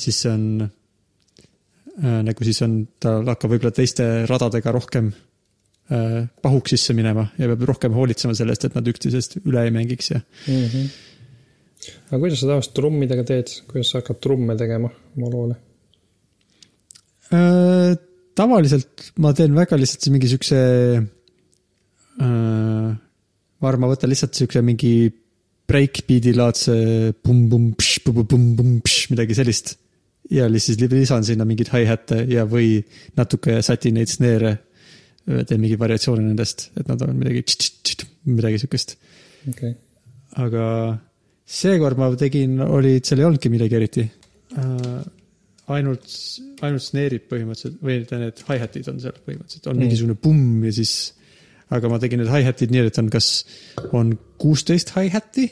siis 0.00 0.20
see 0.22 0.30
on 0.30 0.44
äh, 0.64 2.20
nagu 2.28 2.46
siis 2.46 2.60
on, 2.66 2.76
ta 3.02 3.16
hakkab 3.26 3.54
võib-olla 3.56 3.74
teiste 3.74 4.06
radadega 4.30 4.74
rohkem 4.74 5.10
äh, 5.10 6.20
pahuks 6.44 6.76
sisse 6.76 6.94
minema 6.96 7.26
ja 7.40 7.50
peab 7.50 7.66
rohkem 7.72 7.96
hoolitsema 7.96 8.36
sellest, 8.38 8.68
et 8.68 8.78
nad 8.78 8.90
üksteisest 8.90 9.40
üle 9.42 9.66
ei 9.66 9.74
mängiks 9.74 10.12
ja 10.12 10.20
mm. 10.20 10.64
-hmm. 10.70 10.86
aga 12.12 12.22
kuidas 12.22 12.40
sa 12.40 12.50
tavaliselt 12.52 12.76
trummidega 12.78 13.26
teed, 13.32 13.54
kuidas 13.70 13.90
sa 13.90 14.02
hakkad 14.02 14.22
trumme 14.22 14.56
tegema 14.60 14.92
oma 15.16 15.32
loole? 15.34 15.58
Äh, 17.34 17.98
tavaliselt 18.38 19.10
ma 19.18 19.34
teen 19.34 19.54
väga 19.58 19.78
lihtsalt 19.80 20.06
mingi 20.14 20.30
siukse 20.30 20.58
äh,. 22.22 22.94
ma 23.58 23.68
arvan, 23.68 23.80
ma 23.80 23.90
võtan 23.90 24.10
lihtsalt 24.12 24.38
siukse 24.38 24.62
mingi 24.62 24.94
breakbeat'i 25.70 26.34
laadse 26.36 26.74
pumm-pumm-pšš-pumm-pumm-pumm 27.24 28.82
midagi 29.14 29.36
sellist. 29.38 29.76
ja 30.32 30.48
siis 30.56 30.78
lisan 30.80 31.24
sinna 31.24 31.44
mingeid 31.44 31.70
hi-hat'e 31.72 32.22
ja, 32.32 32.46
või 32.48 32.78
natuke 33.16 33.60
sätin 33.64 33.98
neid 33.98 34.12
snare'e. 34.12 34.56
teen 35.24 35.60
mingeid 35.60 35.80
variatsioone 35.80 36.24
nendest, 36.24 36.70
et 36.76 36.88
nad 36.88 37.00
on 37.02 37.16
midagi, 37.16 37.44
midagi 38.28 38.60
siukest. 38.60 38.96
okay., 39.48 39.74
aga 40.36 40.64
seekord 41.44 42.00
ma 42.00 42.10
tegin, 42.16 42.60
oli, 42.60 42.98
seal 43.04 43.20
ei 43.20 43.28
olnudki 43.28 43.52
midagi 43.52 43.76
eriti 43.78 44.04
äh,. 44.56 45.02
ainult, 45.72 46.08
ainult 46.64 46.84
snare'id 46.84 47.28
põhimõtteliselt 47.30 47.80
või 47.84 48.00
need 48.04 48.44
hi-hat'id 48.48 48.88
on 48.92 49.00
seal 49.00 49.20
põhimõtteliselt, 49.24 49.68
on 49.68 49.76
Mm. 49.76 49.86
mingisugune 49.86 50.16
pumm 50.20 50.64
ja 50.68 50.72
siis. 50.76 51.14
Aga 51.74 51.90
ma 51.90 52.00
tegin 52.02 52.22
need 52.22 52.32
hi-hat'id 52.32 52.72
nii, 52.72 52.86
et 52.90 53.00
on, 53.02 53.10
kas 53.12 53.28
on 53.96 54.14
kuusteist 54.40 54.94
hi-hat'i 54.96 55.48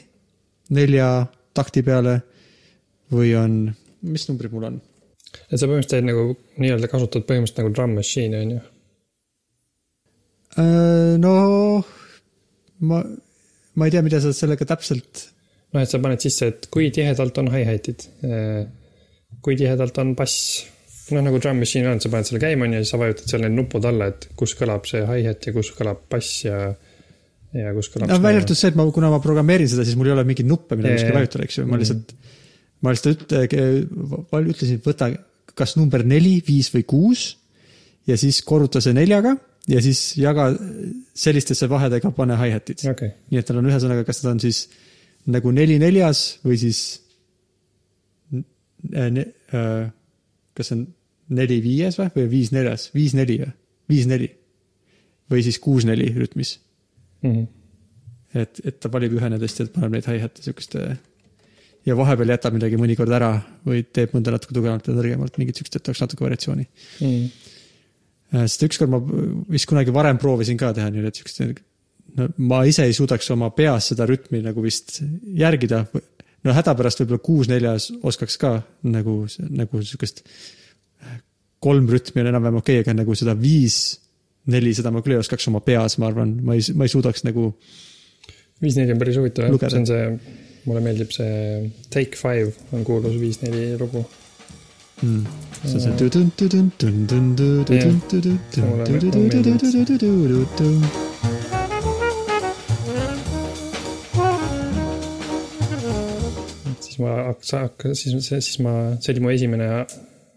nelja 0.73 1.09
takti 1.55 1.83
peale 1.85 2.19
või 3.13 3.33
on, 3.37 3.57
mis 4.07 4.27
numbrid 4.29 4.53
mul 4.55 4.69
on? 4.71 4.79
et 5.49 5.57
sa 5.57 5.65
põhimõtteliselt 5.65 5.95
teed 5.95 6.07
nagu 6.07 6.37
nii-öelda 6.61 6.89
kasutad 6.91 7.25
põhimõtteliselt 7.29 7.63
nagu 7.63 7.73
drum 7.73 7.97
machine'i 7.97 8.39
on 8.39 8.53
ju. 8.53 8.61
Äh, 10.61 11.13
no 11.21 11.33
ma, 12.85 13.01
ma 13.75 13.87
ei 13.87 13.93
tea, 13.93 14.03
mida 14.05 14.21
sa 14.21 14.33
sellega 14.35 14.67
täpselt, 14.69 15.27
noh, 15.73 15.81
et 15.81 15.91
sa 15.91 16.01
paned 16.03 16.23
sisse, 16.23 16.49
et 16.51 16.69
kui 16.73 16.91
tihedalt 16.93 17.39
on 17.41 17.49
hi-hat'id, 17.53 18.05
kui 19.43 19.57
tihedalt 19.59 19.99
on 20.03 20.13
bass. 20.17 20.63
noh, 21.15 21.23
nagu 21.25 21.39
drum 21.41 21.59
machine 21.61 21.87
on, 21.91 21.99
sa 22.03 22.09
paned 22.13 22.27
selle 22.29 22.41
käima 22.43 22.65
onju 22.67 22.79
ja 22.79 22.83
siis 22.85 22.91
sa 22.95 22.99
vajutad 23.01 23.29
seal 23.31 23.43
need 23.45 23.55
nupud 23.57 23.85
alla, 23.89 24.07
et 24.13 24.27
kus 24.39 24.55
kõlab 24.59 24.85
see 24.89 25.03
hi-hat 25.07 25.47
ja 25.49 25.53
kus 25.55 25.69
kõlab 25.77 26.01
bass 26.11 26.43
ja, 26.47 26.57
ja 27.57 27.73
kus 27.77 27.89
kõlab 27.93 28.09
no 28.11 28.17
välja 28.23 28.41
arvatud 28.43 28.59
see, 28.59 28.71
et 28.73 28.79
ma, 28.79 28.85
kuna 28.95 29.11
ma 29.13 29.19
programmeerin 29.23 29.69
seda, 29.71 29.85
siis 29.87 29.97
mul 29.99 30.09
ei 30.11 30.15
ole 30.17 30.25
mingeid 30.29 30.49
nuppe, 30.49 30.77
mida 30.79 30.95
kuskil 30.95 31.15
vajutada, 31.19 31.47
eks 31.47 31.57
ju, 31.61 31.65
ma 31.69 31.77
Mhm. 31.77 31.83
lihtsalt. 31.85 32.13
ma 32.83 32.91
lihtsalt 32.95 33.23
ütle-, 33.23 34.49
ütlesin, 34.51 34.75
et 34.81 34.87
võta 34.89 35.11
kas 35.55 35.75
number 35.77 36.03
neli, 36.03 36.39
viis 36.47 36.71
või 36.73 36.83
kuus 36.89 37.27
ja 38.09 38.17
siis 38.17 38.41
korruta 38.43 38.81
see 38.81 38.93
neljaga 38.97 39.35
ja 39.69 39.79
siis 39.85 40.17
jaga 40.19 40.49
sellistesse 41.15 41.69
vahedega, 41.71 42.09
pane 42.11 42.35
hi-hat'id. 42.35 42.81
okei, 42.91 43.13
nii 43.31 43.39
et 43.39 43.47
tal 43.47 43.61
on 43.61 43.69
ühesõnaga, 43.69 44.03
kas 44.03 44.23
nad 44.23 44.33
on 44.33 44.39
siis 44.43 44.65
nagu 45.31 45.51
neli 45.55 45.77
neljas 45.79 46.39
või 46.43 46.57
siis. 46.59 46.81
kas 50.53 50.67
see 50.67 50.75
on 50.77 50.83
neli 51.33 51.59
viies 51.63 51.97
või, 51.99 52.11
või 52.15 52.29
viis 52.31 52.51
neljas, 52.55 52.89
viis 52.95 53.15
neli 53.17 53.39
või, 53.41 53.51
viis 53.89 54.07
neli. 54.09 54.29
või 55.31 55.43
siis 55.45 55.59
kuus 55.59 55.85
neli 55.89 56.11
rütmis 56.13 56.57
Mhm. 57.23 57.43
et, 58.35 58.59
et 58.65 58.79
ta 58.79 58.89
valib 58.91 59.13
ühe 59.15 59.29
nendest 59.31 59.59
ja 59.61 59.65
paneb 59.71 59.95
neid 59.95 60.07
hi-hat'e 60.09 60.43
siukeste. 60.43 60.97
ja 61.85 61.95
vahepeal 61.99 62.31
jätab 62.33 62.55
midagi 62.55 62.79
mõnikord 62.79 63.11
ära 63.15 63.33
või 63.67 63.83
teeb 63.83 64.13
mõnda 64.15 64.33
natuke 64.35 64.55
tugevamalt 64.55 64.87
ja 64.87 64.95
nõrgemalt, 64.95 65.37
mingit 65.39 65.59
siukest, 65.59 65.75
et 65.75 65.89
oleks 65.91 66.01
natuke 66.03 66.25
variatsiooni. 66.25 66.67
Mhm. 67.01 67.27
sest 68.43 68.63
ükskord 68.67 68.89
ma 68.89 68.99
vist 69.53 69.69
kunagi 69.69 69.93
varem 69.93 70.17
proovisin 70.17 70.57
ka 70.57 70.73
teha 70.73 70.89
nii, 70.89 71.05
et 71.05 71.19
siukest, 71.19 71.61
no 72.17 72.27
ma 72.37 72.63
ise 72.65 72.83
ei 72.87 72.93
suudaks 72.93 73.29
oma 73.31 73.49
peas 73.55 73.91
seda 73.91 74.07
rütmi 74.09 74.41
nagu 74.43 74.61
vist 74.61 75.01
järgida. 75.23 75.85
no 76.43 76.51
hädapärast 76.51 76.99
võib-olla 76.99 77.23
kuus 77.23 77.47
neljas 77.47 77.91
oskaks 78.03 78.37
ka 78.37 78.57
nagu, 78.83 79.27
nagu 79.49 79.83
siukest 79.83 80.25
kolm 81.63 81.87
rütmi 81.89 82.23
on 82.23 82.31
enam-vähem 82.33 82.59
okei 82.59 82.79
okay,, 82.79 82.85
aga 82.85 82.97
nagu 83.03 83.15
seda 83.17 83.35
viis, 83.39 83.77
neli, 84.51 84.73
seda 84.75 84.91
ma 84.91 85.03
küll 85.03 85.15
ei 85.17 85.23
oskaks 85.23 85.47
oma 85.51 85.63
peas, 85.63 85.97
ma 86.01 86.09
arvan, 86.11 86.35
ma 86.43 86.57
ei, 86.57 86.65
ma 86.75 86.87
ei 86.87 86.91
suudaks 86.91 87.23
nagu 87.27 87.53
viis-neli 88.63 88.95
on 88.95 88.99
päris 89.01 89.19
huvitav 89.19 89.47
jah, 89.47 89.69
see 89.71 89.79
on 89.81 89.87
see, 89.89 90.03
mulle 90.67 90.81
meeldib 90.83 91.11
see 91.15 91.71
Take 91.93 92.19
Five 92.19 92.49
on 92.75 92.85
kuulus 92.87 93.15
viis-neli 93.19 93.77
lugu. 93.79 94.01
mm.. 95.01 95.23
see 95.63 95.75
on 95.77 95.81
see 95.87 95.93
tudun, 96.03 96.31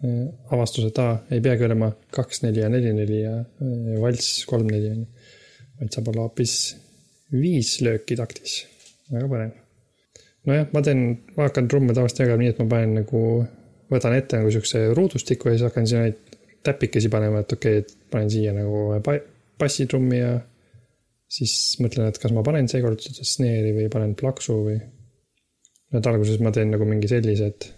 äh, 0.05 0.25
avastus, 0.53 0.89
et 0.89 0.99
aa, 1.03 1.17
ei 1.33 1.43
peagi 1.43 1.67
olema 1.67 1.91
kaks-neli 2.13 2.63
ja 2.63 2.71
neli-neli 2.73 3.21
ja 3.21 3.37
äh, 3.39 3.93
valss 4.01 4.43
kolm-neli 4.49 4.91
on 4.93 5.05
ju. 5.05 5.07
vaid 5.77 5.93
saab 5.93 6.11
olla 6.11 6.25
hoopis 6.25 6.57
viis 7.31 7.75
lööki 7.85 8.17
taktis, 8.17 8.59
väga 9.13 9.29
põnev. 9.31 9.55
nojah, 10.49 10.67
ma 10.73 10.83
teen, 10.85 11.03
ma 11.35 11.49
hakkan 11.49 11.69
trumme 11.71 11.95
tavaliselt 11.95 12.23
jagama 12.25 12.43
nii, 12.43 12.53
et 12.53 12.61
ma 12.63 12.69
panen 12.71 12.99
nagu, 13.01 13.23
võtan 13.91 14.15
ette 14.17 14.41
nagu 14.41 14.53
siukse 14.53 14.87
ruudustiku 14.97 15.51
ja 15.51 15.57
siis 15.57 15.67
hakkan 15.69 15.89
sinna 15.89 16.07
neid 16.07 16.37
täpikesi 16.67 17.11
panema, 17.13 17.43
et 17.43 17.53
okei 17.53 17.81
okay,, 17.81 17.85
et 17.85 18.11
panen 18.11 18.31
siia 18.31 18.53
nagu 18.55 19.01
bassitrummi 19.59 20.19
ja 20.19 20.35
siis 21.27 21.77
mõtlen, 21.83 22.07
et 22.09 22.19
kas 22.21 22.33
ma 22.35 22.43
panen 22.47 22.69
seekord 22.71 23.03
snare'i 23.03 23.75
või 23.75 23.89
panen 23.91 24.15
plaksu 24.19 24.61
või 24.69 24.77
et 25.97 26.07
alguses 26.09 26.39
ma 26.43 26.51
teen 26.55 26.71
nagu 26.73 26.87
mingi 26.87 27.11
sellise, 27.11 27.51
et. 27.51 27.69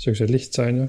Siukse 0.00 0.26
lihtsa, 0.30 0.66
onju. 0.70 0.88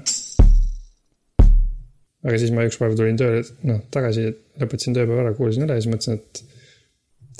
aga 2.22 2.38
siis 2.38 2.52
ma 2.54 2.66
ükspäev 2.68 2.96
tulin 2.98 3.18
tööle, 3.20 3.42
noh 3.68 3.82
tagasi, 3.92 4.28
lõpetasin 4.62 4.96
tööpäeva 4.96 5.26
ära, 5.26 5.34
kuulasin 5.36 5.66
üle 5.66 5.76
ja 5.76 5.84
siis 5.84 5.92
mõtlesin, 5.92 6.20
et 6.20 6.44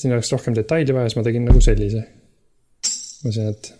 siin 0.01 0.16
oleks 0.16 0.33
rohkem 0.35 0.57
detaili 0.59 0.97
vaja, 0.97 1.11
siis 1.11 1.20
ma 1.20 1.27
tegin 1.29 1.47
nagu 1.49 1.62
sellise. 1.64 2.03
mõtlesin, 3.25 3.53
et. 3.55 3.73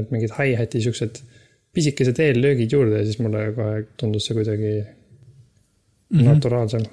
et 0.00 0.12
mingid 0.14 0.30
hi-hat'i 0.36 0.80
siuksed 0.84 1.18
pisikesed 1.74 2.18
eellöögid 2.22 2.72
juurde 2.72 3.00
ja 3.00 3.06
siis 3.06 3.18
mulle 3.22 3.48
kohe 3.56 3.80
tundus 3.98 4.28
see 4.28 4.36
kuidagi 4.38 4.70
mm 4.78 6.18
-hmm. 6.18 6.28
naturaalsem 6.28 6.84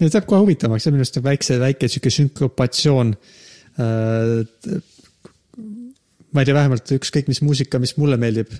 ja 0.00 0.06
see 0.06 0.14
teeb 0.14 0.26
kohe 0.30 0.42
huvitavamaks, 0.42 0.84
see 0.84 0.90
on 0.90 0.96
minu 0.96 1.04
arust 1.06 1.20
väikse, 1.22 1.58
väike 1.62 1.88
sihuke 1.90 2.10
sünkopatsioon. 2.10 3.14
Ma 6.34 6.42
ei 6.42 6.48
tea, 6.48 6.56
vähemalt 6.56 6.94
ükskõik 6.96 7.28
mis 7.30 7.40
muusika, 7.44 7.80
mis 7.82 7.94
mulle 7.98 8.18
meeldib. 8.20 8.50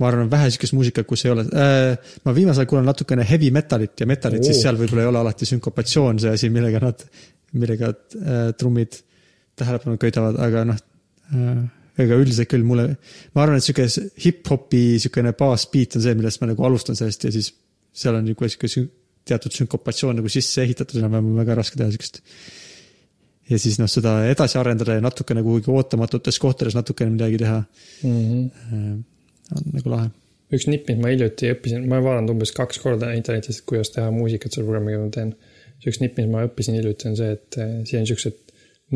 ma 0.00 0.08
arvan, 0.08 0.24
on 0.24 0.30
vähe 0.32 0.48
siukest 0.48 0.72
muusikat, 0.72 1.04
kus 1.06 1.26
ei 1.26 1.32
ole 1.34 1.42
äh,. 1.52 2.12
ma 2.24 2.32
viimasel 2.34 2.62
ajal 2.62 2.70
kuulan 2.70 2.86
natukene 2.88 3.26
heavy 3.28 3.50
metalit 3.52 4.00
ja 4.00 4.06
metalit 4.08 4.46
siis 4.46 4.62
seal 4.62 4.78
võib-olla 4.80 5.04
ei 5.04 5.10
ole 5.10 5.20
alati 5.20 5.48
sünkopatsioon 5.50 6.22
see 6.22 6.32
asi, 6.38 6.48
millega 6.54 6.80
nad, 6.82 7.02
millega 7.52 7.90
äh, 7.90 8.38
trummid 8.56 8.96
tähelepanu 9.60 10.00
köidavad, 10.00 10.38
aga 10.40 10.64
noh 10.70 10.78
äh,. 11.36 11.60
ega 12.00 12.16
üldiselt 12.16 12.48
küll 12.48 12.64
mulle, 12.64 12.94
ma 13.36 13.44
arvan, 13.44 13.60
et 13.60 13.66
sihuke 13.66 13.84
hip-hopi 14.24 14.84
siukene 15.04 15.34
baasbeat 15.36 15.98
on 15.98 16.06
see, 16.06 16.16
millest 16.16 16.40
ma 16.40 16.48
nagu 16.48 16.64
alustan 16.64 16.96
sellest 16.96 17.28
ja 17.28 17.34
siis 17.34 17.52
seal 17.92 18.16
on 18.16 18.24
nagu 18.24 18.48
sihuke 18.48 18.88
teatud 19.28 19.52
sünkopatsioon 19.52 20.16
nagu 20.22 20.32
sisse 20.32 20.64
ehitatud, 20.64 20.96
enam-vähem 21.02 21.28
on 21.34 21.42
väga 21.42 21.58
raske 21.60 21.76
teha 21.76 21.92
siukest 21.92 22.22
ja 23.50 23.58
siis 23.58 23.78
noh, 23.80 23.90
seda 23.90 24.20
edasi 24.30 24.58
arendada 24.60 24.96
ja 24.96 25.04
natukene 25.04 25.42
kuhugi 25.46 25.70
ootamatutes 25.74 26.38
kohtades 26.42 26.76
natukene 26.78 27.14
midagi 27.16 27.38
teha 27.42 27.60
mm. 27.60 28.18
-hmm. 28.30 28.50
äh, 28.72 29.56
on 29.56 29.70
nagu 29.74 29.94
lahe. 29.94 30.10
üks 30.54 30.66
nipp, 30.70 30.88
mis 30.90 30.98
ma 31.02 31.12
hiljuti 31.12 31.50
õppisin, 31.54 31.86
ma 31.90 32.00
vaadanud 32.02 32.34
umbes 32.34 32.52
kaks 32.56 32.80
korda 32.82 33.12
internetist, 33.14 33.64
kuidas 33.70 33.92
teha 33.94 34.10
muusikat 34.14 34.54
selle 34.54 34.66
programmiga, 34.66 35.02
ma 35.02 35.12
teen. 35.14 35.34
üks 35.86 36.00
nipp, 36.02 36.18
mis 36.18 36.28
ma 36.30 36.42
õppisin 36.48 36.76
hiljuti, 36.76 37.08
on 37.08 37.16
see, 37.18 37.30
et 37.36 37.58
eh, 37.62 37.76
siin 37.88 38.02
on 38.02 38.08
siuksed 38.10 38.40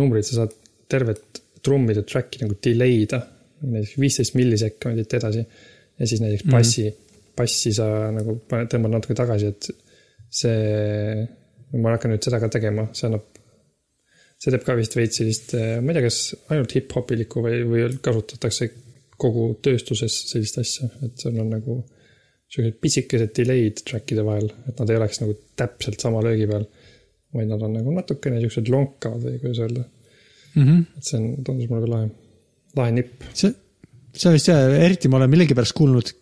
numbrid, 0.00 0.26
sa 0.26 0.40
saad 0.40 0.56
tervet 0.90 1.40
trummide 1.64 2.02
track'i 2.10 2.42
nagu 2.42 2.58
delay 2.66 3.06
da. 3.10 3.22
näiteks 3.64 3.94
viisteist 4.00 4.34
millisekundit 4.36 5.14
edasi 5.16 5.40
ja 5.98 6.06
siis 6.06 6.20
näiteks 6.20 6.44
bassi 6.50 6.82
mm, 6.82 6.90
-hmm. 6.90 7.30
bassi 7.38 7.72
sa 7.72 7.86
nagu 8.12 8.34
tõmbad 8.50 8.92
natuke 8.92 9.14
tagasi, 9.16 9.46
et 9.54 9.70
see, 10.28 11.24
ma 11.78 11.94
hakkan 11.94 12.12
nüüd 12.12 12.26
seda 12.26 12.42
ka 12.42 12.50
tegema, 12.52 12.88
see 12.92 13.06
annab 13.08 13.24
see 14.44 14.52
teeb 14.52 14.64
ka 14.66 14.76
vist 14.76 14.96
veits 14.98 15.20
sellist, 15.20 15.54
ma 15.56 15.92
ei 15.92 15.96
tea, 15.96 16.04
kas 16.04 16.20
ainult 16.52 16.74
hip-hopilikku 16.76 17.44
või, 17.44 17.62
või 17.68 17.86
kasutatakse 18.04 18.68
kogu 19.20 19.46
tööstuses 19.64 20.16
sellist 20.28 20.60
asja, 20.60 20.90
et 21.06 21.16
sul 21.22 21.38
on 21.40 21.52
nagu 21.54 21.78
siuksed 22.52 22.76
pisikesed 22.82 23.32
delay'd 23.38 23.80
track'ide 23.88 24.24
vahel, 24.26 24.50
et 24.68 24.78
nad 24.80 24.90
ei 24.90 25.00
oleks 25.00 25.22
nagu 25.22 25.36
täpselt 25.58 26.04
sama 26.04 26.20
löögi 26.24 26.48
peal, 26.50 26.66
vaid 27.34 27.50
nad 27.50 27.64
on 27.66 27.78
nagu 27.78 27.94
natukene 27.94 28.42
siuksed 28.42 28.68
lonkavad 28.74 29.24
või 29.24 29.40
kuidas 29.42 29.62
öelda, 29.64 29.86
Mm 30.54 30.62
-hmm. 30.62 30.98
et 30.98 31.04
see 31.04 31.18
on, 31.18 31.44
tundus 31.44 31.66
mulle 31.66 31.82
ka 31.82 31.90
lahe, 31.90 32.10
lahe 32.78 32.90
nipp. 32.94 33.24
see, 33.34 33.50
see 34.14 34.28
on 34.28 34.36
vist 34.36 34.46
jah, 34.46 34.60
eriti 34.86 35.08
ma 35.10 35.16
olen 35.18 35.32
millegipärast 35.32 35.74
kuulnud, 35.74 36.12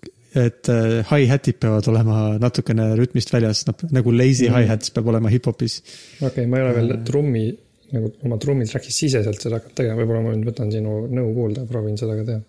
et 0.41 0.71
äh, 0.73 1.03
hi-hat'id 1.11 1.59
peavad 1.61 1.89
olema 1.93 2.21
natukene 2.41 2.87
rütmist 2.97 3.33
väljas, 3.35 3.67
noh 3.69 3.83
nagu 3.93 4.15
lazy 4.17 4.49
mm. 4.49 4.57
hi-hats 4.57 4.95
peab 4.95 5.11
olema 5.13 5.29
hip-hopis. 5.29 5.83
okei 5.83 6.31
okay,, 6.31 6.47
ma 6.47 6.63
ei 6.63 6.65
ole 6.65 6.73
veel 6.79 6.95
trummi 7.05 7.45
nagu 7.93 8.11
oma 8.27 8.39
trummi 8.41 8.67
track'i 8.69 8.95
siseselt 8.95 9.43
seda 9.43 9.59
hakanud 9.59 9.77
tegema, 9.79 9.99
võib-olla 10.01 10.25
ma 10.25 10.33
nüüd 10.35 10.49
võtan 10.49 10.73
sinu 10.73 11.03
nõu 11.13 11.33
kuulda, 11.37 11.67
proovin 11.69 11.99
seda 12.01 12.17
ka 12.19 12.27
teha. 12.29 12.41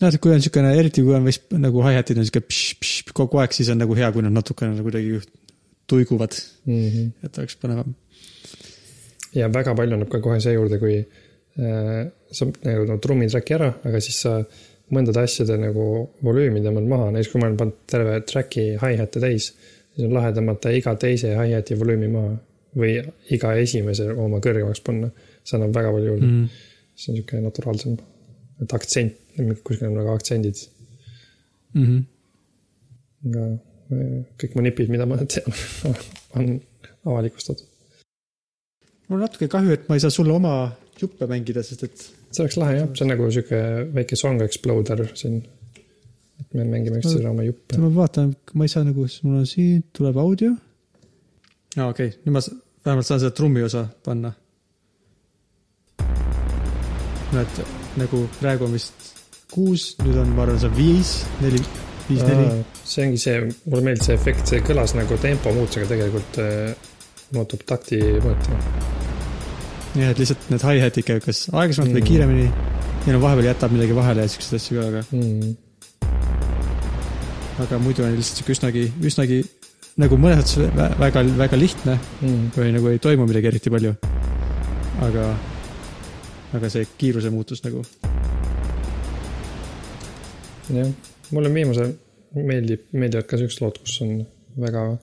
noh, 0.00 0.08
et 0.08 0.20
kui 0.20 0.34
on 0.34 0.44
siukene, 0.44 0.72
eriti 0.80 1.04
kui 1.06 1.16
on 1.16 1.28
vist 1.28 1.52
nagu 1.56 1.84
hi-hat'id 1.86 2.20
on 2.20 2.28
pš-pš 2.36 3.14
kogu 3.16 3.40
aeg, 3.40 3.56
siis 3.56 3.70
on 3.72 3.80
nagu 3.80 3.96
hea, 3.96 4.10
kui 4.12 4.24
nad 4.26 4.36
natukene 4.36 4.76
nagu 4.76 4.88
kuidagi 4.88 5.20
tuiguvad, 5.90 6.36
Mm 6.66 6.88
-hmm. 6.88 7.06
et 7.24 7.38
oleks 7.38 7.56
põnevam. 7.62 7.94
ja 9.34 9.48
väga 9.48 9.74
palju 9.74 9.94
annab 9.94 10.08
ka 10.08 10.20
kohe 10.20 10.40
see 10.40 10.52
juurde, 10.52 10.78
kui 10.78 10.98
äh, 10.98 12.10
sa 12.32 12.46
nagu 12.64 12.84
no, 12.84 12.98
trummi 12.98 13.26
track'i 13.28 13.54
ära, 13.54 13.72
aga 13.84 14.00
siis 14.00 14.20
sa 14.20 14.44
mõndade 14.90 15.22
asjade 15.22 15.56
nagu 15.58 16.10
volüümi 16.22 16.60
tõmbad 16.60 16.86
maha, 16.92 17.10
näiteks 17.10 17.32
kui 17.32 17.40
ma 17.40 17.46
olen 17.46 17.56
pannud 17.56 17.76
terve 17.86 18.20
track'i 18.20 18.76
hi-hat'e 18.82 19.20
täis, 19.20 19.52
siis 19.94 20.06
on 20.06 20.14
lahe 20.14 20.32
tõmmata 20.32 20.72
iga 20.74 20.94
teise 20.94 21.34
hi-hat'i 21.34 21.78
volüümi 21.78 22.08
maha 22.08 22.36
või 22.76 22.98
iga 23.34 23.54
esimese 23.58 24.10
oma 24.12 24.40
kõrgemaks 24.44 24.82
panna. 24.86 25.10
see 25.44 25.56
annab 25.56 25.74
väga 25.74 25.92
palju 25.94 26.06
juurde 26.12 26.26
mm., 26.26 26.48
see 26.94 27.12
on 27.12 27.16
sihuke 27.16 27.40
naturaalsem, 27.40 27.96
et 28.62 28.74
aktsent, 28.76 29.16
kuskil 29.64 29.88
on 29.88 29.96
nagu 30.02 30.12
aktsendid, 30.12 30.60
Mm 31.74 31.84
-hmm. 31.86 32.02
aga 33.28 33.42
äh, 33.94 34.22
kõik 34.42 34.54
mu 34.56 34.62
nipid, 34.66 34.88
mida 34.90 35.06
ma 35.06 35.16
tean, 35.32 35.52
on 36.34 36.60
avalikustatud. 37.04 37.66
mul 39.08 39.18
on 39.18 39.22
natuke 39.26 39.48
kahju, 39.48 39.70
et 39.76 39.88
ma 39.88 39.94
ei 39.94 40.00
saa 40.00 40.10
sulle 40.10 40.32
oma 40.32 40.54
juppe 41.00 41.26
mängida, 41.26 41.62
sest 41.62 41.84
et 41.86 41.96
see 42.30 42.42
oleks 42.42 42.56
lahe 42.60 42.76
jah, 42.78 42.88
see 42.94 43.04
on 43.06 43.12
nagu 43.14 43.30
sihuke 43.30 43.60
väike 43.94 44.16
song 44.16 44.42
exploder 44.42 45.04
siin. 45.14 45.42
et 46.40 46.54
me 46.54 46.64
mängime 46.64 46.98
üksteisele 46.98 47.30
oma 47.30 47.46
juppe. 47.46 47.78
ma 47.78 47.94
vaatan, 47.94 48.34
ma 48.54 48.64
ei 48.64 48.74
saa 48.74 48.84
nagu, 48.84 49.06
mul 49.22 49.40
on 49.42 49.46
siin, 49.46 49.84
tuleb 49.92 50.16
audio. 50.16 50.54
aa, 51.76 51.88
okei 51.88 52.10
okay., 52.10 52.18
nüüd 52.24 52.34
ma 52.34 52.42
vähemalt 52.84 53.06
saan 53.06 53.20
seda 53.22 53.34
trummi 53.36 53.62
osa 53.62 53.86
panna. 54.04 54.32
näed, 57.30 57.60
nagu 58.00 58.24
praegu 58.40 58.66
on 58.66 58.72
vist 58.74 59.10
kuus, 59.52 59.92
nüüd 60.02 60.18
on, 60.18 60.32
ma 60.34 60.42
arvan, 60.42 60.58
see 60.58 60.70
on 60.70 60.74
viis, 60.74 61.12
neli, 61.42 61.60
viis, 62.08 62.22
neli. 62.26 62.48
see 62.82 63.04
ongi 63.06 63.20
see, 63.22 63.36
mulle 63.66 63.84
meeldis 63.86 64.10
see 64.10 64.16
efekt, 64.18 64.42
see 64.50 64.64
kõlas 64.66 64.96
nagu 64.98 65.18
tempo 65.22 65.52
muutusega 65.54 65.90
tegelikult 65.92 66.40
äh, 66.42 66.90
muutub 67.36 67.62
takti 67.66 68.00
mõõtma. 68.24 68.58
jah, 69.94 70.10
et 70.10 70.22
lihtsalt 70.22 70.50
need 70.50 70.66
hi-hat'id 70.66 71.06
käivad 71.06 71.26
kas 71.26 71.46
aeglasemalt 71.52 71.92
mm. 71.92 71.98
või 72.00 72.08
kiiremini 72.10 72.46
ja 73.06 73.14
no 73.14 73.22
vahepeal 73.22 73.50
jätab 73.50 73.74
midagi 73.74 73.96
vahele 73.96 74.26
ja 74.26 74.32
siukseid 74.34 74.60
asju 74.60 74.80
ka, 74.80 74.88
aga, 74.90 75.04
Mm. 75.14 75.56
aga 77.60 77.78
muidu 77.82 78.04
on 78.06 78.14
lihtsalt 78.16 78.40
siuke 78.40 78.54
üsnagi, 78.56 78.86
üsnagi 79.06 79.42
nagu 80.00 80.16
mõnes 80.20 80.40
mõttes 80.40 80.72
vä- 80.76 80.92
väga, 81.00 81.22
väga 81.38 81.58
lihtne 81.58 81.98
Mm. 82.22 82.50
või 82.56 82.72
nagu 82.76 82.88
ei 82.88 82.98
toimu 82.98 83.26
midagi 83.28 83.50
eriti 83.50 83.70
palju. 83.70 83.94
aga, 85.00 85.24
aga 86.52 86.68
see 86.68 86.86
kiiruse 86.98 87.30
muutus 87.32 87.62
nagu, 87.64 87.82
jah, 90.74 90.90
mulle 91.32 91.52
viimasel 91.54 91.94
meeldib, 92.34 92.82
meeldivad 92.92 93.26
ka 93.26 93.38
siuksed 93.40 93.62
lood, 93.64 93.78
kus 93.80 94.00
on 94.04 94.26
väga 94.60 94.98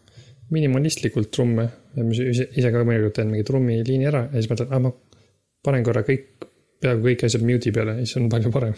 minimalistlikult 0.54 1.32
trumme 1.32 1.66
ja 1.96 2.04
mis 2.04 2.20
ise, 2.22 2.70
ka 2.72 2.84
mõnikord 2.84 3.16
teen 3.18 3.32
mingi 3.32 3.48
trummiliini 3.48 4.08
ära 4.08 4.28
ja 4.28 4.38
siis 4.38 4.52
mõtlen, 4.52 4.70
ah 4.72 4.80
ma 4.86 4.92
panen 5.66 5.84
korra 5.84 6.06
kõik, 6.08 6.30
peaaegu 6.80 7.10
kõik 7.10 7.26
asjad 7.26 7.44
mute'i 7.44 7.74
peale 7.76 7.98
ja 7.98 8.06
siis 8.06 8.20
on 8.22 8.30
palju 8.30 8.52
parem. 8.54 8.78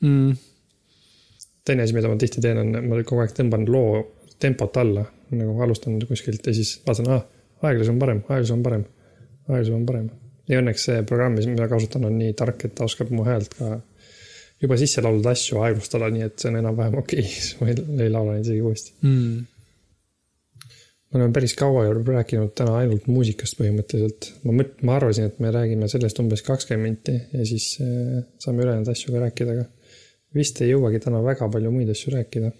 mm,. 0.00 0.32
teine 1.64 1.84
asi, 1.84 1.94
mida 1.94 2.08
ma 2.08 2.16
tihti 2.18 2.40
teen, 2.40 2.58
on, 2.58 2.72
ma 2.88 3.02
kogu 3.04 3.22
aeg 3.22 3.36
tõmban 3.36 3.68
loo 3.68 4.21
tempot 4.42 4.76
alla, 4.82 5.04
nagu 5.32 5.54
alustan 5.64 6.00
kuskilt 6.08 6.46
ja 6.46 6.54
siis 6.56 6.74
vaatan, 6.86 7.12
ah, 7.14 7.22
aeglasem 7.68 7.96
on 7.96 8.02
parem, 8.02 8.24
aeglasem 8.28 8.58
on 8.58 8.66
parem, 8.66 8.84
aeglasem 9.48 9.78
on 9.78 9.86
parem. 9.88 10.10
ja 10.50 10.58
õnneks 10.58 10.88
see 10.88 11.02
programm, 11.08 11.38
mida 11.38 11.68
kasutan, 11.70 12.04
on 12.08 12.18
nii 12.18 12.34
tark, 12.38 12.66
et 12.66 12.74
ta 12.76 12.86
oskab 12.88 13.12
mu 13.14 13.24
häält 13.26 13.54
ka 13.54 13.78
juba 14.62 14.78
sisse 14.78 15.02
laulda 15.04 15.32
asju 15.36 15.62
aeglustada, 15.62 16.10
nii 16.12 16.26
et 16.26 16.36
see 16.42 16.50
on 16.50 16.58
enam-vähem 16.60 16.98
okei 17.00 17.22
okay., 17.22 17.32
siis 17.38 17.56
ma 17.60 17.70
ei, 17.70 17.78
ei 18.04 18.12
laula 18.12 18.36
neid 18.36 18.46
isegi 18.46 18.62
uuesti. 18.62 18.94
Mm. 19.06 19.40
me 21.12 21.20
oleme 21.20 21.36
päris 21.36 21.54
kaua 21.58 21.84
rääkinud 21.92 22.54
täna 22.58 22.76
ainult 22.80 23.06
muusikast 23.10 23.58
põhimõtteliselt. 23.60 24.32
ma 24.46 24.56
mõt-, 24.62 24.78
ma 24.86 24.98
arvasin, 24.98 25.30
et 25.30 25.40
me 25.44 25.52
räägime 25.54 25.88
sellest 25.92 26.20
umbes 26.22 26.44
kakskümmend 26.46 26.88
minti 26.88 27.16
ja 27.38 27.46
siis 27.48 27.74
äh, 27.84 28.20
saame 28.42 28.66
ülejäänud 28.66 28.92
asju 28.92 29.14
ka 29.14 29.24
rääkida, 29.26 29.56
aga 29.56 29.68
vist 30.34 30.62
ei 30.62 30.72
jõuagi 30.72 31.02
täna 31.04 31.22
väga 31.24 31.50
palju 31.52 31.74
muid 31.74 31.90
asju 31.92 32.14
rääkida 32.14 32.52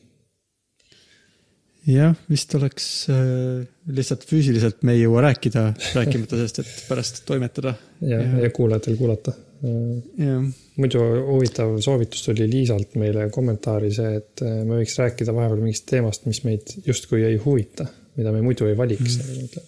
jah, 1.89 2.14
vist 2.30 2.53
oleks 2.59 2.89
äh, 3.11 3.62
lihtsalt 3.95 4.26
füüsiliselt 4.28 4.85
me 4.87 4.95
ei 4.97 5.03
jõua 5.03 5.24
rääkida, 5.26 5.64
rääkimata 5.97 6.39
sellest, 6.39 6.61
et 6.62 6.85
pärast 6.89 7.22
toimetada. 7.26 7.74
ja, 8.01 8.20
Jah. 8.20 8.37
ja 8.45 8.51
kuulajatel 8.55 8.99
kuulata. 9.01 9.35
muidu 9.62 11.03
huvitav 11.28 11.76
soovitus 11.85 12.24
tuli 12.26 12.49
Liisalt 12.51 12.97
meile 12.99 13.28
kommentaari 13.30 13.93
see, 13.95 14.16
et 14.18 14.43
äh, 14.43 14.62
me 14.66 14.80
võiks 14.80 14.97
rääkida 14.99 15.35
vahepeal 15.35 15.62
mingist 15.62 15.87
teemast, 15.91 16.26
mis 16.26 16.43
meid 16.47 16.74
justkui 16.87 17.22
ei 17.26 17.37
huvita, 17.39 17.87
mida 18.18 18.33
me 18.35 18.43
muidu 18.43 18.66
ei 18.66 18.74
valiks 18.78 19.20
mm.. 19.20 19.62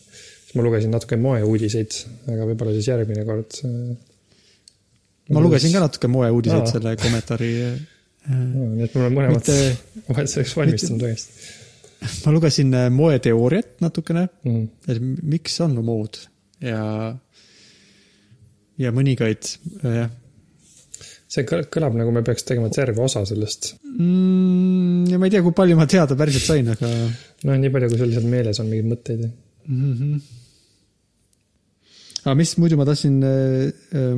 siis 0.49 0.57
ma 0.59 0.67
lugesin 0.67 0.91
natuke 0.95 1.19
moeuudiseid, 1.23 1.99
aga 2.27 2.51
võib-olla 2.51 2.75
siis 2.75 2.91
järgmine 2.91 3.27
kord. 3.29 3.61
ma 5.35 5.45
lugesin 5.47 5.75
ka 5.75 5.85
natuke 5.87 6.11
moeuudiseid 6.11 6.75
selle 6.75 6.97
kommentaari. 6.99 7.53
nii 8.31 8.87
et 8.89 8.95
me 8.95 9.05
oleme 9.05 9.15
mõlemad 9.21 9.39
mitte, 9.39 9.61
vahel 10.11 10.31
selleks 10.31 10.57
valmistunud 10.59 11.07
õigesti 11.07 11.54
ma 12.25 12.35
lugesin 12.35 12.75
äh, 12.75 12.91
moeteooriat 12.93 13.81
natukene, 13.85 14.27
mm.. 14.45 14.67
et 14.89 15.01
miks 15.23 15.61
on 15.65 15.79
mood 15.85 16.19
ja, 16.61 16.83
ja 18.81 18.93
mõningaid, 18.95 19.57
jah 19.83 20.13
see 21.35 21.45
kõl- 21.49 21.67
kõlab 21.73 21.97
nagu 21.99 22.13
me 22.15 22.23
peaks 22.27 22.47
tegema 22.47 22.71
terve 22.73 23.03
osa 23.05 23.25
sellest. 23.29 23.75
mm,. 23.83 25.11
ja 25.11 25.19
ma 25.21 25.29
ei 25.29 25.35
tea, 25.35 25.43
kui 25.45 25.55
palju 25.57 25.79
ma 25.79 25.87
teada 25.91 26.17
päriselt 26.19 26.47
sain, 26.47 26.71
aga 26.75 26.91
noh, 26.91 27.59
nii 27.63 27.73
palju, 27.75 27.91
kui 27.93 28.01
sul 28.01 28.11
lihtsalt 28.13 28.31
meeles 28.31 28.61
on 28.63 28.71
mingeid 28.71 28.91
mõtteid. 28.93 29.25
mm. 29.67 29.95
-hmm. 29.99 30.21
aga 32.25 32.37
mis 32.41 32.55
muidu 32.63 32.79
ma 32.81 32.87
tahtsin 32.89 33.19
äh,, 33.23 33.73
äh, 33.99 34.15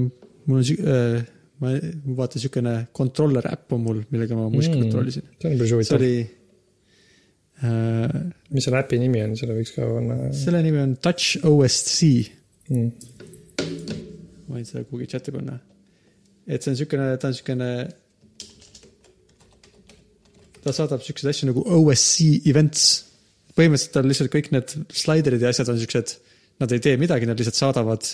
mul 0.47 0.61
on 0.61 0.65
äh,, 0.97 1.25
ma, 1.63 1.77
vaata 2.21 2.43
siukene 2.43 2.75
controller 2.97 3.49
äpp 3.53 3.73
on 3.77 3.87
mul, 3.87 4.03
millega 4.11 4.39
ma 4.39 4.51
muusika 4.51 4.77
Mm. 4.77 4.83
kontrollisin. 4.87 5.23
see 5.41 5.51
on 5.53 5.59
päris 5.59 5.73
huvitav. 5.73 6.05
Mis 7.65 8.67
selle 8.67 8.81
äpi 8.83 8.99
nimi 9.01 9.23
on, 9.25 9.37
selle 9.39 9.55
võiks 9.57 9.73
ka 9.73 9.87
panna 9.89 10.17
selle 10.37 10.61
nimi 10.65 10.83
on 10.83 10.91
Touch 11.01 11.39
OSC, 11.49 12.11
mm.. 12.69 12.91
ma 14.45 14.59
võin 14.59 14.67
seda 14.69 14.85
kuhugi 14.85 15.09
chati 15.09 15.33
panna. 15.33 15.57
et 16.45 16.61
see 16.61 16.75
on 16.75 16.77
siukene, 16.83 17.07
ta 17.23 17.31
on 17.31 17.39
siukene. 17.39 17.71
ta 20.67 20.75
saadab 20.77 21.01
siukseid 21.07 21.33
asju 21.33 21.49
nagu 21.49 21.65
OSC 21.79 22.45
events. 22.53 22.85
põhimõtteliselt 23.57 23.97
tal 23.97 24.11
lihtsalt 24.11 24.35
kõik 24.35 24.53
need 24.53 24.77
slaiderid 24.93 25.41
ja 25.41 25.55
asjad 25.55 25.73
on 25.73 25.81
siuksed, 25.81 26.13
nad 26.61 26.77
ei 26.77 26.85
tee 26.85 27.01
midagi, 27.01 27.25
nad 27.25 27.41
lihtsalt 27.41 27.63
saadavad 27.63 28.05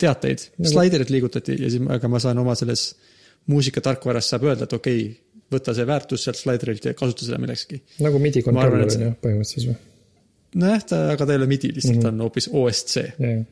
teateid 0.00 0.48
nagu.... 0.56 0.70
slaiderid 0.72 1.12
liigutati 1.12 1.60
ja 1.60 1.68
siis, 1.68 1.84
aga 1.98 2.08
ma 2.08 2.22
saan 2.22 2.40
oma 2.40 2.56
selles 2.56 2.94
muusikatarkvaras 3.52 4.32
saab 4.32 4.48
öelda, 4.48 4.64
et 4.64 4.72
okei 4.72 5.04
okay,, 5.04 5.33
võta 5.52 5.74
see 5.76 5.86
väärtus 5.86 6.24
sealt 6.24 6.36
slaiderilt 6.40 6.84
ja 6.84 6.94
kasuta 6.94 7.24
seda 7.26 7.38
millekski. 7.38 7.80
nagu 8.00 8.18
midi 8.18 8.42
kontroller 8.42 8.86
on 8.86 9.02
ju 9.08 9.10
põhimõtteliselt 9.22 9.68
või? 9.72 9.76
nojah, 10.62 10.84
ta, 10.88 11.00
aga 11.12 11.26
ta 11.26 11.32
ei 11.34 11.38
ole 11.42 11.46
midi, 11.50 11.72
lihtsalt 11.74 11.96
mm 11.96 12.00
Mhm. 12.00 12.06
-hmm. 12.06 12.10
ta 12.10 12.14
on 12.14 12.20
hoopis 12.20 12.48
OSC, 12.52 12.96
jah, 13.18 13.44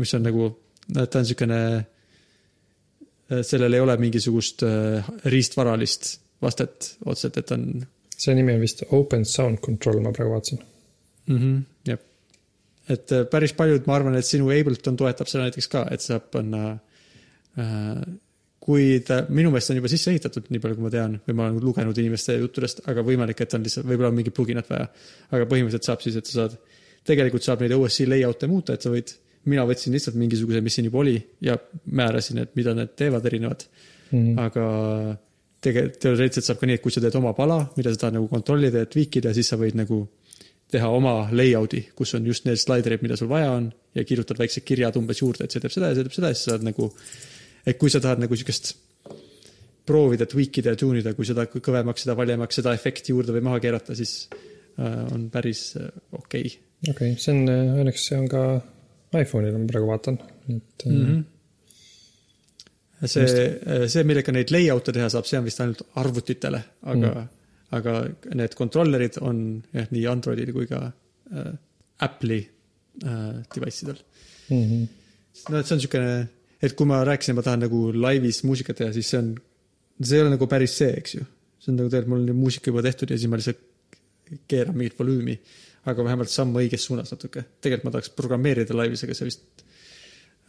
mis 0.00 0.14
on 0.14 0.22
nagu, 0.22 0.50
ta 0.94 1.18
on 1.18 1.26
siukene, 1.26 1.60
sellel 3.46 3.72
ei 3.74 3.80
ole 3.80 3.96
mingisugust 3.96 4.62
äh, 4.66 5.06
riistvaralist 5.24 6.20
vastet 6.42 6.96
otseselt, 7.04 7.36
et 7.36 7.50
on 7.54 7.86
see 8.20 8.34
nimi 8.34 8.52
on 8.54 8.60
vist 8.60 8.82
Open 8.90 9.24
Sound 9.24 9.58
Control, 9.64 10.00
ma 10.00 10.12
praegu 10.12 10.32
vaatasin. 10.34 10.58
mm. 11.26 11.36
-hmm, 11.38 11.60
jah, 11.88 11.98
et 12.88 13.12
äh, 13.12 13.24
päris 13.30 13.52
paljud, 13.52 13.86
ma 13.86 13.94
arvan, 13.94 14.14
et 14.18 14.26
sinu 14.26 14.50
Ableton 14.50 14.96
toetab 14.96 15.26
seda 15.30 15.44
näiteks 15.46 15.68
ka, 15.68 15.86
et 15.90 16.00
saab 16.00 16.30
panna 16.30 16.78
äh,. 17.58 18.02
Kui 18.60 19.00
ta, 19.06 19.22
minu 19.32 19.50
meelest 19.50 19.72
on 19.72 19.78
juba 19.80 19.88
sisse 19.88 20.10
ehitatud, 20.12 20.50
nii 20.52 20.60
palju 20.60 20.76
kui 20.76 20.84
ma 20.84 20.90
tean 20.92 21.14
või 21.26 21.36
ma 21.38 21.46
olen 21.48 21.62
lugenud 21.64 21.98
inimeste 22.02 22.36
juttudest, 22.36 22.82
aga 22.92 23.04
võimalik, 23.06 23.40
et 23.40 23.54
on 23.56 23.64
lihtsalt, 23.64 23.86
võib-olla 23.88 24.10
on 24.12 24.18
mingi 24.18 24.34
pluginat 24.36 24.68
vaja. 24.68 24.90
aga 25.30 25.46
põhimõtteliselt 25.48 25.88
saab 25.88 26.04
siis, 26.04 26.18
et 26.20 26.28
sa 26.28 26.42
saad, 26.42 26.58
tegelikult 27.08 27.46
saab 27.46 27.64
neid 27.64 27.72
OSC 27.72 28.04
layout'e 28.10 28.50
muuta, 28.50 28.76
et 28.76 28.84
sa 28.84 28.92
võid, 28.92 29.14
mina 29.48 29.64
võtsin 29.64 29.96
lihtsalt 29.96 30.18
mingisuguse, 30.20 30.60
mis 30.60 30.76
siin 30.76 30.90
juba 30.90 31.00
oli 31.00 31.16
ja 31.40 31.56
määrasin, 31.88 32.42
et 32.44 32.52
mida 32.56 32.76
need 32.76 32.92
teevad 33.00 33.26
erinevad 33.26 33.64
Mhm. 34.10 34.38
aga 34.42 34.64
tegelikult 35.62 36.00
teoreetiliselt 36.02 36.48
saab 36.48 36.60
ka 36.60 36.68
nii, 36.68 36.78
et 36.80 36.82
kui 36.84 36.94
sa 36.94 37.02
teed 37.04 37.16
oma 37.20 37.32
pala, 37.36 37.60
mida 37.76 37.92
sa 37.92 38.04
tahad 38.04 38.16
nagu 38.16 38.28
kontrollida 38.30 38.84
ja 38.84 38.88
tweak 38.90 39.20
ida, 39.20 39.32
siis 39.36 39.50
sa 39.52 39.58
võid 39.60 39.76
nagu 39.78 40.00
teha 40.70 40.88
oma 40.94 41.28
layout'i, 41.34 41.82
kus 41.98 42.14
on 42.14 42.26
just 42.26 42.46
need 42.46 42.58
slaiderid, 42.60 43.02
mida 43.02 43.16
sul 43.18 43.28
vaja 43.30 43.50
on 43.56 43.68
ja 43.94 44.04
kirjutad 44.06 44.38
väiksed 44.38 44.64
kirjad 44.66 44.96
umbes 45.00 45.20
juurde, 45.22 45.44
et 45.44 45.54
see 45.54 45.62
teeb 45.62 45.74
seda 45.74 45.90
ja 45.90 45.98
see 45.98 46.06
teeb 46.06 46.16
seda 46.16 46.30
ja 46.30 46.38
siis 46.38 46.46
sa 46.46 46.54
saad 46.54 46.66
nagu, 46.66 46.90
et 47.66 47.78
kui 47.78 47.90
sa 47.92 48.00
tahad 48.02 48.22
nagu 48.22 48.36
siukest 48.36 48.74
proovida 49.86 50.26
tweak 50.30 50.60
ida 50.62 50.74
ja 50.74 50.78
tune 50.78 51.00
ida, 51.02 51.14
kui 51.16 51.26
seda 51.28 51.46
kõvemaks, 51.50 52.04
seda 52.04 52.14
valjemaks, 52.18 52.60
seda 52.60 52.74
efekti 52.76 53.14
juurde 53.14 53.34
või 53.34 53.44
maha 53.48 53.58
keerata, 53.64 53.96
siis 53.98 54.12
äh, 54.30 55.06
on 55.10 55.28
päris 55.32 55.60
äh, 55.80 55.88
okei 56.12 56.46
okay. 56.46 56.50
okei 56.92 57.12
okay,, 57.14 57.18
see 57.20 57.34
on, 57.34 57.40
õnneks 57.82 58.06
see 58.10 58.18
on 58.20 58.28
ka 58.30 58.44
iPhone'il 59.20 59.56
ma 59.56 59.66
praegu 59.72 59.90
vaatan, 59.90 60.16
et 60.46 60.86
mm. 60.86 60.92
mm. 60.92 61.04
-hmm. 63.00 63.08
see, 63.10 63.26
see, 63.90 64.06
millega 64.06 64.30
neid 64.36 64.52
layout'e 64.54 64.94
teha 64.94 65.08
saab, 65.10 65.26
see 65.26 65.38
on 65.40 65.48
vist 65.48 65.60
ainult 65.64 65.82
arvutitele, 66.02 66.60
aga 66.94 67.10
mm., 67.10 67.28
aga 67.76 67.92
need 68.34 68.56
controller'id 68.58 69.20
on 69.22 69.42
jah, 69.74 69.86
nii 69.94 70.06
Androidil 70.10 70.50
kui 70.54 70.66
ka 70.70 70.80
äh, 70.86 71.52
Apple'i 72.06 72.40
äh, 72.42 73.42
device 73.54 73.84
idel. 73.84 74.00
Mm 74.50 74.64
-hmm. 74.64 74.86
no 75.50 75.58
et 75.58 75.66
see 75.66 75.74
on 75.76 75.80
siukene, 75.80 76.28
et 76.62 76.76
kui 76.76 76.88
ma 76.88 77.00
rääkisin, 77.08 77.36
ma 77.38 77.44
tahan 77.46 77.64
nagu 77.66 77.86
laivis 77.96 78.42
muusikat 78.44 78.82
teha, 78.82 78.92
siis 78.96 79.10
see 79.12 79.20
on, 79.20 79.32
see 80.02 80.18
ei 80.18 80.24
ole 80.24 80.34
nagu 80.34 80.48
päris 80.50 80.76
see, 80.80 80.92
eks 81.00 81.16
ju. 81.18 81.24
see 81.60 81.72
on 81.72 81.80
nagu 81.80 81.92
tegelikult 81.92 82.14
mul 82.14 82.34
on 82.34 82.42
muusika 82.44 82.72
juba 82.72 82.84
tehtud 82.84 83.10
ja 83.10 83.18
siis 83.18 83.30
ma 83.30 83.40
lihtsalt 83.40 83.66
keeran 84.50 84.76
mingit 84.76 84.98
volüümi. 84.98 85.38
aga 85.90 86.04
vähemalt 86.04 86.30
samm 86.30 86.56
õiges 86.60 86.84
suunas 86.88 87.12
natuke. 87.12 87.44
tegelikult 87.60 87.88
ma 87.88 87.94
tahaks 87.96 88.12
programmeerida 88.16 88.76
laivis, 88.76 89.04
aga 89.04 89.16
see 89.16 89.30
vist 89.30 89.64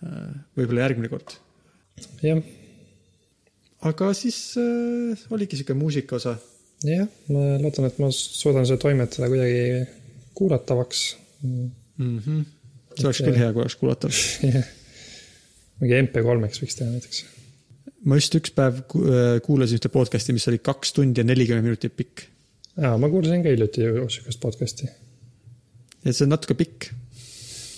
äh, 0.04 0.36
võib-olla 0.60 0.88
järgmine 0.88 1.12
kord 1.12 1.38
jah, 2.26 2.42
aga 3.88 4.12
siis 4.18 4.40
äh, 4.60 5.28
oligi 5.34 5.60
sihuke 5.60 5.76
muusika 5.78 6.18
osa. 6.20 6.36
jah, 6.86 7.08
ma 7.30 7.58
loodan, 7.62 7.88
et 7.90 8.00
ma 8.02 8.12
suudan 8.16 8.68
seda 8.68 8.82
toimetada 8.82 9.30
kuidagi 9.32 9.88
kuulatavaks. 10.38 11.02
Mm 11.44 12.20
-hmm. 12.20 12.44
see 12.96 13.06
oleks 13.06 13.22
küll 13.22 13.38
hea, 13.38 13.52
kui 13.54 13.62
oleks 13.62 13.76
kuulatav. 13.76 14.12
jah, 14.54 14.70
mingi 15.82 15.98
MP3-eks 15.98 16.62
võiks 16.62 16.78
teha 16.78 16.90
näiteks. 16.92 17.22
ma 18.10 18.18
just 18.20 18.36
üks 18.38 18.54
päev 18.58 18.82
äh, 18.82 19.38
kuulasin 19.46 19.80
ühte 19.80 19.92
podcast'i, 19.94 20.36
mis 20.36 20.48
oli 20.52 20.62
kaks 20.64 20.94
tundi 20.98 21.24
ja 21.24 21.28
nelikümmend 21.28 21.68
minutit 21.70 21.96
pikk. 21.98 22.26
aa, 22.82 22.98
ma 23.02 23.10
kuulasin 23.12 23.46
ka 23.46 23.54
hiljuti 23.54 23.88
sihukest 24.16 24.42
podcast'i. 24.44 24.90
ja 26.06 26.14
see 26.14 26.28
on 26.28 26.34
natuke 26.36 26.58
pikk. 26.60 26.92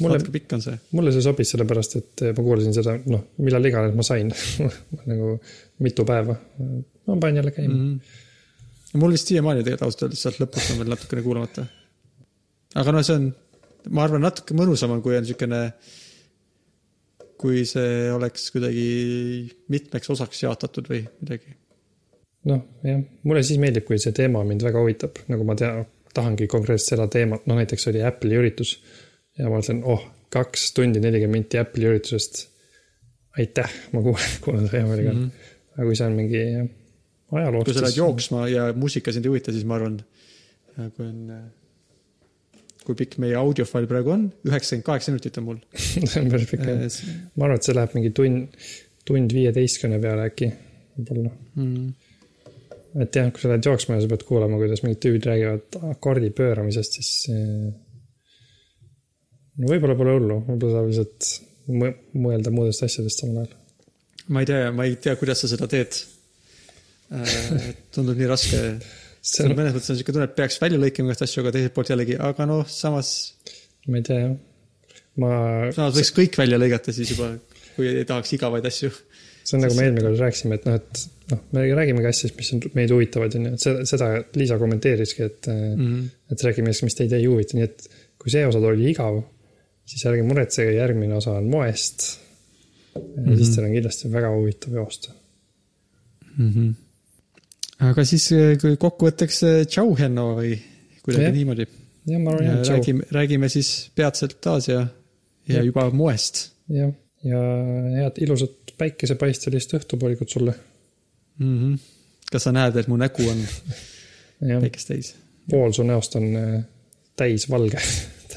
mulle, 0.04 0.18
natuke 0.18 0.36
pikk 0.36 0.58
on 0.58 0.66
see. 0.66 0.80
mulle 0.98 1.14
see 1.16 1.26
sobis 1.26 1.54
sellepärast, 1.56 1.98
et 2.02 2.26
ma 2.32 2.48
kuulasin 2.50 2.76
seda, 2.76 2.98
noh, 3.16 3.30
millal 3.44 3.72
iganes 3.72 3.96
ma 4.00 4.08
sain 4.08 4.34
nagu 5.12 5.38
mitu 5.84 6.08
päeva. 6.08 6.36
ma 7.08 7.18
panen 7.20 7.42
jälle 7.42 7.56
käima 7.56 7.74
mm. 7.74 7.88
mm. 7.88 8.00
-hmm. 8.00 9.00
mul 9.00 9.16
vist 9.16 9.32
siiamaani 9.32 9.64
tegelikult 9.64 9.88
ausalt 9.88 10.08
öeldes 10.08 10.28
sealt 10.28 10.44
lõpust 10.44 10.76
on 10.76 10.84
veel 10.84 10.92
natukene 10.98 11.24
kuulamata. 11.24 11.66
aga 12.76 12.98
noh, 12.98 13.06
see 13.08 13.20
on, 13.22 13.32
ma 13.96 14.08
arvan, 14.10 14.28
natuke 14.28 14.56
mõnusam 14.60 14.92
on, 14.92 15.04
kui 15.06 15.16
on 15.16 15.26
siukene, 15.28 15.70
kui 17.44 17.66
see 17.68 18.08
oleks 18.14 18.48
kuidagi 18.56 18.86
mitmeks 19.74 20.14
osaks 20.14 20.46
jaotatud 20.46 20.88
või 20.92 21.02
midagi. 21.20 21.58
noh, 22.50 22.64
jah, 22.88 23.02
mulle 23.28 23.44
siis 23.44 23.60
meeldib, 23.60 23.86
kui 23.88 24.00
see 24.00 24.16
teema 24.16 24.44
mind 24.48 24.64
väga 24.64 24.84
huvitab, 24.84 25.20
nagu 25.32 25.48
ma 25.48 25.58
tean, 25.60 25.84
tahangi 26.16 26.48
konkreetselt 26.52 26.96
seda 26.96 27.08
teemat, 27.12 27.48
no 27.50 27.58
näiteks 27.60 27.90
oli 27.92 28.04
Apple'i 28.06 28.40
üritus. 28.40 28.78
ja 29.38 29.50
ma 29.50 29.58
mõtlen, 29.58 29.82
oh, 29.90 30.06
kaks 30.34 30.72
tundi 30.78 31.02
nelikümmend 31.04 31.44
minti 31.44 31.60
Apple'i 31.62 31.90
üritusest. 31.92 32.46
aitäh, 33.40 33.76
ma 33.94 34.06
kuulan, 34.06 34.38
kuulan 34.46 34.70
seda 34.70 34.80
hea 34.80 34.88
meelega 34.88 35.14
mm. 35.14 35.26
-hmm. 35.26 35.52
aga 35.76 35.90
kui 35.90 36.00
see 36.00 36.08
on 36.08 36.18
mingi 36.22 36.46
ajaloo. 37.40 37.66
kui 37.66 37.76
sa 37.76 37.84
lähed 37.88 38.00
jooksma 38.00 38.48
ja 38.52 38.72
muusika 38.74 39.12
sind 39.12 39.26
ei 39.26 39.34
huvita, 39.34 39.52
siis 39.52 39.66
ma 39.66 39.80
arvan, 39.82 40.00
kui 40.96 41.06
on, 41.08 41.28
kui 42.88 42.98
pikk 43.00 43.18
meie 43.24 43.36
audiofail 43.40 43.88
praegu 43.90 44.14
on, 44.16 44.26
üheksakümmend 44.48 44.88
kaheksa 44.88 45.14
minutit 45.14 45.38
on 45.40 45.48
mul. 45.48 45.60
see 46.10 46.22
on 46.22 46.32
päris 46.34 46.50
pikk 46.52 46.66
jah. 46.68 46.98
ma 47.38 47.48
arvan, 47.48 47.60
et 47.60 47.68
see 47.68 47.78
läheb 47.78 47.98
mingi 47.98 48.14
tund, 48.18 48.58
tund 49.08 49.36
viieteistkümne 49.36 50.00
peale 50.04 50.28
äkki, 50.32 50.50
võib-olla. 50.98 51.32
Mm. 51.60 51.88
et 53.06 53.20
jah, 53.20 53.32
kui 53.34 53.44
sa 53.44 53.54
lähed 53.54 53.70
jooksma 53.70 53.98
ja 53.98 54.06
sa 54.06 54.12
pead 54.12 54.28
kuulama, 54.28 54.60
kuidas 54.62 54.84
mingid 54.86 55.02
tüübid 55.06 55.30
räägivad 55.30 55.80
akordi 55.94 56.30
pööramisest, 56.36 57.00
siis 57.00 57.12
eh, 57.34 57.72
no 59.60 59.70
võib-olla 59.72 59.98
pole 60.00 60.18
hullu, 60.18 60.40
võib-olla 60.48 60.80
saab 60.80 60.92
lihtsalt 60.92 61.30
mõ- 61.84 61.96
mõelda 62.26 62.54
muudest 62.54 62.86
asjadest 62.88 63.24
samal 63.24 63.44
ajal. 63.44 63.56
ma 64.28 64.44
ei 64.44 64.50
tea, 64.50 64.74
ma 64.76 64.88
ei 64.90 64.98
tea, 65.02 65.16
kuidas 65.20 65.44
sa 65.44 65.52
seda 65.52 65.70
teed. 65.72 66.02
tundub 67.94 68.18
nii 68.18 68.28
raske. 68.30 68.60
See 69.24 69.46
on 69.48 69.56
mõnes 69.58 69.76
mõttes 69.76 69.94
on 69.94 70.00
siuke 70.00 70.16
tunne, 70.16 70.28
et 70.28 70.36
peaks 70.38 70.60
välja 70.62 70.80
lõikama 70.82 71.12
igast 71.12 71.26
asju, 71.26 71.44
aga 71.44 71.54
teiselt 71.56 71.76
poolt 71.76 71.92
jällegi, 71.94 72.18
aga 72.30 72.48
noh, 72.50 72.64
samas, 72.70 73.14
ma 73.88 74.00
ei 74.00 74.08
tea 74.10 74.20
jah. 74.20 74.36
ma, 75.24 75.34
samas 75.76 75.98
võiks 76.00 76.14
kõik 76.18 76.40
välja 76.42 76.60
lõigata 76.60 76.96
siis 76.96 77.14
juba, 77.16 77.32
kui 77.78 77.90
ei 77.90 78.08
tahaks 78.10 78.36
igavaid 78.38 78.68
asju. 78.70 78.92
see 79.44 79.58
on 79.58 79.64
nagu 79.66 79.76
me 79.78 79.88
eelmine 79.88 80.06
kord 80.08 80.24
rääkisime, 80.26 80.60
et 80.60 80.68
noh, 80.68 80.80
et 80.80 81.06
noh, 81.32 81.44
me 81.56 81.66
räägimegi 81.80 82.10
asjadest, 82.12 82.40
mis 82.40 82.54
on 82.56 82.64
meid 82.80 82.96
huvitavad, 82.96 83.38
on 83.40 83.48
ju, 83.48 83.54
et 83.58 83.66
seda, 83.68 83.86
seda 83.88 84.10
Liisa 84.40 84.60
kommenteeriski, 84.62 85.30
et 85.30 85.52
mm, 85.52 85.74
Mm 85.74 85.86
-hmm. 85.86 86.10
et 86.32 86.44
räägime 86.44 86.68
millestki, 86.68 86.90
mis 86.90 87.00
teid 87.00 87.14
ei 87.14 87.26
huvita, 87.26 87.58
nii 87.58 87.64
et 87.64 87.90
kui 88.20 88.32
see 88.32 88.46
osa 88.48 88.60
oli 88.60 88.92
igav, 88.92 89.22
siis 89.86 90.06
ärge 90.08 90.24
muretsege, 90.24 90.78
järgmine 90.78 91.16
osa 91.16 91.38
on 91.40 91.50
moest. 91.52 92.20
ja 92.96 93.02
mm 93.02 93.26
-hmm. 93.26 93.38
siis 93.38 93.56
teil 93.56 93.66
on 93.68 93.74
kindlasti 93.74 94.12
väga 94.12 94.30
huvitav 94.36 94.74
joosta. 94.74 95.12
Mm 96.38 96.50
-hmm. 96.50 96.74
Aga 97.90 98.06
siis 98.08 98.26
eh, 98.36 98.54
kokkuvõtteks 98.80 99.40
eh, 99.50 99.62
tšau, 99.70 99.94
Henno 100.00 100.28
või 100.40 100.56
kuidagi 101.04 101.26
Jah. 101.30 101.36
niimoodi. 101.38 101.66
jah, 102.10 102.20
ma 102.24 102.34
arvan 102.36 102.48
jah, 102.50 102.60
tšau. 102.64 102.76
räägime, 102.78 103.08
räägime 103.12 103.50
siis 103.52 103.72
peatselt 103.96 104.38
taas 104.44 104.68
ja, 104.72 104.82
ja 105.48 105.58
Jah. 105.60 105.66
juba 105.70 105.88
moest 105.96 106.46
jah, 106.72 106.92
ja 107.28 107.42
head 108.00 108.22
ilusat 108.24 108.74
päikesepaistelist 108.78 109.76
õhtupoolikut 109.80 110.30
sulle. 110.34 110.54
mm. 111.40 111.58
-hmm. 111.60 111.78
kas 112.32 112.44
sa 112.48 112.52
näed, 112.56 112.76
et 112.78 112.88
mu 112.88 112.98
nägu 112.98 113.28
on 113.30 113.44
päikest 114.64 114.88
täis? 114.88 115.16
pool 115.50 115.72
su 115.76 115.84
näost 115.84 116.16
on 116.16 116.30
äh, 116.40 116.62
täis 117.20 117.50
valge 117.50 117.80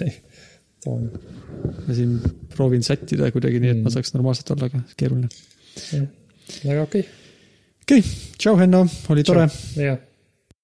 toon. 0.85 1.11
ma 1.87 1.95
siin 1.95 2.19
proovin 2.57 2.83
sättida 2.83 3.31
kuidagi 3.33 3.61
nii, 3.61 3.71
et 3.71 3.83
ma 3.83 3.89
Mm. 3.91 3.95
saaks 3.95 4.15
normaalselt 4.15 4.51
olla, 4.51 4.67
aga 4.67 4.81
keeruline. 4.97 5.29
aga 6.71 6.83
okei 6.83 7.05
okei 7.87 7.99
okay., 8.03 8.13
tšau, 8.39 8.57
Henno, 8.59 8.83
oli 9.15 9.23
tore. 9.23 9.47
jah 9.79 9.99